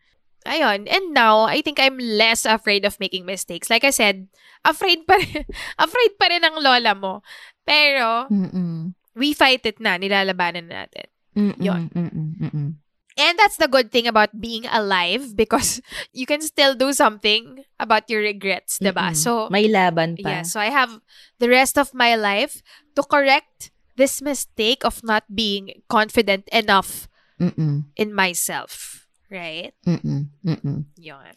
Ayun. 0.49 0.89
And 0.89 1.13
now, 1.13 1.45
I 1.45 1.61
think 1.61 1.77
I'm 1.77 2.01
less 2.01 2.49
afraid 2.49 2.89
of 2.89 2.97
making 2.97 3.29
mistakes. 3.29 3.69
Like 3.69 3.85
I 3.85 3.93
said, 3.93 4.33
afraid 4.65 5.05
pa 5.05 5.21
rin, 5.21 5.45
afraid 5.85 6.13
pa 6.17 6.33
rin 6.33 6.43
ang 6.43 6.57
lola 6.57 6.97
mo. 6.97 7.21
Pero, 7.69 8.33
mm, 8.33 8.49
mm. 8.49 8.83
we 9.13 9.37
fight 9.37 9.69
it 9.69 9.77
na. 9.77 10.01
Nilalabanan 10.01 10.73
na 10.73 10.89
natin. 10.89 11.07
Mm, 11.37 11.55
Yun. 11.61 11.83
mm, 11.93 12.11
mm, 12.11 12.33
mm, 12.41 12.51
mm. 12.51 12.71
And 13.19 13.35
that's 13.35 13.59
the 13.59 13.67
good 13.67 13.91
thing 13.91 14.07
about 14.07 14.31
being 14.41 14.65
alive 14.71 15.35
because 15.37 15.83
you 16.15 16.25
can 16.25 16.41
still 16.41 16.75
do 16.75 16.95
something 16.95 17.67
about 17.79 18.09
your 18.09 18.23
regrets, 18.23 18.79
diba? 18.79 19.13
Mm-mm. 19.13 19.19
So, 19.19 19.51
may 19.51 19.69
laban 19.69 20.17
pa. 20.17 20.29
yeah, 20.31 20.43
so 20.47 20.63
I 20.63 20.71
have 20.71 21.03
the 21.43 21.51
rest 21.51 21.77
of 21.77 21.93
my 21.93 22.15
life 22.15 22.63
to 22.97 23.03
correct 23.03 23.71
this 23.99 24.23
mistake 24.23 24.87
of 24.87 25.03
not 25.03 25.27
being 25.35 25.83
confident 25.91 26.47
enough 26.55 27.11
Mm-mm. 27.43 27.91
in 27.99 28.15
myself. 28.15 29.08
Right? 29.29 29.73
Mm-mm. 29.85 30.29
Mm-mm. 30.45 30.85
Yun. 30.97 31.33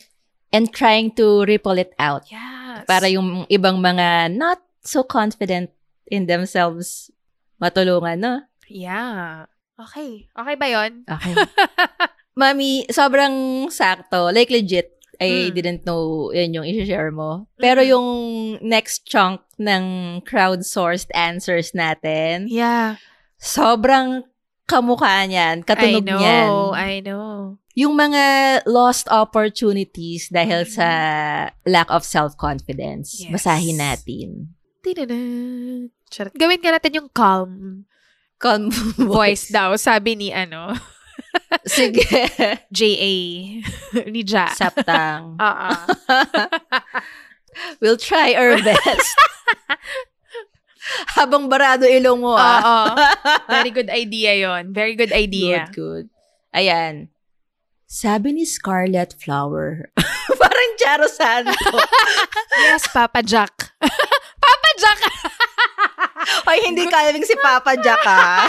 And 0.52 0.68
trying 0.72 1.16
to 1.16 1.44
ripple 1.44 1.78
it 1.78 1.92
out. 2.00 2.28
Yes. 2.28 2.84
Para 2.88 3.08
yung 3.08 3.48
ibang 3.48 3.80
mga 3.80 4.32
not 4.36 4.60
so 4.84 5.04
confident 5.04 5.72
in 6.08 6.28
themselves 6.28 7.12
matulungan, 7.62 8.20
no? 8.20 8.36
Yeah. 8.68 9.48
Okay. 9.80 10.28
Okay 10.32 10.56
ba 10.56 10.68
yon? 10.68 11.04
Okay. 11.08 11.36
Mami, 12.40 12.88
sobrang 12.88 13.68
sakto. 13.68 14.32
Like, 14.32 14.52
legit. 14.52 14.92
I 15.22 15.52
Mm. 15.52 15.54
didn't 15.54 15.82
know 15.86 16.34
yun 16.34 16.58
yung 16.58 16.66
i-share 16.66 17.14
mo. 17.14 17.46
Pero 17.62 17.86
yung 17.86 18.10
next 18.66 19.06
chunk 19.06 19.46
ng 19.62 20.18
crowdsourced 20.26 21.14
answers 21.14 21.78
natin, 21.78 22.50
Yeah. 22.50 22.98
sobrang 23.38 24.26
kamukha 24.72 25.28
niyan, 25.28 25.62
I 25.62 25.66
katunog 25.68 26.06
know. 26.08 26.20
niyan. 26.24 26.48
I 26.80 26.94
know. 27.04 27.60
Yung 27.76 27.96
mga 27.96 28.24
lost 28.68 29.08
opportunities 29.12 30.28
dahil 30.32 30.64
sa 30.68 30.88
lack 31.68 31.88
of 31.92 32.04
self-confidence. 32.08 33.28
Yes. 33.28 33.32
Basahin 33.32 33.80
natin. 33.80 34.56
Charot. 36.12 36.36
Gawin 36.36 36.60
ka 36.60 36.72
natin 36.72 36.96
yung 36.96 37.10
calm 37.12 37.84
Calm 38.42 38.74
voice 38.98 39.54
daw, 39.54 39.78
sabi 39.78 40.18
ni 40.18 40.34
ano, 40.34 40.74
Sige. 41.68 42.04
J.A. 42.78 43.14
ni 44.10 44.22
Ja. 44.26 44.50
Saptang. 44.52 45.38
Oo. 45.38 45.70
We'll 47.80 48.00
try 48.00 48.34
our 48.34 48.58
best. 48.64 49.12
Habang 51.18 51.48
barado 51.48 51.86
ilong 51.86 52.20
mo, 52.22 52.36
Oo. 52.36 52.40
ah. 52.40 52.96
Very 53.54 53.72
good 53.72 53.90
idea 53.90 54.36
yon. 54.38 54.72
Very 54.74 54.96
good 54.96 55.12
idea. 55.12 55.68
Good, 55.70 55.76
good. 55.76 56.06
Ayan. 56.52 57.10
Sabi 57.92 58.32
ni 58.32 58.48
Scarlet 58.48 59.16
Flower. 59.20 59.92
Parang 60.42 60.72
Charo 60.80 61.08
Santo. 61.12 61.76
Yes, 62.72 62.88
Papa 62.88 63.20
Jack. 63.20 63.76
Papa 64.42 64.70
Jack! 64.80 65.00
Ay, 66.48 66.68
hindi 66.68 66.88
kalabing 66.88 67.28
si 67.28 67.36
Papa 67.40 67.76
Jack, 67.80 68.00
ah. 68.08 68.48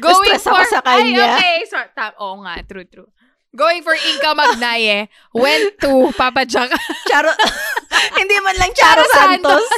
Going 0.00 0.32
Na-stress 0.32 0.48
ako 0.48 0.60
for... 0.64 0.72
sa 0.72 0.80
kanya. 0.80 1.36
Ay, 1.36 1.36
okay. 1.36 1.56
So, 1.68 1.76
ta- 1.92 2.16
Oo 2.16 2.40
nga, 2.44 2.60
true, 2.64 2.88
true. 2.88 3.08
Going 3.56 3.80
for 3.80 3.96
Inka 3.96 4.36
Magnaye 4.36 5.08
went 5.32 5.80
to 5.80 6.12
Papa 6.16 6.44
Jack. 6.44 6.68
Charo, 7.08 7.32
hindi 8.16 8.36
man 8.44 8.56
lang 8.60 8.72
Charo 8.76 9.04
Charo 9.08 9.16
Santos. 9.16 9.68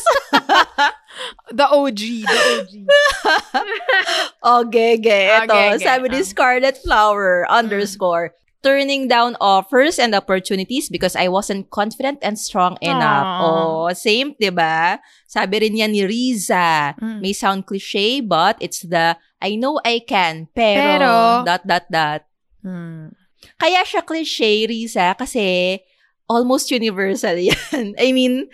The 1.50 1.66
OG, 1.68 2.00
the 2.24 2.38
OG. 2.54 2.72
oh, 4.42 4.64
gege. 4.68 5.20
Oh, 5.30 5.44
Ito, 5.44 5.54
gege. 5.54 5.82
sabi 5.84 6.06
ni 6.08 6.20
Ah. 6.20 6.26
Scarlet 6.26 6.76
Flower 6.80 7.46
underscore, 7.50 8.32
turning 8.62 9.08
down 9.08 9.36
offers 9.40 9.96
and 9.98 10.12
opportunities 10.14 10.88
because 10.92 11.16
I 11.16 11.28
wasn't 11.32 11.70
confident 11.72 12.20
and 12.20 12.36
strong 12.38 12.76
enough. 12.84 13.24
Aw. 13.24 13.40
Oh, 13.40 13.88
same, 13.96 14.36
'di 14.36 14.52
ba? 14.52 15.00
Sabi 15.24 15.64
rin 15.64 15.76
yan 15.80 15.92
ni 15.96 16.04
Riza. 16.04 16.92
Mm. 17.00 17.20
May 17.24 17.32
sound 17.32 17.64
cliche, 17.64 18.20
but 18.20 18.60
it's 18.60 18.84
the 18.84 19.16
I 19.40 19.56
know 19.56 19.80
I 19.80 20.04
can, 20.04 20.52
pero, 20.52 20.76
Pero- 21.00 21.44
dot, 21.48 21.64
dot, 21.64 21.86
dot. 21.88 22.22
Hmm. 22.60 23.16
Kaya 23.56 23.80
siya 23.88 24.04
cliche, 24.04 24.68
Riza, 24.68 25.16
kasi 25.16 25.80
almost 26.28 26.68
universal 26.68 27.40
yan. 27.48 27.96
I 27.96 28.12
mean, 28.12 28.52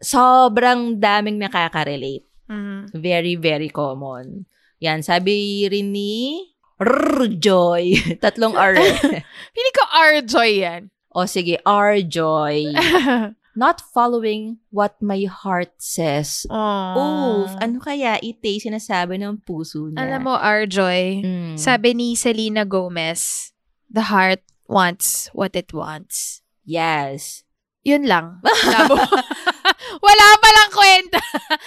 sobrang 0.00 0.98
daming 0.98 1.38
nakaka-relate. 1.38 2.24
Hmm. 2.48 2.90
Very, 2.90 3.36
very 3.36 3.68
common. 3.70 4.44
Yan, 4.80 5.04
sabi 5.04 5.68
rin 5.70 5.92
ni 5.92 6.40
R-Joy. 6.80 7.94
Tatlong 8.24 8.56
R. 8.56 8.74
Pili 9.54 9.70
ko 9.76 9.82
R-Joy 9.86 10.50
yan. 10.64 10.82
o 11.12 11.26
sige, 11.26 11.60
R-Joy. 11.62 12.70
Not 13.60 13.82
following 13.92 14.62
what 14.70 14.94
my 15.02 15.26
heart 15.26 15.74
says. 15.82 16.46
oh. 16.48 17.44
Oof, 17.44 17.52
ano 17.60 17.82
kaya 17.82 18.16
ite 18.22 18.62
sinasabi 18.62 19.18
ng 19.18 19.42
puso 19.42 19.90
niya? 19.90 20.06
Alam 20.06 20.30
mo, 20.30 20.34
R-Joy, 20.38 21.02
Mm. 21.20 21.54
sabi 21.58 21.92
ni 21.92 22.14
Selena 22.14 22.62
Gomez, 22.64 23.50
the 23.90 24.06
heart 24.08 24.40
wants 24.70 25.28
what 25.34 25.52
it 25.58 25.74
wants. 25.74 26.40
yes. 26.64 27.42
Yun 27.80 28.04
lang. 28.04 28.44
Labo. 28.44 28.92
Wala 30.00 30.24
palang 30.38 30.70
kwenta. 30.72 31.20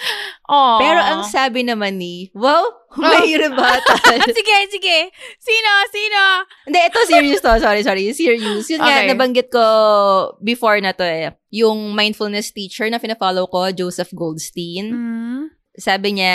oh. 0.54 0.78
Pero 0.78 1.00
ang 1.02 1.22
sabi 1.26 1.66
naman 1.66 1.98
ni, 1.98 2.30
wow, 2.32 2.62
may 3.00 3.34
rebuttal. 3.34 3.98
sige, 4.38 4.56
sige. 4.70 4.98
Sino? 5.42 5.70
Sino? 5.90 6.20
Hindi, 6.66 6.78
ito 6.78 6.98
serious 7.10 7.42
to. 7.42 7.58
Sorry, 7.58 7.82
sorry. 7.82 8.06
Serious. 8.14 8.70
Yun 8.70 8.80
nga, 8.80 9.02
Okay. 9.02 9.08
nabanggit 9.10 9.48
ko 9.50 9.64
before 10.40 10.78
na 10.78 10.94
to 10.94 11.02
eh. 11.02 11.34
Yung 11.50 11.94
mindfulness 11.94 12.54
teacher 12.54 12.86
na 12.90 13.02
fina-follow 13.02 13.50
ko, 13.50 13.70
Joseph 13.74 14.14
Goldstein. 14.14 14.94
Mm. 14.94 15.42
Sabi 15.74 16.22
niya, 16.22 16.34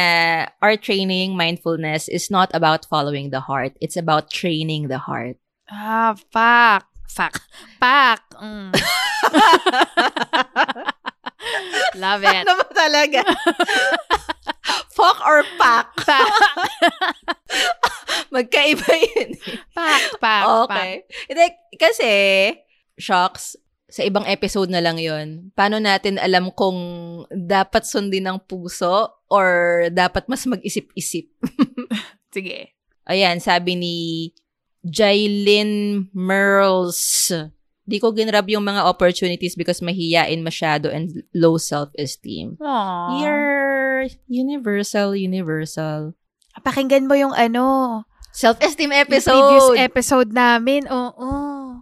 our 0.59 0.75
training, 0.75 1.31
mindfulness, 1.39 2.11
is 2.11 2.27
not 2.27 2.51
about 2.51 2.83
following 2.91 3.31
the 3.31 3.39
heart. 3.39 3.71
It's 3.79 3.95
about 3.95 4.27
training 4.27 4.91
the 4.91 4.99
heart. 4.99 5.39
Ah, 5.71 6.11
fuck. 6.31 6.91
Fuck. 7.07 7.41
Fuck. 7.79 8.21
Mm. 8.37 8.69
Love 11.97 12.21
it. 12.25 12.43
Ano 12.45 12.53
ba 12.59 12.67
talaga? 12.71 13.21
Fuck 14.97 15.19
or 15.23 15.41
pack? 15.57 15.89
Fuck. 16.03 16.35
Magkaiba 18.35 18.89
yun. 18.93 19.31
eh. 19.33 19.57
Fuck. 19.73 20.03
Fuck. 20.19 20.45
Okay. 20.69 20.91
Hindi, 21.31 21.45
kasi, 21.79 22.11
shocks, 22.99 23.55
sa 23.89 24.05
ibang 24.05 24.27
episode 24.29 24.69
na 24.69 24.85
lang 24.85 25.01
yon 25.01 25.49
paano 25.57 25.81
natin 25.81 26.21
alam 26.21 26.53
kung 26.53 26.77
dapat 27.33 27.89
sundin 27.89 28.29
ng 28.29 28.37
puso 28.45 29.25
or 29.33 29.81
dapat 29.89 30.29
mas 30.29 30.45
mag-isip-isip? 30.45 31.25
Sige. 32.35 32.77
Ayan, 33.09 33.41
sabi 33.41 33.73
ni 33.73 33.95
Jailin 34.85 36.05
Merles. 36.13 37.33
Di 37.89 37.97
ko 37.97 38.13
ginrab 38.13 38.45
yung 38.45 38.61
mga 38.61 38.85
opportunities 38.85 39.57
because 39.57 39.81
mahiyain 39.81 40.45
masyado 40.45 40.93
and 40.93 41.25
low 41.33 41.57
self-esteem. 41.57 42.61
Aww. 42.61 43.17
You're 43.17 44.05
universal, 44.29 45.17
universal. 45.17 46.13
Pakinggan 46.61 47.09
mo 47.09 47.17
yung 47.17 47.33
ano, 47.33 48.05
Self-esteem 48.29 48.93
yung 48.93 49.01
episode. 49.01 49.33
previous 49.33 49.69
episode 49.81 50.29
namin. 50.29 50.85
Oo. 50.87 51.31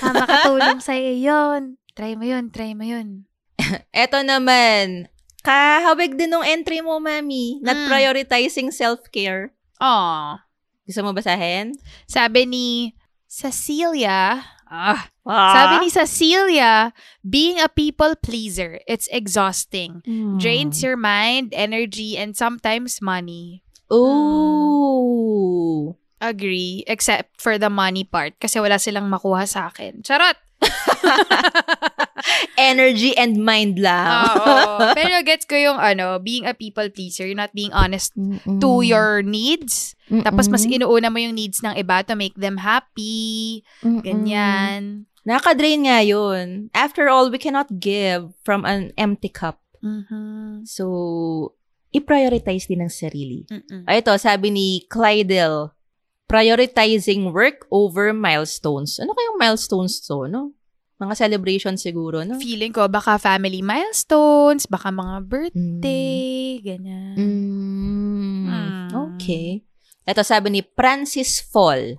Ah, 0.00 0.08
makatulong 0.08 0.80
sa'yo 0.80 1.12
yun. 1.14 1.76
Try 1.92 2.16
mo 2.16 2.24
yun, 2.24 2.48
try 2.48 2.72
mo 2.72 2.80
yun. 2.80 3.28
Eto 3.92 4.24
naman, 4.24 5.04
kahawig 5.40 6.16
din 6.16 6.32
nung 6.32 6.44
entry 6.44 6.80
mo, 6.80 6.96
mami. 6.96 7.60
Not 7.60 7.76
Mm. 7.76 7.88
prioritizing 7.88 8.72
self-care. 8.72 9.52
Aww. 9.76 10.40
Gusto 10.88 11.00
mo 11.04 11.12
basahin? 11.12 11.76
Sabi 12.08 12.48
ni 12.48 12.66
Cecilia, 13.28 14.40
ah, 14.70 15.10
Ah. 15.26 15.54
sabi 15.54 15.86
ni 15.86 15.88
Cecilia, 15.90 16.94
being 17.26 17.58
a 17.58 17.68
people 17.68 18.14
pleaser, 18.14 18.78
it's 18.86 19.10
exhausting. 19.10 20.02
Hmm. 20.06 20.38
Drains 20.38 20.82
your 20.82 20.96
mind, 20.96 21.50
energy, 21.50 22.14
and 22.14 22.38
sometimes 22.38 23.02
money. 23.02 23.66
Ooh. 23.90 25.98
Agree, 26.16 26.80
except 26.88 27.36
for 27.40 27.60
the 27.60 27.68
money 27.68 28.02
part 28.02 28.40
kasi 28.40 28.56
wala 28.56 28.80
silang 28.80 29.12
makuha 29.12 29.44
sa 29.44 29.68
akin. 29.68 30.00
Charot! 30.00 30.40
Energy 32.58 33.12
and 33.16 33.38
mind 33.38 33.78
lang. 33.78 34.08
Oo. 34.34 34.92
Pero 34.96 35.22
gets 35.22 35.44
ko 35.44 35.54
yung 35.54 35.78
ano, 35.78 36.18
being 36.18 36.48
a 36.48 36.56
people 36.56 36.88
pleaser, 36.90 37.28
you're 37.28 37.38
not 37.38 37.52
being 37.54 37.72
honest 37.72 38.12
to 38.60 38.70
your 38.82 39.22
needs. 39.22 39.94
Tapos 40.24 40.48
mas 40.48 40.64
inuuna 40.64 41.12
mo 41.12 41.18
yung 41.20 41.36
needs 41.36 41.60
ng 41.62 41.76
iba 41.76 42.02
to 42.02 42.16
make 42.16 42.34
them 42.34 42.58
happy. 42.58 43.62
Ganyan. 43.84 45.06
Nakaka-drain 45.26 45.82
nga 45.90 46.00
yun. 46.06 46.70
After 46.70 47.10
all, 47.10 47.34
we 47.34 47.38
cannot 47.42 47.82
give 47.82 48.30
from 48.46 48.62
an 48.62 48.94
empty 48.94 49.26
cup. 49.28 49.58
Mhm. 49.82 50.62
So, 50.62 50.86
i-prioritize 51.90 52.70
din 52.70 52.86
ang 52.86 52.92
sarili. 52.92 53.42
Mm-mm. 53.50 53.86
Ah, 53.90 53.98
Ito, 53.98 54.14
sabi 54.22 54.54
ni 54.54 54.66
Clydel, 54.86 55.74
prioritizing 56.26 57.30
work 57.30 57.64
over 57.70 58.10
milestones. 58.12 58.98
Ano 58.98 59.14
kayong 59.14 59.38
milestones 59.38 60.02
to, 60.04 60.26
no? 60.26 60.52
Mga 60.96 61.14
celebration 61.14 61.76
siguro, 61.76 62.24
no? 62.24 62.40
Feeling 62.40 62.72
ko 62.72 62.88
baka 62.88 63.20
family 63.20 63.60
milestones, 63.60 64.64
baka 64.64 64.88
mga 64.88 65.16
Mm. 65.20 65.28
birthday, 65.28 66.36
ganyan. 66.64 67.14
Mm. 67.16 68.44
Mm. 68.46 68.88
Okay. 68.94 69.60
Ito 70.06 70.22
sabi 70.22 70.50
ni 70.50 70.62
Francis 70.62 71.42
Fall, 71.42 71.98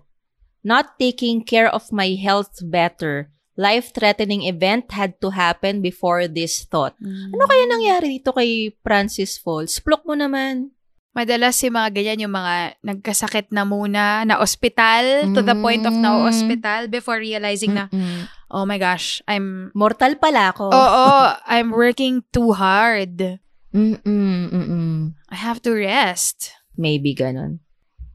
not 0.64 0.96
taking 0.98 1.44
care 1.44 1.68
of 1.68 1.92
my 1.92 2.16
health 2.16 2.58
better. 2.64 3.30
Life-threatening 3.58 4.46
event 4.46 4.94
had 4.94 5.18
to 5.18 5.34
happen 5.34 5.82
before 5.82 6.30
this 6.30 6.62
thought. 6.62 6.94
Ano 7.02 7.44
kaya 7.50 7.66
nangyari 7.66 8.22
dito 8.22 8.30
kay 8.30 8.70
Francis 8.86 9.42
Fall? 9.42 9.66
Splok 9.66 10.06
mo 10.06 10.14
naman. 10.14 10.77
Madalas 11.18 11.58
yung 11.66 11.74
mga 11.74 11.90
ganyan, 11.98 12.30
yung 12.30 12.36
mga 12.38 12.56
nagkasakit 12.86 13.50
na 13.50 13.66
muna, 13.66 14.22
na 14.22 14.38
ospital, 14.38 15.34
to 15.34 15.42
the 15.42 15.58
point 15.58 15.82
of 15.82 15.98
na 15.98 16.14
Mm. 16.14 16.30
ospital 16.30 16.82
before 16.88 17.18
realizing 17.18 17.74
na, 17.74 17.90
Mm-mm. 17.90 18.30
oh 18.54 18.70
my 18.70 18.78
gosh, 18.78 19.26
I'm, 19.26 19.74
Mortal 19.74 20.14
pala 20.22 20.54
ako. 20.54 20.70
oo, 20.70 21.06
I'm 21.50 21.74
working 21.74 22.22
too 22.30 22.54
hard. 22.54 23.42
Mm-mm, 23.74 24.54
mm-mm. 24.54 25.18
I 25.28 25.36
have 25.36 25.58
to 25.66 25.74
rest. 25.74 26.54
Maybe 26.78 27.18
ganun. 27.18 27.66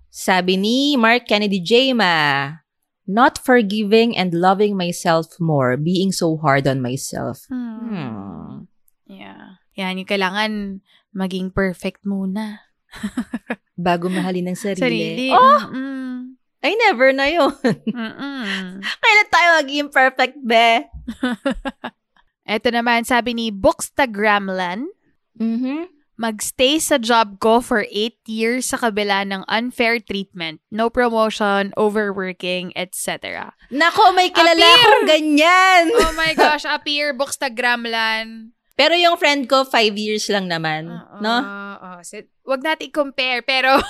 Sabi 0.09 0.55
ni 0.55 0.95
Mark 0.95 1.27
Kennedy 1.27 1.59
Jema, 1.59 2.63
Not 3.03 3.35
forgiving 3.35 4.15
and 4.15 4.31
loving 4.31 4.79
myself 4.79 5.35
more, 5.43 5.75
being 5.75 6.15
so 6.15 6.39
hard 6.39 6.71
on 6.71 6.79
myself. 6.79 7.51
Hmm. 7.51 7.83
Hmm. 7.83 8.71
Yeah. 9.11 9.59
Yan, 9.75 9.99
yung 9.99 10.07
kailangan 10.07 10.53
maging 11.11 11.51
perfect 11.51 12.07
muna. 12.07 12.63
Bago 13.75 14.07
mahalin 14.07 14.49
ng 14.49 14.59
sarili. 14.59 14.81
Sarili. 14.81 15.29
Oh, 15.31 15.59
Mm-mm. 15.67 16.37
I 16.63 16.73
never 16.79 17.11
na 17.11 17.27
yun. 17.27 17.51
Kailan 18.95 19.29
tayo 19.29 19.49
maging 19.59 19.89
perfect, 19.89 20.39
be? 20.39 20.87
Ito 22.47 22.69
naman, 22.71 23.03
sabi 23.03 23.33
ni 23.33 23.51
Bookstagramlan, 23.51 24.87
Mm-hmm. 25.33 25.89
magstay 26.15 26.77
sa 26.77 27.01
job 27.01 27.41
ko 27.41 27.59
for 27.59 27.83
8 27.83 27.91
years 28.29 28.69
sa 28.69 28.77
kabila 28.77 29.25
ng 29.25 29.43
unfair 29.49 29.97
treatment, 29.99 30.61
no 30.69 30.87
promotion, 30.87 31.73
overworking, 31.75 32.69
etc. 32.77 33.49
Nako, 33.73 34.13
may 34.13 34.29
kilala 34.29 34.55
Appear! 34.55 34.77
akong 34.77 35.09
ganyan. 35.09 35.83
Oh 35.91 36.13
my 36.13 36.37
gosh, 36.39 36.63
appear, 36.63 37.11
Bookstagramlan. 37.11 38.53
Pero 38.73 38.93
yung 38.93 39.17
friend 39.17 39.49
ko, 39.49 39.65
five 39.65 39.97
years 39.97 40.29
lang 40.29 40.47
naman. 40.47 40.93
Oo, 40.93 41.17
no? 41.19 41.35
Oo. 41.83 41.99
Wag 42.47 42.61
natin 42.63 42.89
i-compare, 42.89 43.43
pero... 43.43 43.77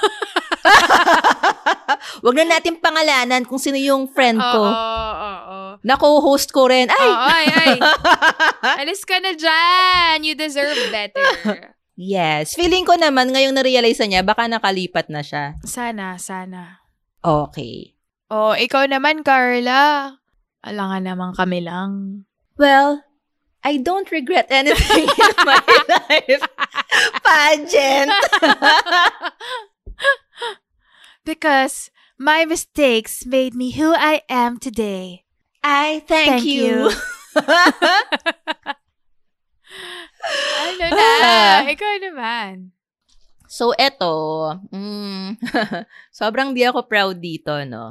Wag 2.25 2.35
na 2.39 2.57
natin 2.57 2.79
pangalanan 2.79 3.43
kung 3.45 3.59
sino 3.59 3.77
yung 3.77 4.09
friend 4.11 4.39
ko. 4.39 4.63
Oo, 4.63 4.73
oo, 4.73 5.33
oo. 5.53 5.69
Nako, 5.83 6.23
host 6.23 6.55
ko 6.55 6.71
rin. 6.71 6.87
Ay! 6.89 7.11
Oo, 7.11 7.29
ay, 7.29 7.47
ay. 7.51 7.77
Alis 8.83 9.03
ka 9.03 9.19
na 9.19 9.35
dyan. 9.35 10.23
You 10.23 10.35
deserve 10.39 10.79
better. 10.95 11.75
yes. 11.99 12.55
Feeling 12.55 12.87
ko 12.87 12.95
naman, 12.97 13.35
ngayong 13.35 13.55
na-realize 13.55 13.99
na 14.03 14.09
niya, 14.09 14.23
baka 14.23 14.47
nakalipat 14.47 15.11
na 15.11 15.21
siya. 15.21 15.59
Sana, 15.67 16.17
sana. 16.17 16.83
Okay. 17.23 17.99
Oh, 18.33 18.57
ikaw 18.57 18.89
naman, 18.89 19.27
Carla. 19.27 20.17
Alangan 20.63 21.03
naman 21.03 21.31
kami 21.35 21.67
lang. 21.67 22.23
Well, 22.55 23.03
I 23.65 23.77
don't 23.79 24.11
regret 24.11 24.47
anything 24.51 25.07
in 25.23 25.35
my 25.47 25.63
life. 25.89 26.43
Pageant. 27.23 28.13
Because 31.25 31.91
my 32.19 32.45
mistakes 32.45 33.25
made 33.25 33.55
me 33.55 33.71
who 33.71 33.95
I 33.95 34.23
am 34.29 34.59
today. 34.59 35.23
I 35.63 36.03
thank, 36.11 36.43
Thank 36.43 36.45
you. 36.45 36.91
Ano 40.63 40.85
na? 40.95 41.67
ikaw 41.67 41.95
naman. 41.99 42.71
so, 43.47 43.75
eto, 43.77 44.55
mm, 44.73 45.37
sobrang 46.15 46.55
di 46.55 46.63
ako 46.65 46.87
proud 46.89 47.19
dito, 47.21 47.53
no? 47.69 47.91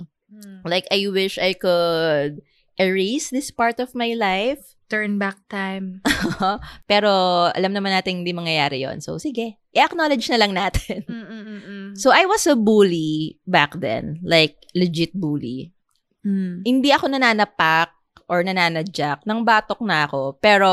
Like, 0.63 0.87
I 0.89 1.05
wish 1.11 1.35
I 1.37 1.51
could 1.53 2.39
erase 2.79 3.31
this 3.31 3.51
part 3.51 3.79
of 3.79 3.95
my 3.95 4.13
life. 4.15 4.75
Turn 4.91 5.15
back 5.15 5.39
time. 5.47 6.03
Pero, 6.91 7.11
alam 7.55 7.71
naman 7.71 7.95
natin 7.95 8.21
hindi 8.21 8.35
mangyayari 8.35 8.83
yon 8.83 8.99
So, 8.99 9.15
sige. 9.15 9.55
I-acknowledge 9.71 10.27
na 10.27 10.39
lang 10.39 10.51
natin. 10.51 11.07
Mm-mm-mm. 11.07 11.95
So, 11.95 12.11
I 12.11 12.27
was 12.27 12.43
a 12.43 12.59
bully 12.59 13.39
back 13.47 13.79
then. 13.79 14.19
Like, 14.19 14.59
legit 14.75 15.15
bully. 15.15 15.71
Mm. 16.27 16.67
Hindi 16.67 16.91
ako 16.91 17.07
nananapak 17.07 17.95
or 18.27 18.43
nananadyak. 18.43 19.23
Nang 19.23 19.47
batok 19.47 19.79
na 19.79 20.11
ako. 20.11 20.35
Pero, 20.43 20.71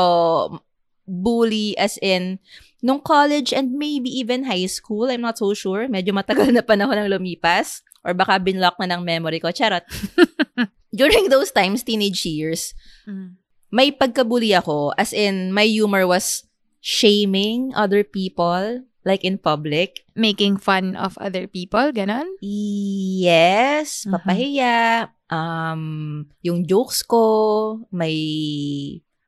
bully 1.07 1.79
as 1.79 1.95
in, 2.03 2.43
nung 2.83 2.99
college 2.99 3.55
and 3.55 3.71
maybe 3.71 4.11
even 4.11 4.43
high 4.43 4.67
school, 4.67 5.07
I'm 5.07 5.23
not 5.23 5.39
so 5.39 5.55
sure. 5.55 5.87
Medyo 5.87 6.11
matagal 6.11 6.51
na 6.51 6.59
panahon 6.59 6.99
ang 6.99 7.07
lumipas. 7.07 7.87
Or 8.03 8.11
baka 8.11 8.35
binlock 8.39 8.75
na 8.79 8.87
ng 8.87 9.03
memory 9.03 9.39
ko. 9.39 9.51
Charot. 9.51 9.83
During 10.91 11.29
those 11.33 11.51
times, 11.51 11.83
teenage 11.83 12.25
years, 12.25 12.73
Mm. 13.05 13.37
may 13.69 13.91
pagkabully 13.91 14.53
ako. 14.53 14.93
As 14.97 15.13
in, 15.13 15.53
my 15.53 15.65
humor 15.65 16.05
was 16.05 16.45
shaming 16.79 17.73
other 17.73 18.03
people, 18.03 18.85
like 19.03 19.23
in 19.23 19.37
public. 19.37 20.05
Making 20.13 20.57
fun 20.57 20.95
of 20.99 21.17
other 21.17 21.47
people, 21.47 21.89
ganon? 21.89 22.27
Yes, 22.43 24.05
Mhm. 24.05 24.11
papahiya. 24.13 25.09
Um, 25.29 26.25
yung 26.41 26.65
jokes 26.65 27.05
ko, 27.05 27.85
may 27.89 28.17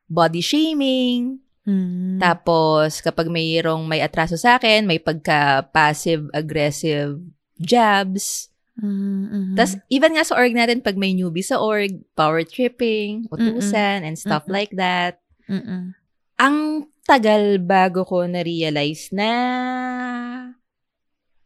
body 0.06 0.42
shaming. 0.42 1.38
Mm. 1.62 2.18
Tapos, 2.18 2.98
kapag 3.00 3.30
mayroong 3.30 3.86
may 3.86 4.02
atraso 4.02 4.34
sa 4.34 4.58
akin, 4.58 4.82
may 4.82 4.98
pagka-passive-aggressive 4.98 7.22
jabs. 7.58 8.50
Mm-mm. 8.80 9.52
Tapos, 9.52 9.76
even 9.92 10.16
nga 10.16 10.24
sa 10.24 10.38
org 10.40 10.56
natin, 10.56 10.80
pag 10.80 10.96
may 10.96 11.12
newbie 11.12 11.44
sa 11.44 11.60
org, 11.60 11.92
power 12.16 12.40
tripping, 12.46 13.28
utusan, 13.28 14.06
and 14.06 14.16
stuff 14.16 14.48
Mm-mm. 14.48 14.56
like 14.56 14.72
that. 14.74 15.20
Mm-mm. 15.50 15.92
Ang 16.40 16.56
tagal 17.04 17.60
bago 17.60 18.08
ko 18.08 18.24
na-realize 18.24 19.12
na 19.12 19.28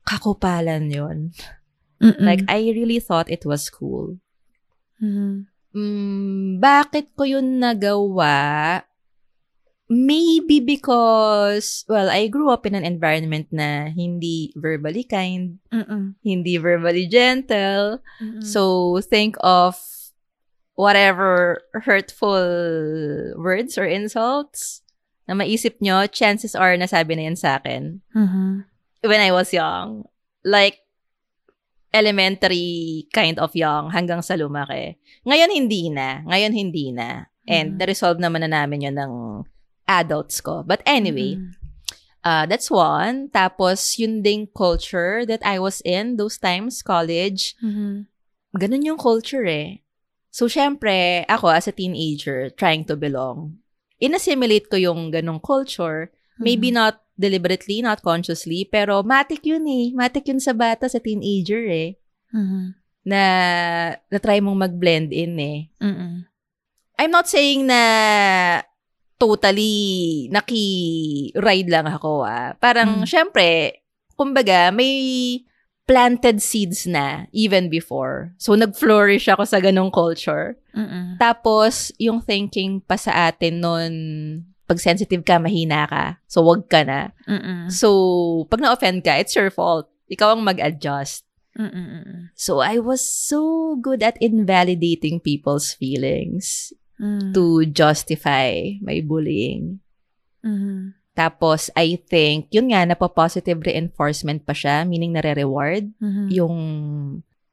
kakupalan 0.06 0.86
yon 0.86 1.34
Mm-mm. 1.96 2.22
Like, 2.22 2.44
I 2.46 2.70
really 2.76 3.00
thought 3.00 3.32
it 3.32 3.48
was 3.48 3.72
cool. 3.72 4.20
Mhm. 5.00 5.48
Mm, 5.76 6.56
bakit 6.60 7.12
ko 7.12 7.28
yun 7.28 7.60
nagawa? 7.60 8.80
Maybe 9.86 10.58
because, 10.58 11.86
well, 11.86 12.10
I 12.10 12.26
grew 12.26 12.50
up 12.50 12.66
in 12.66 12.74
an 12.74 12.82
environment 12.82 13.46
na 13.54 13.86
hindi 13.94 14.50
verbally 14.58 15.06
kind, 15.06 15.62
Mm-mm. 15.70 16.18
hindi 16.26 16.58
verbally 16.58 17.06
gentle. 17.06 18.02
Mm-mm. 18.18 18.42
So, 18.42 18.98
think 18.98 19.38
of 19.46 19.78
whatever 20.74 21.62
hurtful 21.86 22.42
words 23.38 23.78
or 23.78 23.86
insults 23.86 24.82
na 25.30 25.38
maisip 25.38 25.78
nyo, 25.78 26.06
chances 26.10 26.58
are 26.58 26.74
nasabi 26.74 27.14
na 27.14 27.30
yan 27.30 27.38
sa 27.38 27.62
akin 27.62 28.02
Mhm. 28.10 28.66
when 29.06 29.22
I 29.22 29.30
was 29.30 29.54
young. 29.54 30.02
Like, 30.42 30.82
elementary 31.94 33.06
kind 33.14 33.38
of 33.38 33.54
young 33.56 33.88
hanggang 33.90 34.20
sa 34.20 34.36
lumaki. 34.36 34.98
Ngayon, 35.24 35.50
hindi 35.54 35.88
na. 35.88 36.20
Ngayon, 36.28 36.52
hindi 36.52 36.92
na. 36.92 37.30
And 37.46 37.74
Mhm. 37.74 37.78
na-resolve 37.80 38.18
naman 38.20 38.42
na 38.44 38.50
namin 38.52 38.84
yun 38.90 38.98
ng 38.98 39.12
adults 39.88 40.42
ko. 40.42 40.62
But 40.62 40.82
anyway, 40.84 41.38
Mm-mm. 41.38 41.54
uh, 42.22 42.46
that's 42.46 42.70
one. 42.70 43.30
Tapos, 43.30 43.98
yun 43.98 44.22
ding 44.22 44.46
culture 44.50 45.24
that 45.26 45.40
I 45.46 45.58
was 45.58 45.80
in 45.86 46.16
those 46.18 46.38
times, 46.38 46.82
college, 46.82 47.54
Mhm. 47.62 48.06
ganun 48.54 48.86
yung 48.86 48.98
culture 48.98 49.46
eh. 49.46 49.82
So, 50.30 50.46
syempre, 50.46 51.24
ako 51.24 51.48
as 51.48 51.64
a 51.66 51.72
teenager, 51.72 52.50
trying 52.52 52.84
to 52.92 52.96
belong, 52.96 53.62
inassimilate 53.96 54.68
ko 54.68 54.76
yung 54.76 55.08
ganung 55.08 55.40
culture. 55.40 56.12
Maybe 56.36 56.68
Mhm. 56.68 56.76
not 56.76 56.94
deliberately, 57.16 57.80
not 57.80 58.04
consciously, 58.04 58.68
pero 58.68 59.00
matik 59.00 59.40
yun 59.48 59.64
eh. 59.64 59.88
Matik 59.96 60.28
yun 60.28 60.36
sa 60.36 60.52
bata, 60.52 60.84
sa 60.84 61.00
teenager 61.00 61.64
eh. 61.64 61.96
Mhm. 62.36 62.76
Na, 63.08 63.22
na-try 64.12 64.44
mong 64.44 64.68
mag-blend 64.68 65.14
in 65.16 65.32
eh. 65.40 65.72
Mm-mm. 65.80 66.28
I'm 66.98 67.12
not 67.12 67.24
saying 67.24 67.64
na 67.64 67.80
totally 69.16 70.28
naki-ride 70.28 71.70
lang 71.72 71.86
ako 71.88 72.24
ah. 72.24 72.52
Parang, 72.56 73.02
Mm. 73.02 73.06
syempre, 73.08 73.80
kumbaga, 74.16 74.72
may 74.72 75.40
planted 75.86 76.42
seeds 76.42 76.84
na 76.84 77.30
even 77.30 77.70
before. 77.70 78.34
So, 78.42 78.58
nag-flourish 78.58 79.30
ako 79.30 79.46
sa 79.46 79.62
ganong 79.62 79.94
culture. 79.94 80.58
Mm-mm. 80.74 81.14
Tapos, 81.16 81.94
yung 81.96 82.18
thinking 82.18 82.82
pa 82.82 82.98
sa 82.98 83.30
atin 83.30 83.62
nun, 83.62 83.92
pag 84.66 84.82
sensitive 84.82 85.22
ka, 85.22 85.38
mahina 85.38 85.86
ka. 85.86 86.18
So, 86.26 86.42
wag 86.42 86.66
ka 86.66 86.82
na. 86.82 87.14
Mm-mm. 87.30 87.70
So, 87.70 88.44
pag 88.50 88.58
na-offend 88.58 89.06
ka, 89.06 89.14
it's 89.22 89.38
your 89.38 89.48
fault. 89.54 89.86
Ikaw 90.10 90.34
ang 90.34 90.42
mag-adjust. 90.42 91.22
Mm-mm. 91.54 92.34
So, 92.34 92.58
I 92.58 92.82
was 92.82 93.00
so 93.00 93.78
good 93.78 94.02
at 94.02 94.18
invalidating 94.18 95.22
people's 95.22 95.70
feelings 95.70 96.74
Mm. 96.96 97.36
to 97.36 97.68
justify 97.68 98.72
my 98.80 99.04
bullying. 99.04 99.84
Mhm. 100.40 100.96
Tapos, 101.12 101.68
I 101.76 102.00
think, 102.00 102.48
yun 102.52 102.72
nga, 102.72 102.84
napo-positive 102.88 103.60
reinforcement 103.64 104.44
pa 104.44 104.52
siya, 104.52 104.84
meaning 104.88 105.12
nare-reward 105.12 105.92
Mhm. 105.96 106.24
yung 106.32 106.56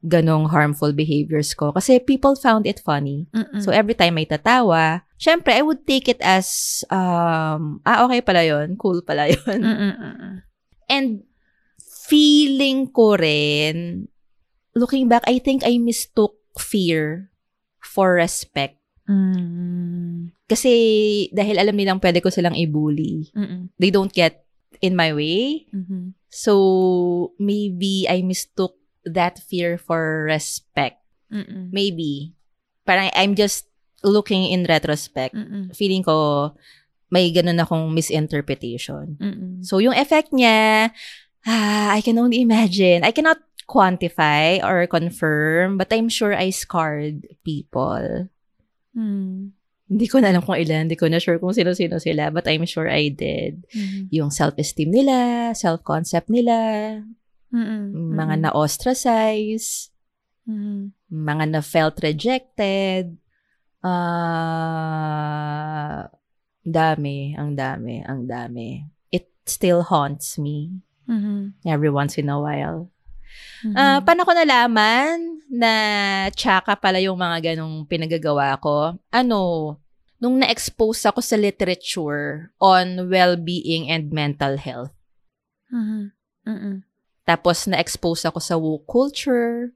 ganong 0.04 0.52
harmful 0.52 0.92
behaviors 0.92 1.56
ko. 1.56 1.72
Kasi 1.72 2.00
people 2.04 2.36
found 2.36 2.68
it 2.68 2.84
funny. 2.84 3.28
Mm-mm. 3.32 3.64
So, 3.64 3.72
every 3.72 3.96
time 3.96 4.20
may 4.20 4.28
tatawa, 4.28 5.08
syempre, 5.16 5.56
I 5.56 5.64
would 5.64 5.88
take 5.88 6.12
it 6.12 6.20
as, 6.20 6.84
um, 6.92 7.80
ah, 7.88 8.04
okay 8.04 8.20
pala 8.20 8.44
yun. 8.44 8.76
Cool 8.76 9.00
pala 9.00 9.32
yun. 9.32 9.60
Mm-mm. 9.64 10.44
And, 10.92 11.24
feeling 11.80 12.92
ko 12.92 13.16
rin, 13.16 14.12
looking 14.76 15.08
back, 15.08 15.24
I 15.24 15.40
think 15.40 15.64
I 15.64 15.80
mistook 15.80 16.36
fear 16.60 17.32
for 17.80 18.20
respect. 18.20 18.83
Mm. 19.10 20.32
Kasi, 20.48 20.74
dahil 21.36 21.60
alam 21.60 21.76
nilang 21.76 22.00
pwede 22.00 22.24
ko 22.24 22.32
silang 22.32 22.56
i-bully, 22.56 23.32
Mm-mm. 23.36 23.72
they 23.80 23.92
don't 23.92 24.14
get 24.14 24.48
in 24.80 24.96
my 24.96 25.12
way. 25.12 25.68
Mhm. 25.72 26.16
So, 26.32 27.34
maybe 27.38 28.08
I 28.10 28.24
mistook 28.26 28.76
that 29.06 29.40
fear 29.40 29.78
for 29.78 30.28
respect. 30.28 31.04
Mm-mm. 31.30 31.70
Maybe. 31.72 32.34
Parang 32.88 33.12
I'm 33.16 33.36
just 33.36 33.68
looking 34.04 34.52
in 34.52 34.68
retrospect. 34.68 35.36
Mm-mm. 35.36 35.72
Feeling 35.76 36.04
ko 36.04 36.52
may 37.14 37.30
ganun 37.30 37.62
akong 37.62 37.94
misinterpretation. 37.94 39.16
Mm-mm. 39.22 39.62
So, 39.62 39.78
yung 39.78 39.94
effect 39.94 40.34
niya, 40.34 40.90
ah, 41.46 41.88
I 41.94 42.02
can 42.02 42.18
only 42.18 42.42
imagine. 42.42 43.06
I 43.06 43.14
cannot 43.14 43.38
quantify 43.70 44.60
or 44.66 44.88
confirm, 44.90 45.78
but 45.78 45.94
I'm 45.94 46.10
sure 46.10 46.34
I 46.36 46.50
scarred 46.50 47.30
people. 47.46 48.33
Mm. 48.94 49.52
Hindi 49.84 50.06
ko 50.08 50.18
na 50.24 50.32
alam 50.32 50.42
kung 50.42 50.56
ilan, 50.58 50.88
hindi 50.90 50.96
ko 50.98 51.06
na 51.12 51.20
sure 51.20 51.38
kung 51.38 51.54
sino-sino 51.54 52.00
sila, 52.00 52.32
but 52.32 52.48
I'm 52.48 52.66
sure 52.66 52.88
I 52.90 53.12
did. 53.12 53.68
Mhm. 53.70 54.08
Yung 54.16 54.32
self-esteem 54.32 54.90
nila, 54.90 55.52
self-concept 55.54 56.32
nila, 56.32 56.56
Mm-mm. 57.54 57.92
mga 58.16 58.50
na-ostracize, 58.50 59.92
Mhm. 60.48 60.96
mga 61.12 61.46
na-felt 61.52 62.00
rejected, 62.02 63.18
ah, 64.74 66.08
dami, 66.64 67.36
ang 67.36 67.54
dami, 67.54 68.02
ang 68.08 68.24
dami. 68.26 68.88
It 69.12 69.30
still 69.46 69.84
haunts 69.84 70.40
me 70.40 70.80
Mhm. 71.06 71.60
every 71.68 71.92
once 71.92 72.16
in 72.16 72.32
a 72.32 72.40
while. 72.40 72.88
Ah, 73.76 74.04
paano 74.04 74.28
ko 74.28 74.32
nalaman 74.36 75.40
na 75.48 75.74
tsaka 76.36 76.76
pala 76.76 77.00
yung 77.00 77.16
mga 77.16 77.54
ganong 77.54 77.88
pinagagawa 77.88 78.60
ko? 78.60 79.00
Ano, 79.14 79.42
nung 80.20 80.40
na-expose 80.40 81.08
ako 81.08 81.24
sa 81.24 81.40
literature 81.40 82.52
on 82.60 83.08
well-being 83.08 83.88
and 83.88 84.12
mental 84.12 84.60
health. 84.60 84.92
Mhm. 85.72 86.12
Mm-mm. 86.44 86.76
Tapos 87.24 87.64
na-expose 87.72 88.28
ako 88.28 88.40
sa 88.44 88.60
woke 88.60 88.84
culture, 88.84 89.72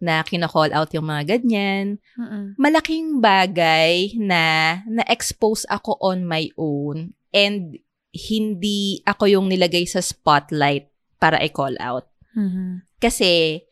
na 0.00 0.24
kina-call 0.24 0.72
out 0.72 0.88
yung 0.96 1.06
mga 1.06 1.36
ganyan. 1.36 2.00
Mm-mm. 2.16 2.56
Malaking 2.56 3.20
bagay 3.20 4.16
na 4.16 4.80
na-expose 4.88 5.68
ako 5.68 6.00
on 6.00 6.24
my 6.24 6.48
own 6.56 7.12
and 7.36 7.76
hindi 8.10 9.04
ako 9.04 9.28
yung 9.28 9.46
nilagay 9.52 9.84
sa 9.84 10.00
spotlight 10.00 10.88
para 11.20 11.36
i-call 11.44 11.76
out. 11.78 12.08
Mhm. 12.34 12.82
Kasi 13.00 13.64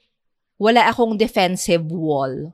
wala 0.58 0.88
akong 0.90 1.14
defensive 1.20 1.86
wall. 1.86 2.52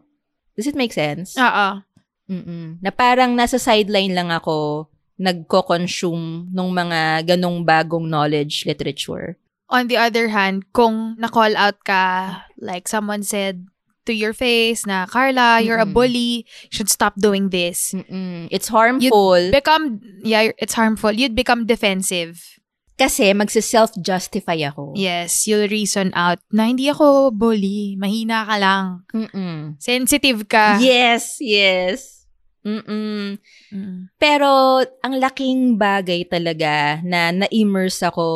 Does 0.55 0.67
it 0.69 0.77
make 0.77 0.93
sense? 0.93 1.35
Oo. 1.39 1.81
Mm-mm. 2.29 2.81
Na 2.81 2.91
parang 2.91 3.33
nasa 3.37 3.57
sideline 3.57 4.13
lang 4.13 4.29
ako 4.33 4.89
nagko-consume 5.15 6.51
ng 6.51 6.69
mga 6.75 7.35
ganong 7.35 7.63
bagong 7.63 8.11
knowledge 8.11 8.67
literature. 8.67 9.39
On 9.71 9.87
the 9.89 9.97
other 9.97 10.29
hand, 10.29 10.67
kung 10.75 11.17
na-call 11.19 11.57
out 11.57 11.79
ka, 11.87 12.45
like 12.59 12.87
someone 12.87 13.23
said 13.23 13.67
to 14.05 14.13
your 14.13 14.33
face 14.37 14.85
na, 14.85 15.07
Carla, 15.07 15.61
you're 15.65 15.81
a 15.81 15.87
Mm-mm. 15.89 15.95
bully, 15.97 16.45
you 16.69 16.73
should 16.75 16.91
stop 16.91 17.15
doing 17.17 17.49
this. 17.49 17.95
Mm-mm. 17.97 18.49
It's 18.51 18.69
harmful 18.69 19.51
Become, 19.51 20.01
yeah, 20.21 20.53
it's 20.59 20.75
harmful. 20.75 21.13
You'd 21.13 21.35
become 21.35 21.65
defensive. 21.65 22.61
Kasi 22.95 23.35
magsi-self-justify 23.35 24.71
ako. 24.71 24.95
Yes, 24.95 25.51
you'll 25.51 25.67
reason 25.67 26.15
out 26.15 26.39
na 26.55 26.71
hindi 26.71 26.87
ako 26.91 27.35
bully, 27.35 27.99
mahina 27.99 28.47
ka 28.47 28.57
lang. 28.59 28.87
Mm-mm. 29.11 29.77
Sensitive 29.83 30.47
ka. 30.47 30.79
Yes, 30.79 31.43
yes. 31.43 32.25
Mm-mm. 32.65 33.37
Mm. 33.75 34.09
Pero 34.17 34.81
ang 35.05 35.15
laking 35.21 35.77
bagay 35.77 36.25
talaga 36.31 37.03
na 37.05 37.35
na-immerse 37.35 38.01
ako 38.09 38.27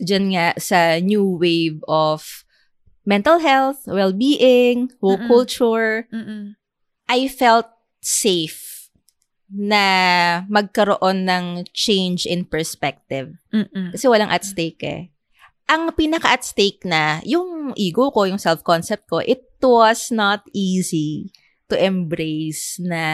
dyan 0.00 0.32
nga 0.32 0.46
sa 0.56 0.96
new 1.02 1.36
wave 1.36 1.82
of 1.84 2.46
mental 3.04 3.42
health, 3.42 3.84
well-being, 3.84 4.88
woke 5.02 5.20
Mm-mm. 5.20 5.28
culture. 5.28 6.08
Mm-mm. 6.14 6.56
I 7.08 7.28
felt 7.28 7.66
safe 8.00 8.67
na 9.48 9.84
magkaroon 10.52 11.24
ng 11.24 11.46
change 11.72 12.28
in 12.28 12.44
perspective. 12.44 13.32
Mm-mm. 13.48 13.96
Kasi 13.96 14.04
walang 14.06 14.28
at 14.28 14.44
stake 14.44 14.82
eh. 14.84 15.02
Ang 15.68 15.92
pinaka 15.92 16.36
at 16.36 16.44
stake 16.44 16.84
na, 16.84 17.20
yung 17.24 17.72
ego 17.76 18.08
ko, 18.12 18.24
yung 18.24 18.40
self-concept 18.40 19.08
ko, 19.08 19.20
it 19.20 19.44
was 19.60 20.08
not 20.12 20.44
easy 20.52 21.32
to 21.68 21.76
embrace 21.76 22.80
na 22.80 23.04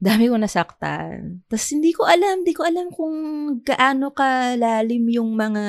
dami 0.00 0.32
ko 0.32 0.40
nasaktan. 0.40 1.44
Tapos 1.48 1.68
hindi 1.72 1.92
ko 1.92 2.08
alam, 2.08 2.44
hindi 2.44 2.56
ko 2.56 2.64
alam 2.64 2.88
kung 2.88 3.16
gaano 3.60 4.16
kalalim 4.16 5.04
yung 5.12 5.36
mga 5.36 5.64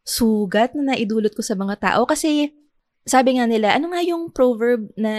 sugat 0.00 0.72
na 0.72 0.96
naidulot 0.96 1.36
ko 1.36 1.44
sa 1.44 1.56
mga 1.56 1.76
tao. 1.76 2.08
Kasi 2.08 2.52
sabi 3.04 3.36
nga 3.36 3.44
nila, 3.44 3.76
ano 3.76 3.92
nga 3.92 4.00
yung 4.00 4.32
proverb 4.32 4.88
na 4.96 5.14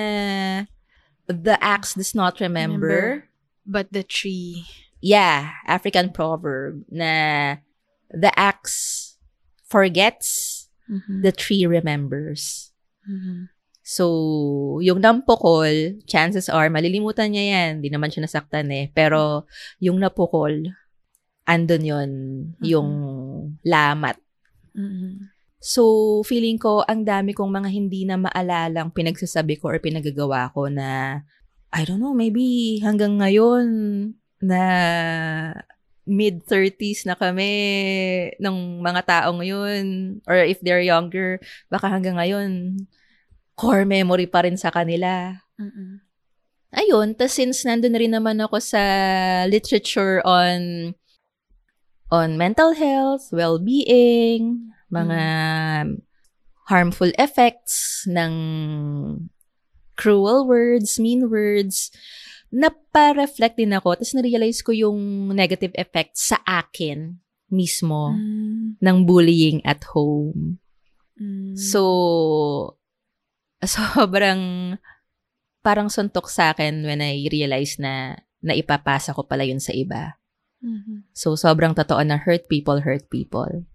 the 1.28 1.58
axe 1.64 1.94
does 1.94 2.14
not 2.14 2.40
remember? 2.40 3.28
But 3.66 3.92
the 3.94 4.04
tree. 4.04 4.66
Yeah, 5.02 5.58
African 5.66 6.14
proverb 6.14 6.86
na 6.90 7.58
the 8.14 8.30
axe 8.38 9.18
forgets, 9.66 10.68
Mhm. 10.86 11.24
the 11.24 11.32
tree 11.32 11.66
remembers. 11.66 12.70
Mhm. 13.08 13.50
So, 13.82 14.78
yung 14.84 15.02
nampukol, 15.02 16.06
chances 16.06 16.48
are, 16.48 16.70
malilimutan 16.70 17.34
niya 17.34 17.46
yan. 17.50 17.70
Hindi 17.82 17.90
naman 17.90 18.14
siya 18.14 18.24
nasaktan 18.30 18.70
eh. 18.70 18.94
Pero, 18.94 19.50
yung 19.82 19.98
napukol, 19.98 20.70
andun 21.50 21.84
yon 21.84 22.12
yung 22.62 22.90
lamat. 23.66 24.22
Mhm. 24.78 25.31
So, 25.62 26.26
feeling 26.26 26.58
ko, 26.58 26.82
ang 26.90 27.06
dami 27.06 27.38
kong 27.38 27.54
mga 27.54 27.70
hindi 27.70 28.02
na 28.10 28.18
maalalang 28.18 28.90
pinagsasabi 28.90 29.62
ko 29.62 29.70
or 29.70 29.78
pinagagawa 29.78 30.50
ko 30.58 30.66
na, 30.74 31.22
I 31.70 31.86
don't 31.86 32.02
know, 32.02 32.18
maybe 32.18 32.82
hanggang 32.82 33.22
ngayon 33.22 33.70
na 34.42 34.64
mid-30s 36.10 37.06
na 37.06 37.14
kami 37.14 37.54
ng 38.42 38.82
mga 38.82 39.02
tao 39.06 39.30
ngayon 39.38 40.18
or 40.26 40.42
if 40.42 40.58
they're 40.66 40.82
younger, 40.82 41.38
baka 41.70 41.94
hanggang 41.94 42.18
ngayon 42.18 42.82
core 43.54 43.86
memory 43.86 44.26
pa 44.26 44.42
rin 44.42 44.58
sa 44.58 44.74
kanila. 44.74 45.38
Mhm. 45.62 46.02
Ayun, 46.74 47.14
tas 47.14 47.38
since 47.38 47.62
nandun 47.68 47.94
rin 47.94 48.18
naman 48.18 48.42
ako 48.42 48.58
sa 48.58 48.82
literature 49.46 50.26
on 50.26 50.92
on 52.10 52.34
mental 52.36 52.74
health, 52.74 53.30
well-being, 53.30 54.72
mga 54.92 55.22
harmful 56.68 57.12
effects 57.18 58.06
ng 58.08 58.34
cruel 59.96 60.48
words, 60.48 61.00
mean 61.00 61.28
words, 61.28 61.92
napa-reflect 62.52 63.56
din 63.60 63.76
ako. 63.76 63.96
Tapos 63.96 64.14
na-realize 64.16 64.60
ko 64.64 64.72
yung 64.76 65.32
negative 65.32 65.72
effects 65.80 66.32
sa 66.32 66.40
akin 66.44 67.20
mismo 67.52 68.16
Mm. 68.16 68.80
ng 68.80 68.98
bullying 69.04 69.60
at 69.68 69.84
home. 69.92 70.60
Mm. 71.20 71.56
So, 71.60 71.82
sobrang 73.64 74.76
parang 75.62 75.92
suntok 75.92 76.32
sa 76.32 76.56
akin 76.56 76.82
when 76.88 77.04
I 77.04 77.28
realize 77.30 77.78
na 77.78 78.18
naipapasa 78.42 79.14
ko 79.14 79.28
pala 79.28 79.46
yun 79.46 79.62
sa 79.62 79.76
iba. 79.76 80.18
Mhm. 80.64 81.06
So, 81.14 81.38
sobrang 81.38 81.78
totoo 81.78 82.02
na 82.02 82.18
hurt 82.18 82.50
people, 82.50 82.82
hurt 82.82 83.06
people. 83.14 83.70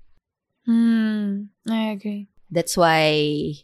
Mm. 0.67 1.49
I 1.71 1.83
agree. 1.95 2.29
That's 2.51 2.77
why 2.77 3.55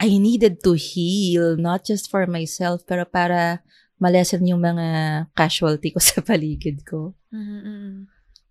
I 0.00 0.08
needed 0.18 0.60
to 0.64 0.74
heal, 0.74 1.56
not 1.56 1.84
just 1.84 2.10
for 2.10 2.26
myself, 2.26 2.84
pero 2.84 3.04
para 3.08 3.64
malesen 4.00 4.44
yung 4.44 4.60
mga 4.60 5.30
casualty 5.32 5.94
ko 5.94 6.00
sa 6.04 6.20
paligid 6.20 6.84
ko. 6.84 7.14
Mhm, 7.32 7.60
mhm. 7.64 7.92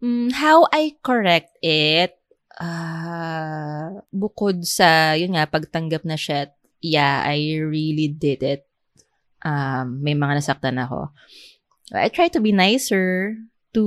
Mm, 0.03 0.29
how 0.35 0.67
I 0.67 0.99
correct 0.99 1.55
it, 1.63 2.19
ah, 2.59 4.03
bukod 4.11 4.67
sa, 4.67 5.15
yun 5.15 5.31
nga, 5.39 5.47
pagtanggap 5.47 6.03
na 6.03 6.19
shit, 6.19 6.51
yeah, 6.83 7.23
I 7.23 7.63
really 7.63 8.11
did 8.11 8.43
it. 8.43 8.67
Um, 9.47 10.03
may 10.03 10.11
mga 10.11 10.43
nasaktan 10.43 10.75
ako. 10.75 11.07
I 11.95 12.11
try 12.11 12.27
to 12.35 12.43
be 12.43 12.51
nicer 12.51 13.39
to 13.71 13.83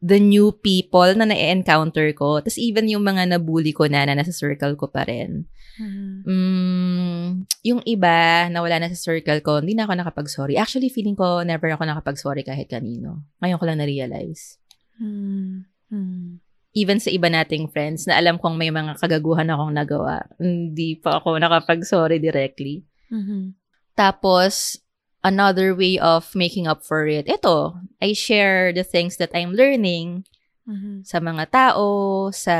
the 0.00 0.16
new 0.16 0.48
people 0.50 1.12
na 1.12 1.28
na-encounter 1.28 2.08
ko. 2.16 2.40
Tapos 2.40 2.56
even 2.56 2.88
yung 2.88 3.04
mga 3.04 3.36
nabully 3.36 3.76
ko 3.76 3.84
na 3.84 4.08
na 4.08 4.16
nasa 4.16 4.32
circle 4.32 4.74
ko 4.76 4.88
pa 4.88 5.04
rin. 5.04 5.44
Mhm. 5.80 6.24
Mm, 6.28 7.24
yung 7.64 7.80
iba 7.84 8.48
na 8.48 8.60
wala 8.64 8.80
na 8.80 8.88
sa 8.92 8.96
circle 9.12 9.40
ko, 9.44 9.60
hindi 9.60 9.76
na 9.76 9.84
ako 9.88 9.96
nakapag-sorry. 10.00 10.56
Actually, 10.56 10.92
feeling 10.92 11.16
ko 11.16 11.44
never 11.44 11.68
ako 11.72 11.84
nakapag-sorry 11.84 12.44
kahit 12.44 12.68
kanino. 12.68 13.24
Ngayon 13.40 13.60
ko 13.60 13.64
lang 13.68 13.78
na-realize 13.80 14.56
Mm. 15.00 15.64
Mm. 15.88 16.44
even 16.70 17.00
sa 17.02 17.10
iba 17.10 17.26
nating 17.26 17.66
friends 17.72 18.04
na 18.06 18.14
alam 18.14 18.38
kong 18.38 18.54
may 18.54 18.70
mga 18.70 18.94
kagaguhan 19.00 19.48
akong 19.48 19.74
nagawa, 19.74 20.22
hindi 20.38 20.94
pa 21.00 21.18
ako 21.18 21.40
nakapag-sorry 21.40 22.22
directly. 22.22 22.84
Mhm. 23.10 23.56
Tapos, 23.98 24.78
another 25.20 25.76
way 25.76 25.98
of 25.98 26.32
making 26.34 26.66
up 26.66 26.84
for 26.84 27.04
it, 27.06 27.28
ito, 27.28 27.76
I 28.00 28.12
share 28.12 28.72
the 28.72 28.84
things 28.84 29.16
that 29.20 29.32
I'm 29.36 29.52
learning 29.52 30.24
Mhm. 30.70 31.02
sa 31.02 31.18
mga 31.18 31.50
tao, 31.50 32.28
sa 32.30 32.56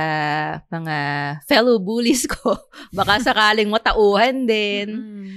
mga 0.66 0.96
fellow 1.46 1.78
bullies 1.78 2.26
ko. 2.26 2.58
Baka 2.96 3.22
sakaling 3.22 3.70
matauhan 3.70 4.50
din. 4.50 4.88
Mm-mm. 4.90 5.28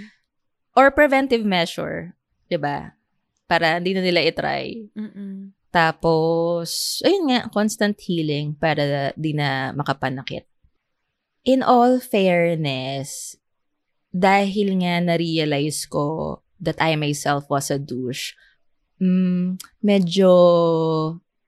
Or 0.74 0.90
preventive 0.90 1.46
measure, 1.46 2.18
'di 2.50 2.58
ba? 2.58 2.98
Para 3.46 3.78
hindi 3.78 3.94
na 3.94 4.02
nila 4.02 4.26
itry. 4.26 4.90
Mm-mm. 4.98 5.54
Tapos, 5.70 7.02
ayun 7.06 7.30
nga, 7.34 7.50
constant 7.50 7.98
healing 7.98 8.54
para 8.58 9.14
di 9.14 9.34
na 9.38 9.74
makapanakit. 9.74 10.46
In 11.46 11.62
all 11.62 11.98
fairness, 12.02 13.38
dahil 14.14 14.82
nga 14.82 15.02
na-realize 15.02 15.90
ko 15.90 16.40
that 16.64 16.80
I 16.80 16.96
myself 16.96 17.52
was 17.52 17.68
a 17.70 17.78
douche, 17.78 18.34
mm, 19.02 19.60
medyo 19.84 20.32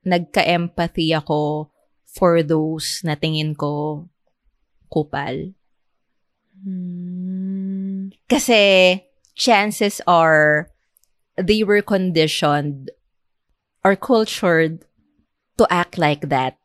nagka-empathy 0.06 1.16
ako 1.16 1.72
for 2.06 2.40
those 2.44 3.02
na 3.02 3.16
tingin 3.16 3.56
ko 3.56 4.04
kupal. 4.92 5.56
Mm. 6.62 8.14
Kasi 8.30 9.02
chances 9.36 10.00
are 10.06 10.70
they 11.36 11.60
were 11.60 11.82
conditioned 11.82 12.88
or 13.84 13.94
cultured 13.96 14.86
to 15.58 15.64
act 15.68 15.98
like 15.98 16.28
that. 16.32 16.56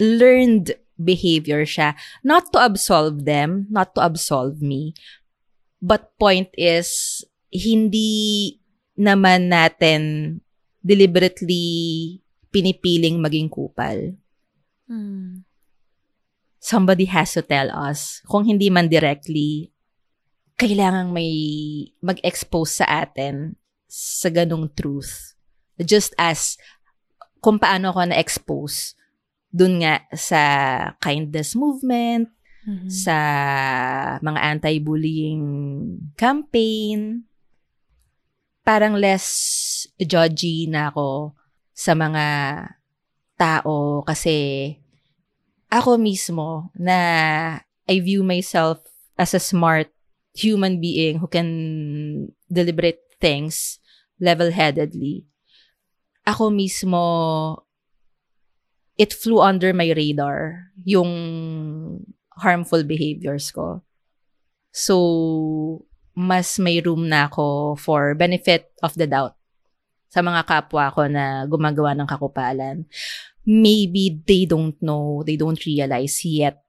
Learned 0.00 0.76
behavior 0.96 1.68
siya. 1.68 1.94
Not 2.24 2.52
to 2.52 2.64
absolve 2.64 3.24
them, 3.28 3.68
not 3.68 3.94
to 3.94 4.00
absolve 4.04 4.60
me. 4.64 4.96
But 5.80 6.16
point 6.18 6.48
is, 6.56 7.22
hindi 7.56 8.12
naman 8.96 9.52
natin 9.52 10.00
deliberately 10.80 11.66
pinipiling 12.48 13.18
maging 13.20 13.50
kupal. 13.50 14.16
Mm. 14.86 15.42
somebody 16.66 17.06
has 17.06 17.30
to 17.38 17.42
tell 17.46 17.70
us. 17.70 18.18
Kung 18.26 18.42
hindi 18.42 18.66
man 18.74 18.90
directly, 18.90 19.70
kailangang 20.58 21.14
may 21.14 21.30
mag-expose 22.02 22.82
sa 22.82 23.06
atin 23.06 23.54
sa 23.86 24.26
ganong 24.34 24.74
truth. 24.74 25.38
Just 25.78 26.10
as 26.18 26.58
kung 27.38 27.62
paano 27.62 27.94
ako 27.94 28.10
na-expose 28.10 28.98
dun 29.54 29.78
nga 29.84 30.02
sa 30.10 30.40
kindness 30.98 31.54
movement, 31.54 32.34
Mhm. 32.66 32.90
sa 32.90 33.16
mga 34.18 34.40
anti-bullying 34.58 35.44
campaign, 36.18 37.22
parang 38.66 38.98
less 38.98 39.86
judgy 39.94 40.66
na 40.66 40.90
ako 40.90 41.38
sa 41.70 41.94
mga 41.94 42.26
tao 43.38 44.02
kasi 44.02 44.74
ako 45.70 45.94
mismo 45.94 46.74
na 46.74 46.98
I 47.86 48.02
view 48.02 48.26
myself 48.26 48.82
as 49.14 49.38
a 49.38 49.40
smart 49.40 49.94
human 50.34 50.82
being 50.82 51.22
who 51.22 51.30
can 51.30 51.48
deliberate 52.50 52.98
things 53.22 53.78
level-headedly. 54.18 55.24
Ako 56.26 56.50
mismo, 56.50 57.02
it 58.98 59.14
flew 59.14 59.38
under 59.38 59.70
my 59.70 59.94
radar 59.94 60.74
yung 60.82 61.10
harmful 62.34 62.82
behaviors 62.82 63.54
ko. 63.54 63.80
So, 64.74 65.86
mas 66.16 66.56
may 66.56 66.80
room 66.80 67.12
na 67.12 67.28
ako 67.28 67.76
for 67.76 68.16
benefit 68.16 68.72
of 68.80 68.96
the 68.96 69.04
doubt 69.04 69.36
sa 70.08 70.24
mga 70.24 70.48
kapwa 70.48 70.88
ko 70.88 71.04
na 71.12 71.44
gumagawa 71.44 71.92
ng 71.92 72.08
kakupalan. 72.08 72.88
Maybe 73.44 74.16
they 74.24 74.48
don't 74.48 74.74
know, 74.80 75.20
they 75.22 75.36
don't 75.36 75.60
realize 75.68 76.24
yet 76.24 76.64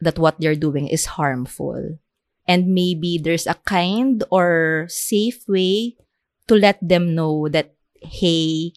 that 0.00 0.18
what 0.18 0.40
they're 0.40 0.58
doing 0.58 0.88
is 0.88 1.20
harmful. 1.20 2.00
And 2.48 2.72
maybe 2.72 3.20
there's 3.20 3.46
a 3.46 3.60
kind 3.68 4.24
or 4.32 4.86
safe 4.88 5.44
way 5.46 6.00
to 6.48 6.54
let 6.56 6.80
them 6.80 7.14
know 7.14 7.52
that, 7.52 7.74
hey, 8.00 8.72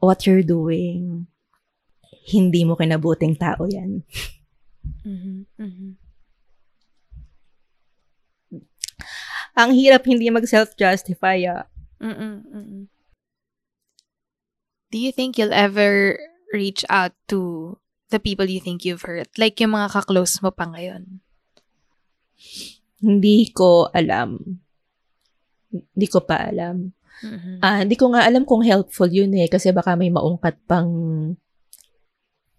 what 0.00 0.24
you're 0.24 0.46
doing, 0.46 1.26
hindi 2.32 2.64
mo 2.64 2.80
kinabuting 2.80 3.36
tao 3.36 3.66
yan. 3.66 4.02
Mhm. 5.04 5.46
Mhm. 5.58 6.05
Ang 9.56 9.72
hirap 9.72 10.04
hindi 10.04 10.28
mag-self-justify, 10.28 11.48
ah. 11.48 11.64
Mm-mm, 11.96 12.44
mm-mm. 12.44 12.82
Do 14.92 14.98
you 15.00 15.10
think 15.10 15.40
you'll 15.40 15.56
ever 15.56 16.20
reach 16.52 16.84
out 16.92 17.16
to 17.32 17.74
the 18.12 18.20
people 18.20 18.46
you 18.46 18.60
think 18.60 18.84
you've 18.84 19.02
hurt? 19.02 19.32
Like 19.40 19.58
yung 19.58 19.74
mga 19.74 19.96
kaklose 19.96 20.38
mo 20.44 20.52
pa 20.52 20.68
ngayon? 20.68 21.24
Hindi 23.00 23.50
ko 23.50 23.88
alam. 23.90 24.60
Hindi 25.72 26.06
ko 26.06 26.20
pa 26.22 26.52
alam. 26.52 26.92
Mhm. 27.24 27.64
Ah, 27.64 27.80
hindi 27.80 27.96
ko 27.96 28.12
nga 28.12 28.28
alam 28.28 28.44
kung 28.44 28.60
helpful 28.60 29.08
yun 29.08 29.32
eh 29.40 29.48
kasi 29.48 29.72
baka 29.72 29.96
may 29.96 30.12
maungkat 30.12 30.60
pang 30.68 30.92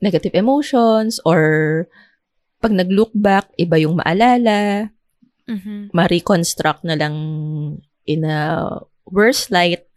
negative 0.02 0.34
emotions 0.34 1.22
or 1.26 1.86
pag 2.58 2.74
nag-look 2.74 3.14
back, 3.14 3.54
iba 3.62 3.78
yung 3.78 4.02
maalala, 4.02 4.90
Mhm. 5.48 5.96
ma-reconstruct 5.96 6.84
na 6.84 7.00
lang 7.00 7.16
in 8.04 8.22
a 8.28 8.68
worse 9.08 9.48
light. 9.48 9.88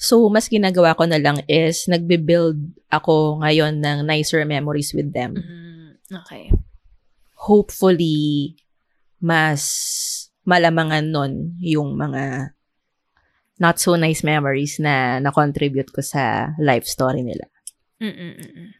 So, 0.00 0.28
mas 0.32 0.48
ginagawa 0.48 0.96
ko 0.96 1.04
na 1.04 1.20
lang 1.20 1.44
is 1.48 1.88
nagbe-build 1.88 2.56
ako 2.88 3.40
ngayon 3.44 3.80
ng 3.80 4.04
nicer 4.04 4.44
memories 4.44 4.92
with 4.96 5.12
them. 5.12 5.36
Mhm. 5.36 6.20
Okay. 6.24 6.52
Hopefully, 7.36 8.56
mas 9.20 9.60
malamangan 10.44 11.12
nun 11.12 11.56
yung 11.60 11.96
mga 11.96 12.56
not 13.60 13.76
so 13.76 13.92
nice 13.92 14.24
memories 14.24 14.80
na 14.80 15.20
na-contribute 15.20 15.92
ko 15.92 16.00
sa 16.00 16.56
life 16.56 16.88
story 16.88 17.20
nila. 17.20 17.44
Mm-mm. 18.00 18.72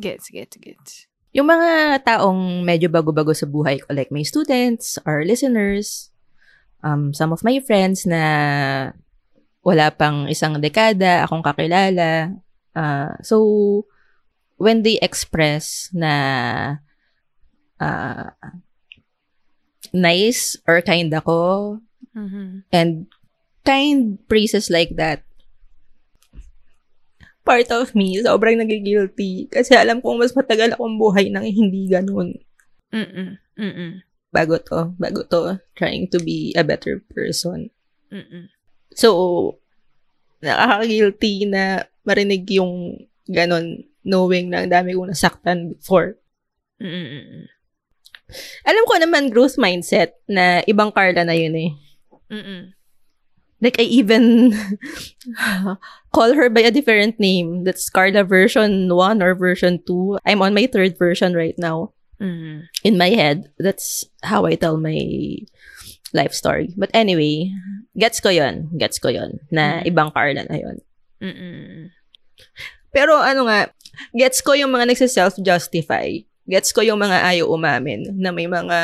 Gets, 0.00 0.32
gets, 0.32 0.56
gets. 0.56 1.11
Yung 1.32 1.48
mga 1.48 2.00
taong 2.04 2.60
medyo 2.60 2.92
bago-bago 2.92 3.32
sa 3.32 3.48
buhay 3.48 3.80
ko, 3.80 3.96
like 3.96 4.12
my 4.12 4.20
students, 4.20 5.00
our 5.08 5.24
listeners, 5.24 6.12
um, 6.84 7.16
some 7.16 7.32
of 7.32 7.40
my 7.40 7.56
friends 7.64 8.04
na 8.04 8.92
wala 9.64 9.88
pang 9.94 10.28
isang 10.28 10.60
dekada 10.60 11.24
akong 11.24 11.40
kakilala. 11.40 12.36
Uh, 12.76 13.16
so, 13.24 13.36
when 14.60 14.84
they 14.84 15.00
express 15.00 15.88
na 15.96 16.12
uh, 17.80 18.28
nice 19.92 20.60
or 20.68 20.84
kind 20.84 21.08
ako, 21.16 21.80
Mhm. 22.12 22.68
and 22.68 23.08
kind 23.64 24.20
praises 24.28 24.68
like 24.68 24.92
that, 25.00 25.24
part 27.42 27.68
of 27.74 27.94
me, 27.94 28.18
sobrang 28.22 28.58
nagigilty. 28.58 29.50
Kasi 29.50 29.74
alam 29.74 30.00
kong 30.00 30.22
mas 30.22 30.34
matagal 30.34 30.74
akong 30.74 30.98
buhay 30.98 31.28
nang 31.30 31.46
hindi 31.46 31.90
ganun. 31.90 32.38
Mm-mm, 32.92 33.40
mm-mm, 33.58 33.92
Bago 34.32 34.56
to, 34.60 34.96
bago 34.96 35.24
to, 35.28 35.60
trying 35.76 36.08
to 36.08 36.20
be 36.22 36.54
a 36.56 36.64
better 36.64 37.02
person. 37.12 37.68
mm-mm. 38.08 38.48
So, 38.92 39.56
nakaka-guilty 40.44 41.48
na 41.48 41.88
marinig 42.04 42.44
yung 42.52 43.04
ganun, 43.28 43.88
knowing 44.04 44.50
na 44.50 44.64
ang 44.64 44.70
dami 44.72 44.92
kong 44.92 45.12
nasaktan 45.14 45.72
before. 45.76 46.18
Mm-mm. 46.82 47.48
Alam 48.64 48.84
ko 48.88 48.94
naman 48.98 49.32
growth 49.32 49.60
mindset 49.60 50.16
na 50.26 50.64
ibang 50.64 50.92
Carla 50.92 51.22
na 51.24 51.36
yun 51.36 51.54
eh. 51.56 51.70
Mm-mm. 52.32 52.72
Like, 53.62 53.78
I 53.78 53.86
even 53.86 54.50
call 56.12 56.34
her 56.34 56.50
by 56.50 56.66
a 56.66 56.74
different 56.74 57.18
name. 57.22 57.62
That's 57.64 57.88
Carla 57.88 58.24
version 58.26 58.90
1 58.90 59.22
or 59.22 59.34
version 59.34 59.78
2. 59.86 60.18
I'm 60.26 60.42
on 60.42 60.54
my 60.54 60.66
third 60.66 60.98
version 60.98 61.32
right 61.34 61.54
now. 61.56 61.94
Mhm. 62.20 62.66
In 62.82 62.98
my 62.98 63.10
head, 63.10 63.50
that's 63.58 64.04
how 64.22 64.46
I 64.46 64.54
tell 64.54 64.76
my 64.78 64.98
life 66.14 66.34
story. 66.34 66.70
But 66.76 66.90
anyway, 66.94 67.50
gets 67.98 68.20
ko 68.20 68.28
yon 68.30 68.70
Gets 68.78 68.98
ko 69.02 69.08
yon 69.10 69.38
Na 69.50 69.80
Mm. 69.82 69.88
ibang 69.90 70.10
Carla 70.14 70.42
na 70.46 70.58
yon 70.58 70.76
Mm-mm. 71.22 71.90
Pero 72.90 73.14
ano 73.18 73.46
nga, 73.46 73.70
gets 74.12 74.42
ko 74.42 74.52
yung 74.58 74.74
mga 74.74 74.90
nagsiself-justify. 74.90 76.18
Gets 76.50 76.74
ko 76.74 76.82
yung 76.82 76.98
mga 76.98 77.22
ayaw 77.30 77.46
umamin 77.50 78.10
na 78.18 78.34
may 78.34 78.50
mga 78.50 78.78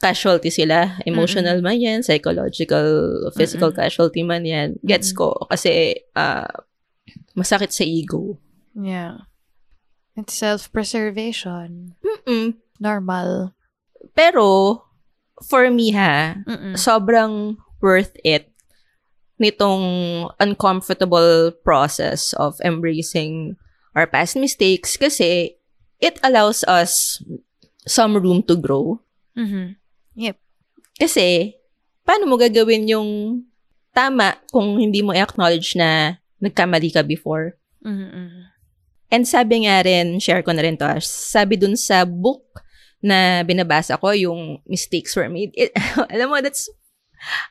casualty 0.00 0.48
sila. 0.48 0.96
Emotional 1.04 1.60
man 1.60 1.76
yan, 1.78 2.00
psychological, 2.02 3.30
physical 3.36 3.70
Mm-mm. 3.70 3.80
casualty 3.84 4.24
man 4.24 4.48
yan. 4.48 4.80
Gets 4.82 5.12
Mm-mm. 5.12 5.20
ko 5.20 5.28
kasi 5.52 6.00
ah, 6.16 6.48
masakit 7.36 7.70
sa 7.70 7.84
ego. 7.84 8.40
Yeah. 8.74 9.28
It's 10.16 10.34
self-preservation. 10.34 11.94
Mm-mm. 12.00 12.56
Normal. 12.80 13.54
Pero, 14.16 14.82
for 15.44 15.68
me 15.70 15.92
ha, 15.92 16.40
Mm-mm. 16.48 16.74
sobrang 16.76 17.56
worth 17.80 18.16
it 18.24 18.48
nitong 19.40 20.28
uncomfortable 20.36 21.52
process 21.64 22.36
of 22.36 22.60
embracing 22.60 23.56
our 23.96 24.04
past 24.04 24.36
mistakes 24.36 25.00
kasi 25.00 25.56
it 25.96 26.20
allows 26.20 26.60
us 26.68 27.24
some 27.88 28.16
room 28.20 28.44
to 28.44 28.56
grow. 28.56 29.00
Mhm. 30.16 30.34
Kasi, 31.00 31.56
paano 32.04 32.28
mo 32.28 32.36
gagawin 32.36 32.90
yung 32.90 33.10
tama 33.90 34.36
kung 34.52 34.78
hindi 34.78 35.00
mo 35.00 35.16
i-acknowledge 35.16 35.74
na 35.78 36.20
nagkamali 36.40 36.90
ka 36.92 37.02
before? 37.04 37.56
Mhm, 37.82 38.08
mhm. 38.10 38.42
And 39.10 39.26
sabi 39.26 39.66
nga 39.66 39.82
rin, 39.82 40.22
share 40.22 40.46
ko 40.46 40.54
na 40.54 40.62
rin 40.62 40.78
to, 40.78 40.86
ah, 40.86 41.02
sabi 41.02 41.58
dun 41.58 41.74
sa 41.74 42.06
book 42.06 42.62
na 43.02 43.42
binabasa 43.42 43.98
ko, 43.98 44.14
yung 44.14 44.62
mistakes 44.68 45.16
were 45.18 45.26
made. 45.26 45.50
It, 45.58 45.74
alam 46.14 46.30
mo, 46.30 46.38
that's 46.38 46.70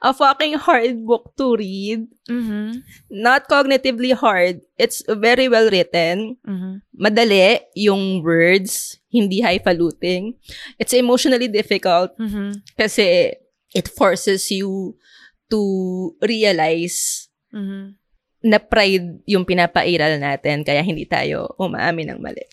a 0.02 0.12
fucking 0.12 0.58
hard 0.58 1.06
book 1.06 1.34
to 1.38 1.56
read. 1.56 2.10
Mhm. 2.26 2.84
Not 3.10 3.46
cognitively 3.46 4.14
hard. 4.14 4.62
It's 4.76 5.06
very 5.06 5.48
well 5.48 5.70
written. 5.70 6.38
Mhm. 6.42 6.82
Madali 6.94 7.64
yung 7.78 8.26
words, 8.26 8.98
hindi 9.10 9.42
highfalutin. 9.42 10.34
It's 10.78 10.94
emotionally 10.94 11.48
difficult 11.48 12.14
Mhm. 12.18 12.66
kasi 12.78 13.34
it 13.74 13.88
forces 13.90 14.50
you 14.50 14.98
to 15.50 15.62
realize 16.22 17.30
Mhm. 17.54 17.98
na 18.46 18.58
pride 18.62 19.20
yung 19.26 19.44
pinapairal 19.44 20.16
natin 20.22 20.64
kaya 20.64 20.80
hindi 20.86 21.04
tayo 21.06 21.54
umaamin 21.58 22.16
ng 22.16 22.20
mali. 22.22 22.46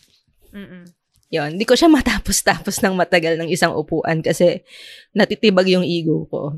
Mhm. 0.53 0.83
Yon, 1.27 1.59
hindi 1.59 1.67
ko 1.67 1.75
siya 1.75 1.91
matapos-tapos 1.91 2.79
ng 2.81 2.95
matagal 2.95 3.35
ng 3.35 3.51
isang 3.51 3.75
upuan 3.75 4.23
kasi 4.23 4.63
natitibag 5.11 5.67
yung 5.67 5.83
ego 5.83 6.25
ko. 6.31 6.55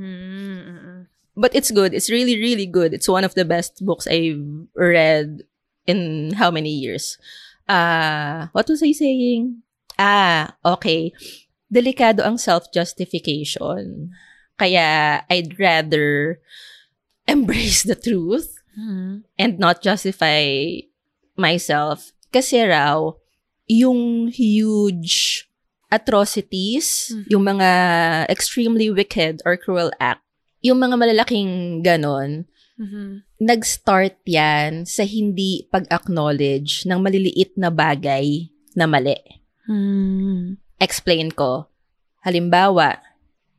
Mhm, 0.00 0.56
mhm. 0.64 0.98
But 1.36 1.54
it's 1.54 1.70
good. 1.70 1.92
It's 1.94 2.10
really, 2.10 2.36
really 2.40 2.66
good. 2.66 2.92
It's 2.92 3.08
one 3.08 3.24
of 3.24 3.34
the 3.34 3.44
best 3.44 3.84
books 3.84 4.06
I've 4.08 4.40
read 4.74 5.44
in 5.86 6.32
how 6.36 6.50
many 6.50 6.70
years? 6.70 7.16
Ah, 7.68 8.48
what 8.52 8.68
was 8.68 8.82
I 8.82 8.92
saying? 8.92 9.62
Ah, 9.98 10.56
okay. 10.64 11.12
Delikado 11.72 12.24
ang 12.26 12.36
self-justification. 12.36 14.10
Kaya 14.58 15.22
I'd 15.30 15.54
rather 15.60 16.40
embrace 17.28 17.84
the 17.84 17.94
truth 17.96 18.56
Mhm. 18.78 19.22
and 19.38 19.58
not 19.58 19.82
justify 19.82 20.80
myself. 21.36 22.12
Kasi 22.30 22.62
raw, 22.66 23.12
yung 23.66 24.30
huge 24.30 25.49
atrocities, 25.90 27.10
Mhm. 27.12 27.24
yung 27.28 27.44
mga 27.44 27.70
extremely 28.30 28.88
wicked 28.88 29.42
or 29.44 29.58
cruel 29.58 29.90
act, 29.98 30.22
yung 30.62 30.78
mga 30.78 30.94
malalaking 30.96 31.82
ganon, 31.82 32.46
Mhm. 32.80 33.26
nag-start 33.42 34.16
yan 34.24 34.88
sa 34.88 35.04
hindi 35.04 35.68
pag-acknowledge 35.68 36.88
ng 36.88 36.98
maliliit 37.02 37.52
na 37.60 37.68
bagay 37.68 38.48
na 38.72 38.86
mali. 38.88 39.18
Mhm. 39.68 40.56
Explain 40.80 41.28
ko. 41.34 41.68
Halimbawa, 42.24 42.96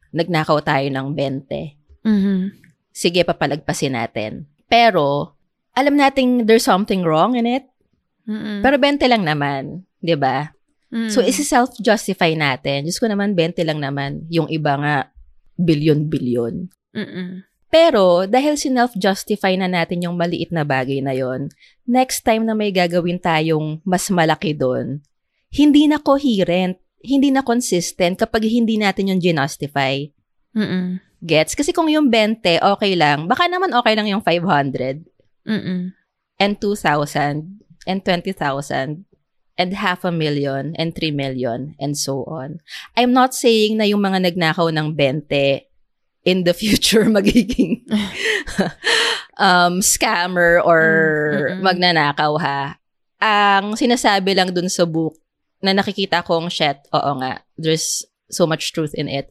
nagnakaw 0.09 0.57
tayo 0.65 0.87
ng 0.89 1.07
20. 1.13 1.77
Mhm. 2.01 2.55
Sige, 2.91 3.21
papalagpasin 3.21 3.93
natin. 3.93 4.49
Pero, 4.65 5.35
alam 5.71 5.95
nating 5.95 6.47
there's 6.49 6.65
something 6.65 7.05
wrong 7.05 7.37
in 7.37 7.47
it. 7.47 7.63
Mhm. 8.27 8.61
Pero 8.65 8.75
20 8.75 9.05
lang 9.07 9.23
naman. 9.23 9.85
'di 10.01 10.17
ba? 10.17 10.49
So, 10.91 11.23
isi-self-justify 11.23 12.35
natin. 12.35 12.83
Diyos 12.83 12.99
ko 12.99 13.07
naman, 13.07 13.31
20 13.31 13.63
lang 13.63 13.79
naman. 13.79 14.27
Yung 14.27 14.51
iba 14.51 14.75
nga, 14.75 14.95
bilyon-bilyon. 15.55 16.67
Mhm. 16.91 17.47
Pero, 17.71 18.27
dahil 18.27 18.59
sinelf-justify 18.59 19.55
na 19.55 19.71
natin 19.71 20.03
yung 20.03 20.19
maliit 20.19 20.51
na 20.51 20.67
bagay 20.67 20.99
na 20.99 21.15
yon, 21.15 21.47
next 21.87 22.27
time 22.27 22.43
na 22.43 22.51
may 22.51 22.75
gagawin 22.75 23.15
tayong 23.15 23.79
mas 23.87 24.11
malaki 24.11 24.51
doon, 24.51 24.99
hindi 25.55 25.87
na 25.87 25.95
coherent, 25.95 26.75
hindi 26.99 27.31
na 27.31 27.39
consistent 27.39 28.19
kapag 28.19 28.51
hindi 28.51 28.75
natin 28.75 29.15
yung 29.15 29.23
ginustify. 29.23 30.03
Mhm. 30.51 30.99
Gets? 31.23 31.55
Kasi 31.55 31.71
kung 31.71 31.87
yung 31.87 32.11
20, 32.11 32.59
okay 32.59 32.97
lang. 32.99 33.31
Baka 33.31 33.47
naman 33.47 33.71
okay 33.71 33.93
lang 33.95 34.09
yung 34.11 34.25
500 34.25 35.05
Mhm. 35.47 35.95
and 36.41 36.53
2,000 36.59 37.61
and 37.87 37.99
20,000 38.03 39.05
and 39.61 39.77
half 39.77 40.01
a 40.01 40.09
million 40.09 40.73
and 40.75 40.97
3 40.97 41.13
million 41.13 41.77
and 41.77 41.93
so 41.93 42.25
on. 42.25 42.57
I'm 42.97 43.13
not 43.13 43.37
saying 43.37 43.77
na 43.77 43.85
yung 43.85 44.01
mga 44.01 44.25
nagnakaw 44.33 44.73
ng 44.73 44.97
20 44.97 45.29
in 46.25 46.41
the 46.41 46.53
future 46.61 47.05
magiging 47.05 47.85
um, 49.37 49.79
scammer 49.85 50.57
or 50.65 50.81
Mm, 50.81 51.37
mm-mm. 51.37 51.59
magnanakaw 51.61 52.33
ha. 52.41 52.81
Ang 53.21 53.77
sinasabi 53.77 54.33
lang 54.33 54.49
dun 54.49 54.65
sa 54.67 54.83
book 54.83 55.13
na 55.61 55.77
nakikita 55.77 56.25
kong 56.25 56.49
shit, 56.49 56.81
oo 56.89 57.11
nga, 57.21 57.45
there's 57.53 58.01
so 58.33 58.49
much 58.49 58.73
truth 58.73 58.97
in 58.97 59.05
it. 59.05 59.29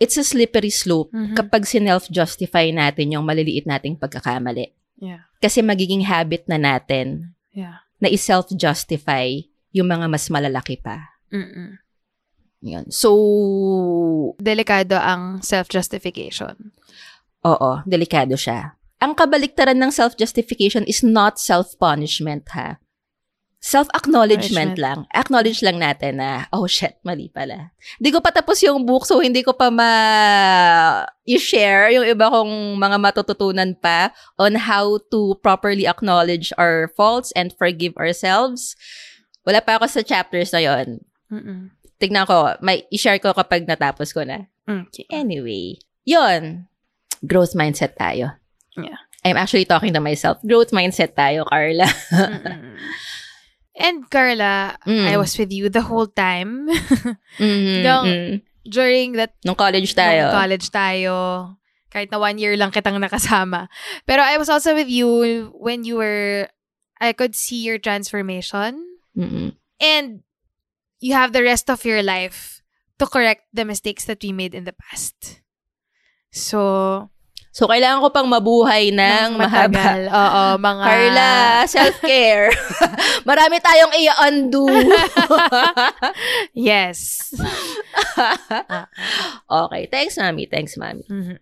It's 0.00 0.16
a 0.16 0.24
slippery 0.24 0.72
slope 0.72 1.12
Mhm. 1.12 1.36
kapag 1.36 1.68
sinelf-justify 1.68 2.72
natin 2.72 3.14
yung 3.14 3.22
maliliit 3.22 3.68
nating 3.68 4.00
pagkakamali. 4.00 4.72
Yeah. 4.98 5.28
Kasi 5.38 5.60
magiging 5.62 6.02
habit 6.02 6.48
na 6.50 6.58
natin 6.58 7.36
Yeah. 7.50 7.82
Na 8.00 8.08
i-self-justify 8.08 9.44
yung 9.70 9.86
mga 9.86 10.10
mas 10.10 10.26
malalaki 10.32 10.80
pa. 10.80 11.14
Mhm. 11.30 11.78
Yun. 12.60 12.84
So, 12.92 13.10
Delikado 14.36 14.96
ang 15.00 15.40
self-justification. 15.40 16.72
oo, 17.40 17.70
delikado 17.88 18.36
siya. 18.36 18.76
Ang 19.00 19.16
kabaliktaran 19.16 19.80
ng 19.80 19.88
self-justification 19.88 20.84
is 20.84 21.00
not 21.00 21.40
self-punishment, 21.40 22.52
ha? 22.52 22.76
Self-acknowledgement 23.60 24.72
Acknowledgement. 24.72 24.80
lang. 24.80 24.98
Acknowledge 25.12 25.60
lang 25.60 25.76
natin 25.76 26.16
na, 26.16 26.48
oh 26.48 26.64
shit, 26.64 26.96
mali 27.04 27.28
pala. 27.28 27.76
Hindi 28.00 28.08
ko 28.08 28.24
pa 28.24 28.32
tapos 28.32 28.56
yung 28.64 28.88
book, 28.88 29.04
so 29.04 29.20
hindi 29.20 29.44
ko 29.44 29.52
pa 29.52 29.68
ma-share 31.20 31.92
yung 31.92 32.08
iba 32.08 32.32
kong 32.32 32.80
mga 32.80 32.96
matututunan 32.96 33.76
pa 33.76 34.16
on 34.40 34.56
how 34.56 34.96
to 35.12 35.36
properly 35.44 35.84
acknowledge 35.84 36.56
our 36.56 36.88
faults 36.96 37.36
and 37.36 37.52
forgive 37.60 37.92
ourselves. 38.00 38.80
Wala 39.44 39.60
pa 39.60 39.76
ako 39.76 39.92
sa 39.92 40.00
chapters 40.00 40.56
na 40.56 40.64
yon. 40.64 41.04
Mhm. 41.28 41.76
Tignan 42.00 42.24
ko, 42.24 42.56
may 42.64 42.88
i-share 42.88 43.20
ko 43.20 43.36
kapag 43.36 43.68
natapos 43.68 44.16
ko 44.16 44.24
na. 44.24 44.48
Okay. 44.64 45.04
Anyway, 45.12 45.76
yon 46.08 46.64
Growth 47.20 47.52
mindset 47.52 48.00
tayo. 48.00 48.40
Yeah. 48.72 48.96
I'm 49.20 49.36
actually 49.36 49.68
talking 49.68 49.92
to 49.92 50.00
myself. 50.00 50.40
Growth 50.40 50.72
mindset 50.72 51.12
tayo, 51.12 51.44
Carla. 51.44 51.84
And 53.80 54.04
Carla, 54.12 54.76
Mm. 54.84 55.08
I 55.08 55.16
was 55.16 55.32
with 55.40 55.48
you 55.50 55.72
the 55.72 55.80
whole 55.80 56.06
time 56.06 56.68
Mhm, 57.40 57.80
Nung- 57.82 58.06
mm. 58.12 58.34
during 58.68 59.16
that 59.16 59.32
Nung 59.40 59.56
college 59.56 59.96
tayo. 59.96 60.28
nung 60.28 60.36
college 60.36 60.68
tayo. 60.68 61.14
Kahit 61.90 62.12
na 62.12 62.20
one 62.20 62.36
year 62.38 62.54
lang 62.60 62.70
kitang 62.70 63.00
nakasama. 63.00 63.66
Pero 64.06 64.20
I 64.22 64.36
was 64.38 64.46
also 64.52 64.76
with 64.76 64.86
you 64.92 65.50
when 65.58 65.82
you 65.82 65.96
were, 65.98 66.46
I 67.00 67.10
could 67.16 67.34
see 67.34 67.64
your 67.64 67.80
transformation. 67.80 68.84
Mm-mm. 69.16 69.56
And 69.80 70.22
you 71.00 71.16
have 71.16 71.32
the 71.32 71.42
rest 71.42 71.66
of 71.72 71.82
your 71.88 72.04
life 72.04 72.60
to 73.00 73.08
correct 73.08 73.48
the 73.56 73.64
mistakes 73.64 74.04
that 74.04 74.20
we 74.22 74.30
made 74.30 74.54
in 74.54 74.68
the 74.68 74.76
past. 74.76 75.40
So, 76.30 77.10
So, 77.50 77.66
kailangan 77.66 77.98
ko 77.98 78.08
pang 78.14 78.30
mabuhay 78.30 78.94
ng, 78.94 79.34
mahaba. 79.34 80.06
Oo, 80.06 80.44
mga... 80.62 80.84
Carla, 80.86 81.32
self-care. 81.66 82.54
Marami 83.28 83.58
tayong 83.58 83.90
i-undo. 83.90 84.70
yes. 86.54 87.30
okay. 89.66 89.82
Thanks, 89.90 90.14
Mami. 90.14 90.46
Thanks, 90.46 90.78
Mami. 90.78 91.02
Mhm. 91.10 91.38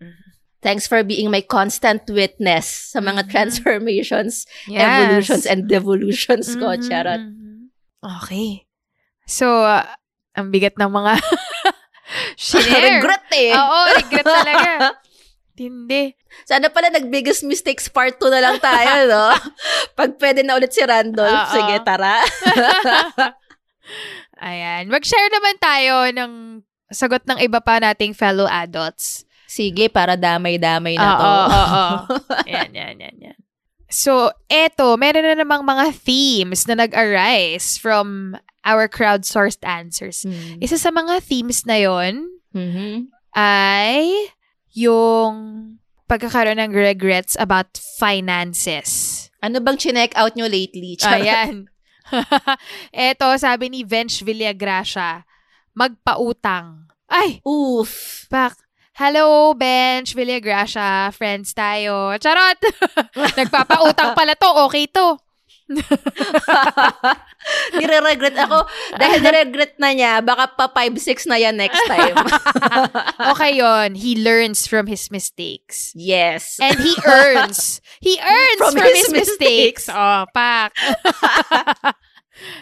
Thanks 0.59 0.91
for 0.91 1.05
being 1.07 1.31
my 1.31 1.39
constant 1.39 2.03
witness 2.11 2.91
sa 2.91 2.99
mga 2.99 3.29
Mhm. 3.29 3.31
transformations, 3.31 4.43
Yes. 4.67 4.83
evolutions, 4.83 5.45
and 5.47 5.61
devolutions 5.71 6.47
ko. 6.59 6.75
Mhm, 6.75 6.83
Charot. 6.83 7.23
Okay. 8.03 8.67
So, 9.23 9.63
uh, 9.63 9.87
ang 10.35 10.51
bigat 10.51 10.75
ng 10.75 10.91
mga 10.91 11.21
share. 12.35 12.99
Regret 12.99 13.29
eh. 13.37 13.53
Oo, 13.55 13.79
regret 14.03 14.27
talaga. 14.27 14.99
Tindi. 15.59 16.15
Sana 16.47 16.71
pala 16.71 16.89
nag-biggest 16.89 17.43
mistakes 17.43 17.91
part 17.91 18.15
2 18.17 18.31
na 18.31 18.41
lang 18.41 18.57
tayo, 18.59 18.95
no? 19.11 19.35
Pag 19.93 20.17
pwede 20.17 20.47
na 20.47 20.55
ulit 20.55 20.71
si 20.71 20.81
Randolph, 20.81 21.35
Oo. 21.35 21.51
sige, 21.51 21.77
tara. 21.83 22.23
Ayan. 24.39 24.87
Mag-share 24.87 25.31
naman 25.35 25.57
tayo 25.59 25.95
ng 26.15 26.33
sagot 26.89 27.27
ng 27.27 27.43
iba 27.43 27.59
pa 27.59 27.83
nating 27.83 28.15
fellow 28.15 28.47
adults. 28.47 29.27
Sige, 29.49 29.89
para 29.89 30.15
damay-damay 30.15 30.95
na 30.95 31.09
to. 31.11 31.25
Oo, 31.25 31.45
oo. 31.49 31.87
Yan, 32.53 32.71
yan, 32.71 32.95
yan, 33.01 33.17
yan. 33.19 33.39
So, 33.89 34.29
eto, 34.47 34.95
meron 35.01 35.25
na 35.25 35.35
namang 35.35 35.65
mga 35.65 35.97
themes 35.97 36.69
na 36.69 36.77
nag-arise 36.79 37.81
from 37.81 38.37
our 38.61 38.85
crowdsourced 38.85 39.65
answers. 39.65 40.29
Mm. 40.29 40.61
Isa 40.61 40.77
sa 40.77 40.93
mga 40.93 41.25
themes 41.25 41.65
na 41.65 41.81
yon 41.81 42.29
Mhm. 42.53 43.09
ay 43.33 44.29
yung 44.79 45.33
pagkakaroon 46.07 46.63
ng 46.63 46.73
regrets 46.73 47.35
about 47.35 47.75
finances. 47.75 49.27
Ano 49.43 49.59
bang 49.59 49.75
chinek 49.75 50.15
out 50.15 50.39
nyo 50.39 50.47
lately? 50.47 50.95
Charot. 50.95 51.27
Ayan. 51.27 51.67
Eto, 52.95 53.29
sabi 53.37 53.69
ni 53.69 53.83
Vench 53.83 54.23
Villagracia, 54.23 55.27
magpautang. 55.75 56.89
Ay, 57.11 57.43
Oof. 57.43 58.25
pak. 58.31 58.57
Hello, 58.99 59.55
Bench 59.55 60.15
Villagracia. 60.15 61.15
Friends 61.15 61.55
tayo. 61.55 62.19
Charot! 62.19 62.59
Nagpapautang 63.39 64.15
pala 64.19 64.35
to. 64.35 64.51
Okay 64.67 64.91
to. 64.91 65.15
Nire-regret 67.77 68.37
ako. 68.37 68.65
Dahil 68.97 69.19
nire-regret 69.21 69.77
na 69.77 69.93
niya, 69.93 70.13
baka 70.21 70.49
pa 70.53 70.67
5-6 70.73 71.29
na 71.29 71.37
yan 71.37 71.57
next 71.57 71.81
time. 71.87 72.17
Okay 73.37 73.61
yon. 73.61 73.95
He 73.95 74.17
learns 74.17 74.67
from 74.67 74.87
his 74.89 75.11
mistakes. 75.11 75.93
yes. 75.95 76.57
And 76.61 76.79
he 76.81 76.95
earns. 77.05 77.81
He 78.01 78.17
earns 78.23 78.59
from, 78.59 78.73
From 78.75 78.89
his, 78.89 79.07
his 79.07 79.13
mistakes. 79.13 79.87
mistakes. 79.87 79.89
Oh, 79.93 80.25
pak. 80.33 80.73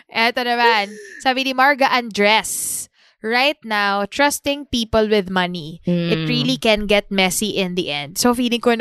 Eto 0.09 0.41
naman. 0.43 0.91
Sabi 1.23 1.45
ni 1.45 1.53
Marga 1.55 1.89
Andres. 1.93 2.85
Right 3.25 3.59
now, 3.65 4.05
trusting 4.07 4.67
people 4.71 5.09
with 5.09 5.33
money, 5.33 5.81
it 5.89 6.21
Mm. 6.21 6.29
really 6.29 6.59
can 6.61 6.87
get 6.87 7.11
messy 7.11 7.57
in 7.59 7.75
the 7.75 7.91
end. 7.91 8.21
So, 8.21 8.37
feeling 8.37 8.61
ko 8.61 8.77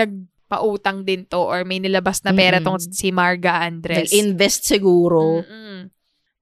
nagpautang 0.56 1.03
din 1.03 1.28
to 1.28 1.43
or 1.43 1.68
may 1.68 1.80
nilabas 1.84 2.24
na 2.24 2.32
pera 2.32 2.58
Mm-mm. 2.58 2.66
tong 2.66 2.80
si 2.80 3.12
Marga 3.12 3.68
Andres. 3.68 4.08
Nag-invest 4.08 4.64
siguro. 4.64 5.43
Mm-mm. 5.43 5.91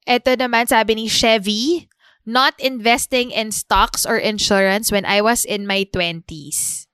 Ito 0.06 0.38
naman, 0.38 0.70
sabi 0.70 0.96
ni 0.96 1.06
Chevy, 1.10 1.90
not 2.28 2.54
investing 2.62 3.32
in 3.34 3.50
stocks 3.50 4.06
or 4.06 4.20
insurance 4.20 4.92
when 4.92 5.04
I 5.08 5.26
was 5.26 5.44
in 5.44 5.66
my 5.66 5.88
20s. 5.90 6.86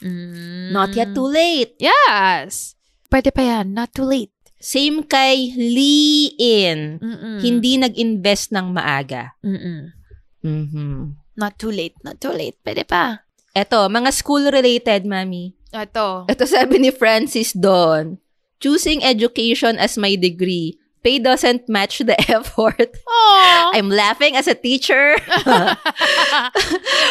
Mm. 0.00 0.72
Not 0.72 0.96
yet 0.96 1.12
too 1.12 1.28
late. 1.28 1.76
Yes. 1.76 2.76
Pwede 3.10 3.34
pa 3.34 3.42
yan. 3.44 3.74
Not 3.74 3.92
too 3.92 4.06
late. 4.06 4.32
Same 4.60 5.04
kay 5.04 5.56
Lee 5.56 6.36
In. 6.36 7.00
Mm-mm. 7.00 7.40
Hindi 7.40 7.80
nag-invest 7.80 8.52
ng 8.52 8.76
maaga. 8.76 9.36
Mm-mm. 9.44 9.92
Mhm. 10.40 11.16
Not 11.36 11.56
too 11.56 11.72
late. 11.72 11.96
Not 12.04 12.20
too 12.20 12.32
late. 12.32 12.60
Pwede 12.60 12.84
pa. 12.84 13.24
Eto, 13.56 13.88
mga 13.88 14.12
school-related, 14.12 15.08
mami. 15.08 15.56
Ito. 15.70 16.26
Ito 16.26 16.44
sabi 16.46 16.78
ni 16.82 16.90
Francis 16.90 17.54
Don. 17.54 18.18
Choosing 18.60 19.00
education 19.02 19.78
as 19.80 19.96
my 19.96 20.14
degree. 20.18 20.76
Pay 21.00 21.18
doesn't 21.18 21.64
match 21.68 22.04
the 22.04 22.12
effort. 22.28 22.92
Aww. 22.92 23.72
I'm 23.72 23.88
laughing 23.88 24.36
as 24.36 24.46
a 24.46 24.54
teacher. 24.54 25.16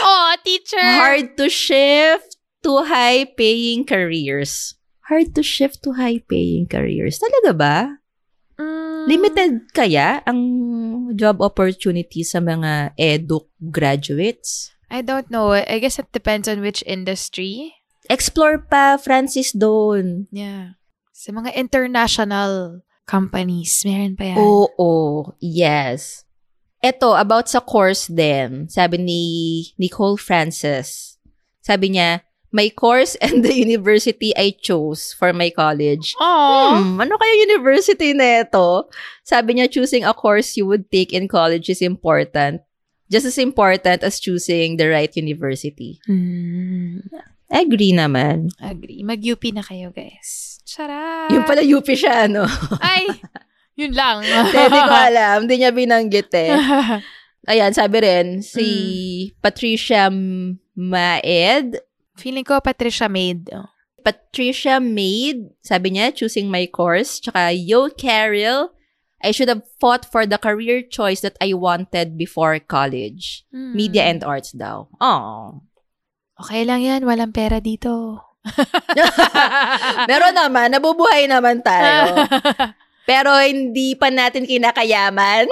oh, 0.06 0.30
teacher. 0.46 0.78
Hard 0.78 1.34
to 1.42 1.50
shift 1.50 2.38
to 2.62 2.86
high-paying 2.86 3.86
careers. 3.90 4.76
Hard 5.10 5.34
to 5.34 5.42
shift 5.42 5.82
to 5.90 5.98
high-paying 5.98 6.70
careers. 6.70 7.18
Talaga 7.18 7.52
ba? 7.58 7.78
Mm. 8.62 9.08
Limited 9.10 9.52
kaya 9.74 10.22
ang 10.28 10.40
job 11.18 11.42
opportunity 11.42 12.22
sa 12.22 12.38
mga 12.38 12.94
edu 12.94 13.50
graduates? 13.58 14.70
I 14.92 15.02
don't 15.02 15.32
know. 15.34 15.54
I 15.54 15.80
guess 15.82 15.98
it 15.98 16.14
depends 16.14 16.46
on 16.46 16.62
which 16.62 16.86
industry. 16.86 17.79
Explore 18.10 18.66
pa, 18.66 18.98
Francis, 18.98 19.54
doon. 19.54 20.26
Yeah. 20.34 20.82
Sa 21.14 21.30
mga 21.30 21.54
international 21.54 22.82
companies, 23.06 23.86
meron 23.86 24.18
pa 24.18 24.34
yan. 24.34 24.38
Oo, 24.42 24.94
yes. 25.38 26.26
Ito, 26.82 27.14
about 27.14 27.46
sa 27.52 27.62
course 27.62 28.10
din, 28.10 28.66
sabi 28.66 28.98
ni 28.98 29.22
Nicole 29.78 30.18
Francis. 30.18 31.20
Sabi 31.62 31.94
niya, 31.94 32.26
my 32.52 32.70
course 32.74 33.14
and 33.22 33.46
the 33.46 33.54
university 33.54 34.34
I 34.34 34.58
chose 34.58 35.14
for 35.14 35.34
my 35.34 35.50
college. 35.54 36.16
Aww. 36.18 36.82
Hmm, 36.82 36.98
ano 37.02 37.14
kaya 37.18 37.46
university 37.46 38.14
na 38.18 38.42
ito? 38.42 38.90
Sabi 39.22 39.58
niya, 39.58 39.70
choosing 39.70 40.02
a 40.02 40.14
course 40.16 40.58
you 40.58 40.66
would 40.66 40.90
take 40.90 41.14
in 41.14 41.30
college 41.30 41.70
is 41.70 41.82
important. 41.82 42.66
Just 43.10 43.26
as 43.26 43.38
important 43.42 44.06
as 44.06 44.22
choosing 44.22 44.78
the 44.78 44.90
right 44.90 45.14
university. 45.18 45.98
Hmm. 46.06 47.02
Agree 47.50 47.98
naman. 47.98 48.54
Agree. 48.62 49.02
Mag-UP 49.02 49.42
na 49.52 49.66
kayo, 49.66 49.90
guys. 49.90 50.62
Charot. 50.70 51.34
Yung 51.34 51.50
pala 51.50 51.66
UP 51.66 51.86
siya, 51.90 52.30
no? 52.30 52.46
Ay, 52.78 53.10
yun 53.74 53.94
lang. 53.98 54.22
Hindi 54.54 54.82
ko 54.86 54.94
alam. 54.94 55.38
Hindi 55.44 55.56
niya 55.58 55.74
binanggit 55.74 56.30
eh. 56.38 56.54
Ayan, 57.50 57.74
sabi 57.74 58.06
rin, 58.06 58.46
si 58.46 58.68
Patricia 59.42 60.14
Maed. 60.78 61.82
Feeling 62.20 62.46
ko 62.46 62.62
Patricia 62.62 63.10
Maid. 63.10 63.50
Patricia 64.06 64.78
Maid, 64.78 65.50
sabi 65.66 65.98
niya, 65.98 66.14
choosing 66.14 66.52
my 66.52 66.70
course. 66.70 67.18
Tsaka 67.18 67.50
Yo 67.50 67.90
Carriel, 67.90 68.70
I 69.24 69.32
should 69.32 69.50
have 69.50 69.64
fought 69.80 70.06
for 70.06 70.30
the 70.30 70.38
career 70.38 70.84
choice 70.84 71.22
that 71.22 71.36
I 71.42 71.54
wanted 71.54 72.18
before 72.18 72.60
college. 72.60 73.44
Hmm. 73.52 73.76
Media 73.76 74.04
and 74.08 74.24
arts 74.24 74.52
daw. 74.52 74.88
Oh. 75.02 75.64
Okay 76.40 76.64
lang 76.64 76.82
yan. 76.82 77.04
Walang 77.04 77.36
pera 77.36 77.60
dito. 77.60 78.24
Meron 80.10 80.36
naman, 80.36 80.72
nabubuhay 80.72 81.28
naman 81.28 81.60
tayo. 81.60 82.24
Pero 83.10 83.34
hindi 83.42 83.98
pa 83.98 84.14
natin 84.14 84.46
kinakayaman. 84.46 85.50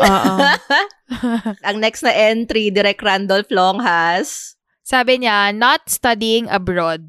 Ang 1.67 1.77
next 1.81 2.05
na 2.05 2.13
entry, 2.13 2.69
Direk 2.69 3.01
Randolph 3.01 3.49
Longhas. 3.49 4.55
Sabi 4.85 5.25
niya, 5.25 5.51
not 5.51 5.89
studying 5.89 6.45
abroad. 6.47 7.01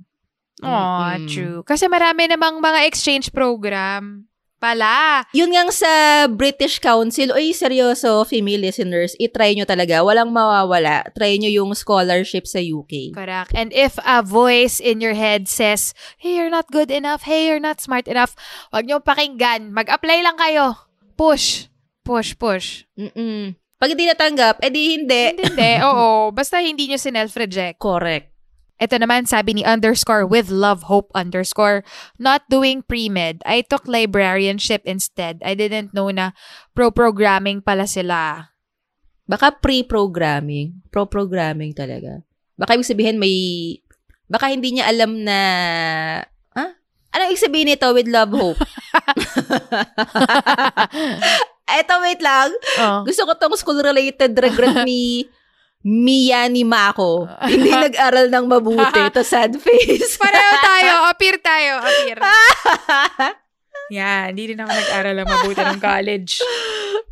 Oh, 0.65 1.05
Mm-mm. 1.05 1.29
true. 1.31 1.61
Kasi 1.69 1.87
marami 1.87 2.27
namang 2.27 2.59
mga 2.65 2.89
exchange 2.89 3.31
program. 3.31 4.28
Pala. 4.59 5.23
Yun 5.31 5.55
ngang 5.55 5.71
sa 5.71 6.27
British 6.27 6.83
Council, 6.83 7.31
oy, 7.31 7.55
seryoso, 7.55 8.27
female 8.27 8.67
listeners, 8.67 9.15
itry 9.23 9.55
nyo 9.55 9.63
talaga. 9.63 10.03
Walang 10.03 10.35
mawawala. 10.35 11.07
Try 11.15 11.39
nyo 11.39 11.47
yung 11.47 11.79
scholarship 11.79 12.43
sa 12.43 12.59
UK. 12.59 13.15
Correct. 13.15 13.55
And 13.55 13.71
if 13.71 13.95
a 14.03 14.19
voice 14.27 14.83
in 14.83 14.99
your 14.99 15.15
head 15.15 15.47
says, 15.47 15.95
hey, 16.19 16.35
you're 16.35 16.51
not 16.51 16.67
good 16.75 16.91
enough, 16.91 17.23
hey, 17.23 17.47
you're 17.47 17.63
not 17.63 17.79
smart 17.79 18.11
enough, 18.11 18.35
wag 18.75 18.91
niyo 18.91 18.99
pakinggan. 18.99 19.71
Mag-apply 19.71 20.27
lang 20.27 20.35
kayo. 20.35 20.75
Push. 21.15 21.71
Push, 22.03 22.35
push. 22.35 22.83
Mm-mm. 22.99 23.55
Pag 23.79 23.95
hindi 23.95 24.11
natanggap, 24.11 24.59
edi 24.59 24.99
hindi. 24.99 25.39
Hindi, 25.39 25.45
hindi. 25.55 25.73
Oo. 25.87 26.35
Basta 26.35 26.59
hindi 26.59 26.91
nyo 26.91 26.99
sinelf-reject. 26.99 27.79
Correct. 27.79 28.38
Ito 28.79 28.95
naman 29.03 29.27
sabi 29.27 29.59
ni 29.59 29.63
underscore 29.67 30.23
with 30.23 30.55
love 30.55 30.87
hope 30.87 31.11
underscore 31.11 31.83
not 32.15 32.47
doing 32.47 32.87
pre-med. 32.87 33.43
I 33.43 33.67
took 33.67 33.91
librarianship 33.91 34.87
instead. 34.87 35.43
I 35.43 35.59
didn't 35.59 35.91
know 35.91 36.15
na 36.15 36.31
pro-programming 36.79 37.67
pala 37.67 37.91
sila. 37.91 38.55
Baka 39.27 39.59
pre-programming. 39.59 40.87
Pro-programming 40.95 41.75
talaga. 41.75 42.23
Baka 42.55 42.79
ibig 42.79 42.87
sabihin 42.87 43.19
may... 43.19 43.35
Baka 44.31 44.55
hindi 44.55 44.79
niya 44.79 44.87
alam 44.87 45.27
na... 45.27 45.39
Ha? 46.55 46.67
Ano 47.13 47.23
ibig 47.29 47.43
sabihin 47.43 47.75
nito 47.75 47.91
with 47.91 48.07
love 48.07 48.31
hope? 48.31 48.63
Eto, 51.69 52.01
wait 52.01 52.23
lang. 52.25 52.49
Oh. 52.81 53.05
Gusto 53.05 53.29
ko 53.29 53.37
tong 53.37 53.59
school-related 53.59 54.33
regret 54.39 54.87
ni 54.89 55.29
Mia 55.81 56.51
ni 56.51 56.67
Mako. 56.67 57.27
Hindi 57.51 57.71
nag-aral 57.71 58.27
ng 58.29 58.47
mabuti. 58.47 59.01
to 59.15 59.23
sad 59.23 59.55
face. 59.57 60.19
Pareho 60.23 60.55
tayo. 60.59 60.93
Appear 61.13 61.37
tayo. 61.39 61.79
Appear. 61.79 62.19
Yan. 63.91 64.35
Hindi 64.35 64.53
rin 64.53 64.59
ako 64.59 64.71
nag-aral 64.71 65.17
ang 65.17 65.29
mabuti 65.29 65.63
ng 65.63 65.81
college. 65.81 66.33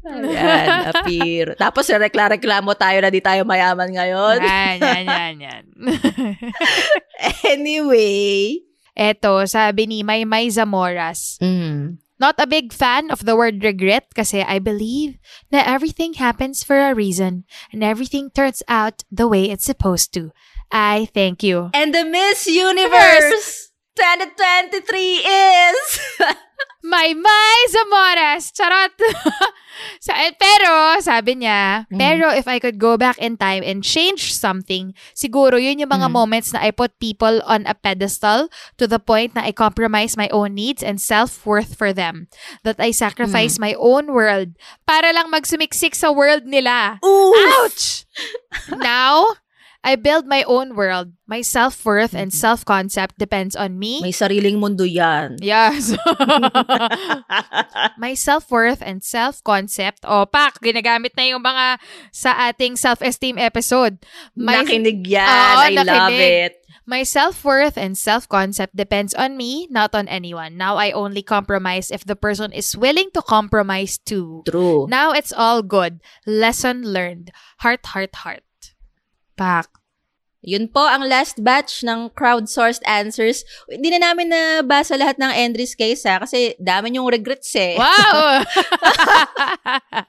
Ayan, 0.07 0.87
appear. 0.87 1.47
Tapos 1.59 1.91
rekla-reklamo 1.91 2.79
tayo 2.79 3.03
na 3.03 3.11
di 3.11 3.19
tayo 3.19 3.43
mayaman 3.43 3.91
ngayon. 3.91 4.39
Yan, 4.39 4.77
yan, 4.79 5.03
yan, 5.03 5.35
yan. 5.41 5.63
anyway. 7.45 8.63
Eto, 8.95 9.43
sabi 9.45 9.85
ni 9.85 10.01
Maymay 10.01 10.47
Zamoras, 10.49 11.37
Mm. 11.43 11.99
Not 12.19 12.37
a 12.39 12.47
big 12.47 12.73
fan 12.73 13.11
of 13.11 13.25
the 13.25 13.37
word 13.37 13.63
regret 13.63 14.09
kasi 14.15 14.41
I 14.41 14.59
believe 14.59 15.19
that 15.51 15.69
everything 15.69 16.15
happens 16.15 16.65
for 16.65 16.81
a 16.81 16.95
reason 16.95 17.45
and 17.73 17.85
everything 17.85 18.31
turns 18.31 18.63
out 18.69 19.05
the 19.13 19.29
way 19.29 19.51
it's 19.51 19.65
supposed 19.69 20.15
to. 20.15 20.33
I 20.73 21.09
thank 21.13 21.43
you. 21.43 21.71
And 21.75 21.95
the 21.95 22.05
Miss 22.05 22.47
Universe 22.47 23.66
2023 23.97 25.25
is... 25.25 25.81
My 26.87 27.11
May 27.19 27.59
Zamoras! 27.75 28.55
Charot! 28.55 28.95
Sa, 30.07 30.15
eh, 30.23 30.33
pero, 30.39 30.97
sabi 31.03 31.35
niya, 31.43 31.85
Mm. 31.91 31.99
pero 31.99 32.31
if 32.31 32.47
I 32.47 32.63
could 32.63 32.79
go 32.79 32.95
back 32.97 33.19
in 33.19 33.35
time 33.37 33.61
and 33.67 33.83
change 33.83 34.31
something, 34.33 34.95
siguro 35.13 35.59
yun 35.59 35.83
yung 35.83 35.91
mga 35.91 36.09
Mm. 36.09 36.15
moments 36.15 36.55
na 36.55 36.63
I 36.63 36.71
put 36.71 36.95
people 37.03 37.43
on 37.45 37.67
a 37.67 37.75
pedestal 37.75 38.47
to 38.79 38.87
the 38.87 39.03
point 39.03 39.35
na 39.35 39.43
I 39.45 39.53
compromise 39.53 40.15
my 40.17 40.31
own 40.31 40.55
needs 40.55 40.81
and 40.81 41.03
self-worth 41.03 41.75
for 41.75 41.91
them. 41.93 42.31
That 42.63 42.79
I 42.79 42.95
Mm. 42.95 43.03
sacrifice 43.03 43.59
my 43.59 43.75
own 43.77 44.15
world 44.15 44.55
para 44.87 45.11
lang 45.11 45.29
magsumiksik 45.29 45.93
sa 45.93 46.15
world 46.15 46.47
nila. 46.47 47.03
Ooh! 47.03 47.35
Ouch! 47.67 48.07
now, 48.81 49.37
I 49.87 49.95
build 49.95 50.27
my 50.27 50.43
own 50.51 50.75
world. 50.75 51.15
My 51.31 51.47
self-worth 51.47 52.11
and 52.11 52.35
Mhm. 52.35 52.39
self-concept 52.43 53.23
depends 53.23 53.55
on 53.55 53.79
me. 53.79 54.03
May 54.03 54.11
sariling 54.11 54.59
mundo 54.59 54.83
yan. 54.83 55.39
Yes. 55.39 55.95
my 58.03 58.15
self-worth 58.15 58.83
and 58.83 59.03
self-concept. 59.03 60.03
O, 60.03 60.27
pak, 60.27 60.59
ginagamit 60.59 61.15
na 61.15 61.31
yung 61.31 61.43
mga 61.43 61.79
sa 62.11 62.51
ating 62.51 62.75
self-esteem 62.75 63.39
episode. 63.39 64.03
My, 64.35 64.63
nakinig 64.63 65.07
yan. 65.07 65.27
Oo, 65.27 65.63
I 65.63 65.71
love 65.71 65.87
nakinig. 65.87 66.31
it. 66.51 66.55
my 66.87 67.03
self-worth 67.03 67.75
and 67.75 67.99
self-concept 67.99 68.71
depends 68.71 69.11
on 69.19 69.35
me, 69.35 69.67
not 69.75 69.91
on 69.91 70.07
anyone. 70.07 70.55
Now 70.55 70.79
I 70.79 70.95
only 70.95 71.19
compromise 71.19 71.91
if 71.91 72.07
the 72.07 72.15
person 72.15 72.55
is 72.55 72.79
willing 72.79 73.11
to 73.19 73.23
compromise 73.27 73.99
too. 73.99 74.47
True. 74.47 74.87
Now 74.87 75.11
it's 75.11 75.35
all 75.35 75.67
good. 75.67 75.99
Lesson 76.31 76.87
learned. 76.87 77.35
Heart, 77.67 77.91
heart, 77.91 78.15
heart. 78.23 78.46
Pak. 79.37 79.69
Yun 80.47 80.71
po 80.71 80.79
ang 80.81 81.03
last 81.03 81.43
batch 81.43 81.83
ng 81.83 82.15
crowdsourced 82.15 82.79
answers. 82.87 83.43
Hindi 83.67 83.91
na 83.91 84.11
namin 84.11 84.31
nabasa 84.31 84.95
lahat 84.95 85.19
ng 85.19 85.33
Endris 85.35 85.75
case 85.75 86.07
ha, 86.07 86.23
kasi 86.23 86.55
dami 86.57 86.95
yung 86.95 87.11
regrets 87.11 87.51
eh. 87.59 87.75
Wow! 87.75 88.47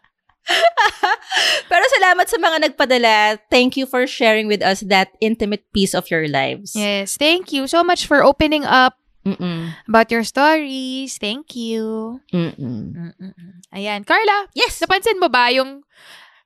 Pero 1.67 1.83
salamat 1.99 2.27
sa 2.29 2.37
mga 2.39 2.57
nagpadala. 2.69 3.15
Thank 3.51 3.75
you 3.75 3.83
for 3.89 4.07
sharing 4.07 4.47
with 4.47 4.63
us 4.63 4.79
that 4.87 5.11
intimate 5.19 5.65
piece 5.73 5.91
of 5.91 6.07
your 6.07 6.27
lives. 6.29 6.71
yes, 6.77 7.17
thank 7.17 7.51
you 7.51 7.67
so 7.67 7.83
much 7.83 8.07
for 8.07 8.23
opening 8.23 8.63
up 8.63 8.95
Mm-mm. 9.27 9.75
about 9.89 10.07
your 10.07 10.23
stories. 10.23 11.17
Thank 11.19 11.51
you. 11.57 12.21
Mm-mm. 12.31 12.93
Mm-mm. 13.19 13.51
Ayan. 13.75 14.07
Carla, 14.07 14.47
Yes. 14.55 14.79
napansin 14.79 15.19
mo 15.19 15.27
ba 15.27 15.51
yung 15.51 15.83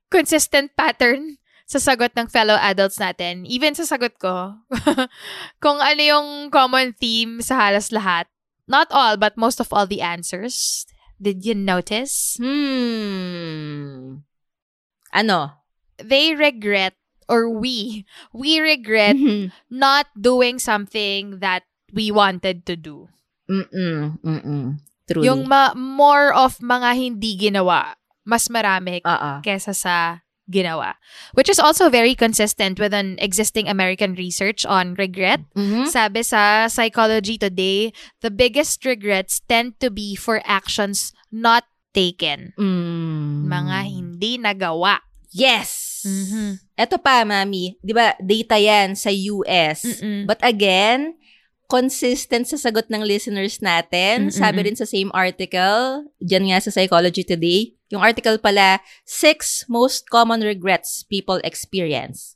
consistent 0.09 0.73
pattern 0.73 1.37
sa 1.71 1.79
sagot 1.79 2.11
ng 2.11 2.27
fellow 2.27 2.59
adults 2.59 2.99
natin? 2.99 3.47
Even 3.47 3.71
sa 3.71 3.87
sagot 3.87 4.19
ko. 4.19 4.59
kung 5.63 5.79
ano 5.79 6.01
yung 6.03 6.27
common 6.51 6.91
theme 6.91 7.39
sa 7.39 7.55
halos 7.55 7.95
lahat. 7.95 8.27
Not 8.67 8.91
all, 8.91 9.15
but 9.15 9.39
most 9.39 9.63
of 9.63 9.71
all 9.71 9.87
the 9.87 10.03
answers. 10.03 10.83
Did 11.15 11.47
you 11.47 11.55
notice? 11.55 12.35
Hmm. 12.35 14.23
Ano? 15.15 15.63
They 16.01 16.33
regret, 16.35 16.97
or 17.29 17.47
we, 17.47 18.03
we 18.33 18.59
regret 18.59 19.15
Mm-hmm. 19.15 19.53
not 19.69 20.07
doing 20.17 20.57
something 20.59 21.39
that 21.39 21.63
we 21.93 22.11
wanted 22.11 22.65
to 22.67 22.75
do. 22.75 23.07
Mm-mm. 23.47 24.17
Mm-mm. 24.23 24.79
Truly. 25.05 25.27
Yung 25.27 25.47
ma- 25.47 25.75
more 25.75 26.31
of 26.33 26.57
mga 26.59 26.89
hindi 26.95 27.35
ginawa, 27.37 27.95
mas 28.23 28.47
marami 28.47 29.03
Oo. 29.03 29.43
kesa 29.43 29.75
sa 29.75 30.23
ginawa. 30.51 30.99
Which 31.33 31.47
is 31.47 31.57
also 31.57 31.89
very 31.89 32.13
consistent 32.13 32.77
with 32.77 32.93
an 32.93 33.15
existing 33.23 33.71
American 33.71 34.13
research 34.13 34.67
on 34.67 34.93
regret. 34.99 35.41
Mhm. 35.55 35.87
Sabi 35.87 36.21
sa 36.21 36.67
Psychology 36.67 37.39
Today, 37.39 37.95
the 38.19 38.29
biggest 38.29 38.83
regrets 38.83 39.39
tend 39.47 39.79
to 39.79 39.87
be 39.89 40.13
for 40.19 40.43
actions 40.43 41.15
not 41.31 41.63
taken. 41.95 42.51
Mm. 42.59 43.47
Mga 43.47 43.77
hindi 43.87 44.31
nagawa. 44.37 44.99
Yes! 45.31 46.03
Mhm. 46.03 46.59
Ito 46.75 46.97
pa, 46.97 47.23
mami. 47.23 47.77
Di 47.79 47.93
ba, 47.93 48.17
data 48.19 48.57
yan 48.57 48.97
sa 48.97 49.13
US. 49.13 49.85
Mm-mm. 49.85 50.25
But 50.25 50.41
again, 50.41 51.15
consistent 51.71 52.51
sa 52.51 52.59
sagot 52.59 52.91
ng 52.91 52.99
listeners 52.99 53.63
natin. 53.63 54.27
Mm-mm. 54.27 54.35
Sabi 54.35 54.67
rin 54.67 54.75
sa 54.75 54.83
same 54.83 55.07
article, 55.15 56.11
dyan 56.19 56.51
nga 56.51 56.59
sa 56.59 56.67
Psychology 56.67 57.23
Today, 57.23 57.79
yung 57.87 58.03
article 58.03 58.35
pala, 58.43 58.83
six 59.07 59.63
most 59.71 60.11
common 60.11 60.43
regrets 60.43 61.07
people 61.07 61.39
experience. 61.47 62.35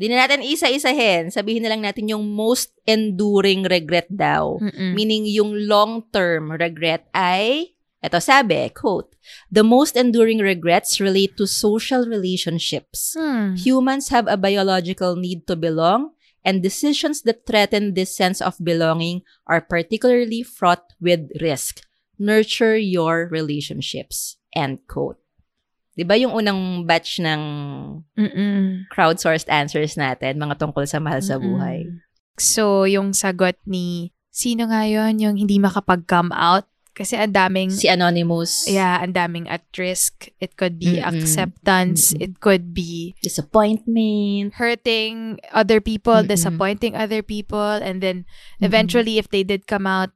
Di 0.00 0.08
na 0.08 0.24
natin 0.24 0.40
isa-isahin. 0.40 1.28
Sabihin 1.28 1.60
na 1.60 1.76
lang 1.76 1.84
natin 1.84 2.08
yung 2.08 2.24
most 2.24 2.72
enduring 2.88 3.68
regret 3.68 4.08
daw. 4.08 4.56
Mm-mm. 4.56 4.96
Meaning 4.96 5.28
yung 5.28 5.52
long-term 5.68 6.56
regret 6.56 7.04
ay, 7.12 7.76
eto 8.00 8.16
sabi, 8.16 8.72
quote, 8.72 9.12
The 9.52 9.60
most 9.60 10.00
enduring 10.00 10.40
regrets 10.40 11.04
relate 11.04 11.36
to 11.36 11.44
social 11.44 12.08
relationships. 12.08 13.12
Hmm. 13.12 13.60
Humans 13.60 14.08
have 14.08 14.24
a 14.24 14.40
biological 14.40 15.20
need 15.20 15.44
to 15.52 15.54
belong, 15.54 16.16
and 16.44 16.62
decisions 16.62 17.22
that 17.28 17.46
threaten 17.46 17.94
this 17.94 18.14
sense 18.14 18.40
of 18.40 18.56
belonging 18.62 19.22
are 19.46 19.60
particularly 19.60 20.42
fraught 20.42 20.94
with 21.00 21.28
risk. 21.40 21.84
Nurture 22.20 22.76
your 22.76 23.28
relationships. 23.28 24.36
End 24.54 24.84
quote. 24.88 25.20
Di 25.96 26.06
ba 26.06 26.16
yung 26.16 26.32
unang 26.32 26.86
batch 26.86 27.18
ng 27.20 27.42
Mm-mm. 28.16 28.88
crowdsourced 28.88 29.50
answers 29.50 29.98
natin, 29.98 30.38
mga 30.38 30.56
tungkol 30.56 30.86
sa 30.86 31.02
mahal 31.02 31.20
sa 31.20 31.36
buhay? 31.36 31.84
Mm-mm. 31.84 32.00
So, 32.40 32.88
yung 32.88 33.12
sagot 33.12 33.60
ni, 33.68 34.16
sino 34.32 34.70
nga 34.70 34.88
yun? 34.88 35.20
Yung 35.20 35.36
hindi 35.36 35.60
makapag-come 35.60 36.32
out? 36.32 36.69
Kasi 36.90 37.16
ang 37.16 37.32
daming, 37.32 37.70
Si 37.70 37.86
Anonymous, 37.88 38.66
yeah, 38.68 38.98
ang 39.00 39.14
daming 39.14 39.46
at 39.48 39.62
risk. 39.78 40.28
It 40.42 40.58
could 40.58 40.76
be 40.78 40.98
Mm-mm. 40.98 41.06
acceptance. 41.06 42.12
Mm-mm. 42.12 42.22
It 42.22 42.32
could 42.42 42.74
be 42.74 43.14
disappointment. 43.22 44.54
hurting 44.58 45.38
other 45.54 45.80
people, 45.80 46.26
Mm-mm. 46.26 46.28
disappointing 46.28 46.96
other 46.96 47.22
people, 47.22 47.78
and 47.78 48.02
then 48.02 48.26
Mm-mm. 48.58 48.66
eventually, 48.66 49.18
if 49.18 49.30
they 49.30 49.42
did 49.46 49.66
come 49.66 49.86
out, 49.86 50.10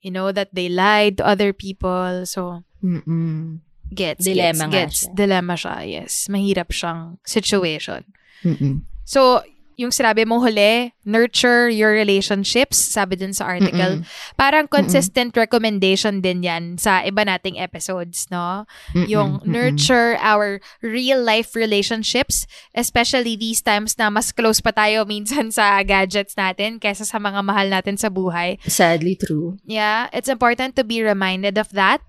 you 0.00 0.10
know, 0.10 0.30
that 0.32 0.54
they 0.54 0.68
lied 0.68 1.18
to 1.18 1.26
other 1.26 1.52
people. 1.52 2.24
So, 2.26 2.62
Mm-mm. 2.82 3.60
gets, 3.92 4.24
Dilemma 4.24 4.68
gets, 4.68 4.70
gets. 4.70 4.98
siya. 5.04 5.14
Dilemma 5.16 5.54
siya, 5.58 5.76
yes. 5.82 6.12
Mahirap 6.30 6.70
siyang 6.70 7.18
situation. 7.26 8.04
Mm-mm. 8.44 8.84
So, 9.04 9.42
yung 9.74 9.90
sinabi 9.90 10.22
mo 10.22 10.38
huli, 10.38 10.94
nurture 11.02 11.68
your 11.68 11.90
relationships, 11.92 12.78
sabi 12.78 13.18
dun 13.18 13.34
sa 13.34 13.44
article. 13.44 14.06
Parang 14.38 14.70
consistent 14.70 15.34
recommendation 15.34 16.22
din 16.22 16.46
yan 16.46 16.78
sa 16.78 17.02
iba 17.02 17.26
nating 17.26 17.58
episodes, 17.58 18.30
no? 18.30 18.64
Mm-mm. 18.94 19.06
Yung 19.10 19.30
Mm-mm. 19.42 19.50
nurture 19.50 20.14
our 20.22 20.62
real-life 20.80 21.58
relationships, 21.58 22.46
especially 22.74 23.34
these 23.34 23.60
times 23.60 23.98
na 23.98 24.08
mas 24.08 24.30
close 24.30 24.62
pa 24.62 24.70
tayo 24.70 25.02
minsan 25.10 25.50
sa 25.50 25.82
gadgets 25.82 26.38
natin 26.38 26.78
kaysa 26.78 27.02
sa 27.02 27.18
mga 27.18 27.42
mahal 27.42 27.66
natin 27.68 27.98
sa 27.98 28.08
buhay. 28.08 28.56
Sadly 28.66 29.18
true. 29.18 29.58
Yeah, 29.66 30.06
it's 30.14 30.30
important 30.30 30.78
to 30.78 30.84
be 30.86 31.02
reminded 31.02 31.58
of 31.58 31.74
that 31.74 32.02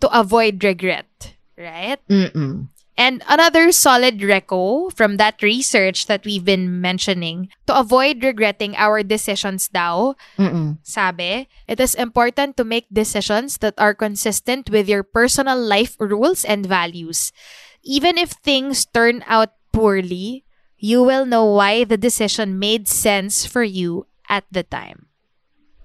to 0.00 0.08
avoid 0.08 0.64
regret, 0.64 1.36
right? 1.60 2.00
Mm-mm. 2.08 2.72
And 3.00 3.24
another 3.32 3.72
solid 3.72 4.20
reco 4.20 4.92
from 4.92 5.16
that 5.16 5.40
research 5.40 6.04
that 6.04 6.28
we've 6.28 6.44
been 6.44 6.84
mentioning 6.84 7.48
to 7.64 7.72
avoid 7.72 8.20
regretting 8.20 8.76
our 8.76 9.00
decisions 9.00 9.72
daw, 9.72 10.12
Mm-mm. 10.36 10.76
sabi, 10.84 11.48
it 11.64 11.80
is 11.80 11.96
important 11.96 12.60
to 12.60 12.64
make 12.64 12.84
decisions 12.92 13.56
that 13.64 13.72
are 13.80 13.96
consistent 13.96 14.68
with 14.68 14.84
your 14.84 15.00
personal 15.02 15.56
life 15.56 15.96
rules 15.96 16.44
and 16.44 16.68
values. 16.68 17.32
Even 17.80 18.18
if 18.20 18.36
things 18.44 18.84
turn 18.84 19.24
out 19.24 19.56
poorly, 19.72 20.44
you 20.76 21.00
will 21.02 21.24
know 21.24 21.48
why 21.48 21.84
the 21.84 21.96
decision 21.96 22.60
made 22.60 22.84
sense 22.84 23.46
for 23.48 23.64
you 23.64 24.04
at 24.28 24.44
the 24.52 24.62
time. 24.62 25.08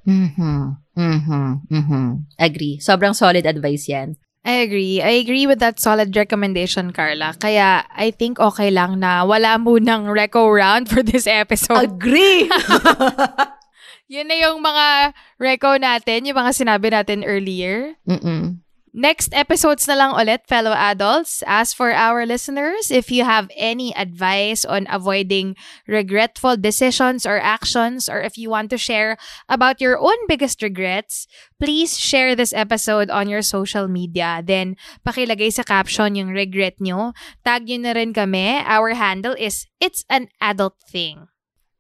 Mhm. 0.06 0.78
Mhm. 1.00 1.64
Mhm. 1.72 2.28
Agree. 2.38 2.78
Sobrang 2.78 3.16
solid 3.16 3.48
advice 3.48 3.88
'yan. 3.88 4.20
I 4.46 4.62
agree. 4.62 5.02
I 5.02 5.18
agree 5.26 5.50
with 5.50 5.58
that 5.66 5.82
solid 5.82 6.14
recommendation, 6.14 6.94
Carla. 6.94 7.34
Kaya 7.34 7.82
I 7.90 8.14
think 8.14 8.38
okay 8.38 8.70
lang 8.70 9.02
na 9.02 9.26
wala 9.26 9.58
munang 9.66 10.06
reco 10.06 10.46
round 10.46 10.86
for 10.86 11.02
this 11.02 11.26
episode. 11.26 11.98
Agree. 11.98 12.46
Yun 14.14 14.30
na 14.30 14.38
yung 14.38 14.62
mga 14.62 15.18
reco 15.42 15.82
natin, 15.82 16.30
yung 16.30 16.38
mga 16.38 16.54
sinabi 16.54 16.94
natin 16.94 17.26
earlier. 17.26 17.98
Mm-mm. 18.06 18.62
Next 18.96 19.36
episodes 19.36 19.92
na 19.92 20.00
lang 20.00 20.16
ulit, 20.16 20.48
fellow 20.48 20.72
adults. 20.72 21.44
As 21.44 21.76
for 21.76 21.92
our 21.92 22.24
listeners, 22.24 22.88
if 22.88 23.12
you 23.12 23.28
have 23.28 23.52
any 23.52 23.92
advice 23.92 24.64
on 24.64 24.88
avoiding 24.88 25.60
regretful 25.84 26.56
decisions 26.56 27.28
or 27.28 27.36
actions, 27.36 28.08
or 28.08 28.24
if 28.24 28.40
you 28.40 28.48
want 28.48 28.72
to 28.72 28.80
share 28.80 29.20
about 29.52 29.84
your 29.84 30.00
own 30.00 30.16
biggest 30.32 30.64
regrets, 30.64 31.28
please 31.60 32.00
share 32.00 32.40
this 32.40 32.56
episode 32.56 33.12
on 33.12 33.28
your 33.28 33.44
social 33.44 33.92
media. 33.92 34.40
Then, 34.40 34.80
pakilagay 35.04 35.52
sa 35.52 35.68
caption 35.68 36.16
yung 36.16 36.32
regret 36.32 36.80
nyo. 36.80 37.12
Tag 37.44 37.68
nyo 37.68 37.84
na 37.84 38.00
rin 38.00 38.16
kami. 38.16 38.64
Our 38.64 38.96
handle 38.96 39.36
is 39.36 39.68
It's 39.84 40.08
an 40.08 40.32
Adult 40.40 40.80
Thing. 40.88 41.35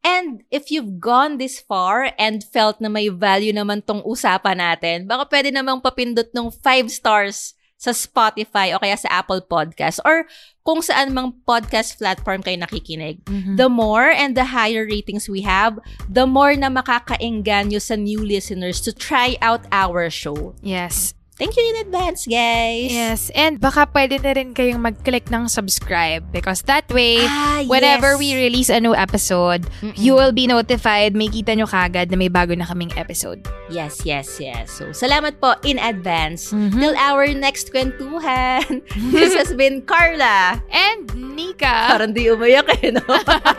And 0.05 0.45
if 0.53 0.69
you've 0.69 1.01
gone 1.01 1.41
this 1.41 1.57
far 1.57 2.13
and 2.21 2.45
felt 2.45 2.77
na 2.77 2.93
may 2.93 3.09
value 3.09 3.49
naman 3.49 3.81
tong 3.81 4.05
usapan 4.05 4.61
natin, 4.61 5.09
baka 5.09 5.25
pwede 5.33 5.49
namang 5.49 5.81
papindot 5.81 6.29
ng 6.29 6.53
5 6.53 6.61
stars 6.93 7.57
sa 7.75 7.89
Spotify 7.89 8.71
o 8.71 8.79
kaya 8.79 8.95
sa 8.95 9.09
Apple 9.19 9.43
Podcast 9.49 9.99
or 10.05 10.29
kung 10.61 10.79
saan 10.79 11.11
mang 11.11 11.35
podcast 11.43 11.97
platform 11.97 12.45
kayo 12.45 12.61
nakikinig. 12.61 13.19
The 13.57 13.67
more 13.67 14.13
and 14.13 14.37
the 14.37 14.53
higher 14.53 14.85
ratings 14.85 15.27
we 15.27 15.41
have, 15.43 15.81
the 16.05 16.29
more 16.29 16.53
na 16.53 16.69
makakaengganyo 16.69 17.81
sa 17.81 17.97
new 17.97 18.21
listeners 18.21 18.79
to 18.85 18.93
try 18.93 19.35
out 19.41 19.65
our 19.73 20.07
show. 20.13 20.53
Yes. 20.61 21.17
Thank 21.35 21.59
you 21.59 21.67
in 21.67 21.83
advance, 21.83 22.23
guys. 22.23 22.95
Yes, 22.95 23.27
and 23.35 23.59
baka 23.59 23.83
pwede 23.91 24.23
na 24.23 24.31
rin 24.31 24.55
kayong 24.55 24.79
mag-click 24.79 25.27
ng 25.27 25.51
subscribe 25.51 26.23
because 26.31 26.63
that 26.63 26.87
way, 26.87 27.19
Ah, 27.27 27.59
whenever 27.67 28.15
yes. 28.15 28.19
we 28.23 28.29
release 28.39 28.71
a 28.71 28.79
new 28.79 28.95
episode, 28.95 29.67
you 29.99 30.15
will 30.15 30.31
be 30.31 30.47
notified, 30.47 31.11
may 31.11 31.27
kita 31.27 31.59
nyo 31.59 31.67
kagad 31.67 32.07
na 32.07 32.15
may 32.15 32.31
bago 32.31 32.55
na 32.55 32.63
kaming 32.63 32.95
episode. 32.95 33.43
Yes, 33.67 34.07
yes, 34.07 34.39
yes. 34.39 34.71
So, 34.71 34.95
salamat 34.95 35.43
po 35.43 35.59
in 35.67 35.75
advance. 35.75 36.55
Mhm. 36.55 36.79
Till 36.79 36.95
our 36.95 37.27
next 37.35 37.67
kwentuhan. 37.75 38.79
This 39.11 39.35
has 39.35 39.51
been 39.51 39.83
Carla. 39.83 40.63
And 40.71 41.03
Nika, 41.35 41.99
Parang 41.99 42.15
di 42.15 42.31
umayak 42.31 42.79
eh, 42.79 42.95
no? 42.95 43.03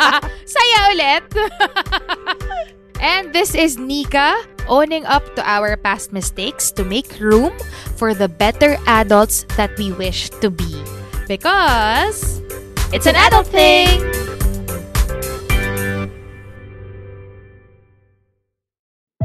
saya 0.57 0.79
ulit! 0.97 1.29
and 3.01 3.33
this 3.33 3.55
is 3.55 3.79
Nika, 3.79 4.37
owning 4.69 5.05
up 5.07 5.23
to 5.37 5.43
our 5.49 5.77
past 5.77 6.13
mistakes 6.13 6.71
to 6.73 6.85
make 6.85 7.19
room 7.21 7.53
for 7.97 8.15
the 8.15 8.29
better 8.29 8.77
adults 8.87 9.45
that 9.57 9.77
we 9.79 9.93
wish 9.93 10.31
to 10.41 10.51
be. 10.51 10.83
Because 11.29 12.43
It's 12.93 13.07
an 13.07 13.17
adult 13.17 13.49
thing! 13.49 14.36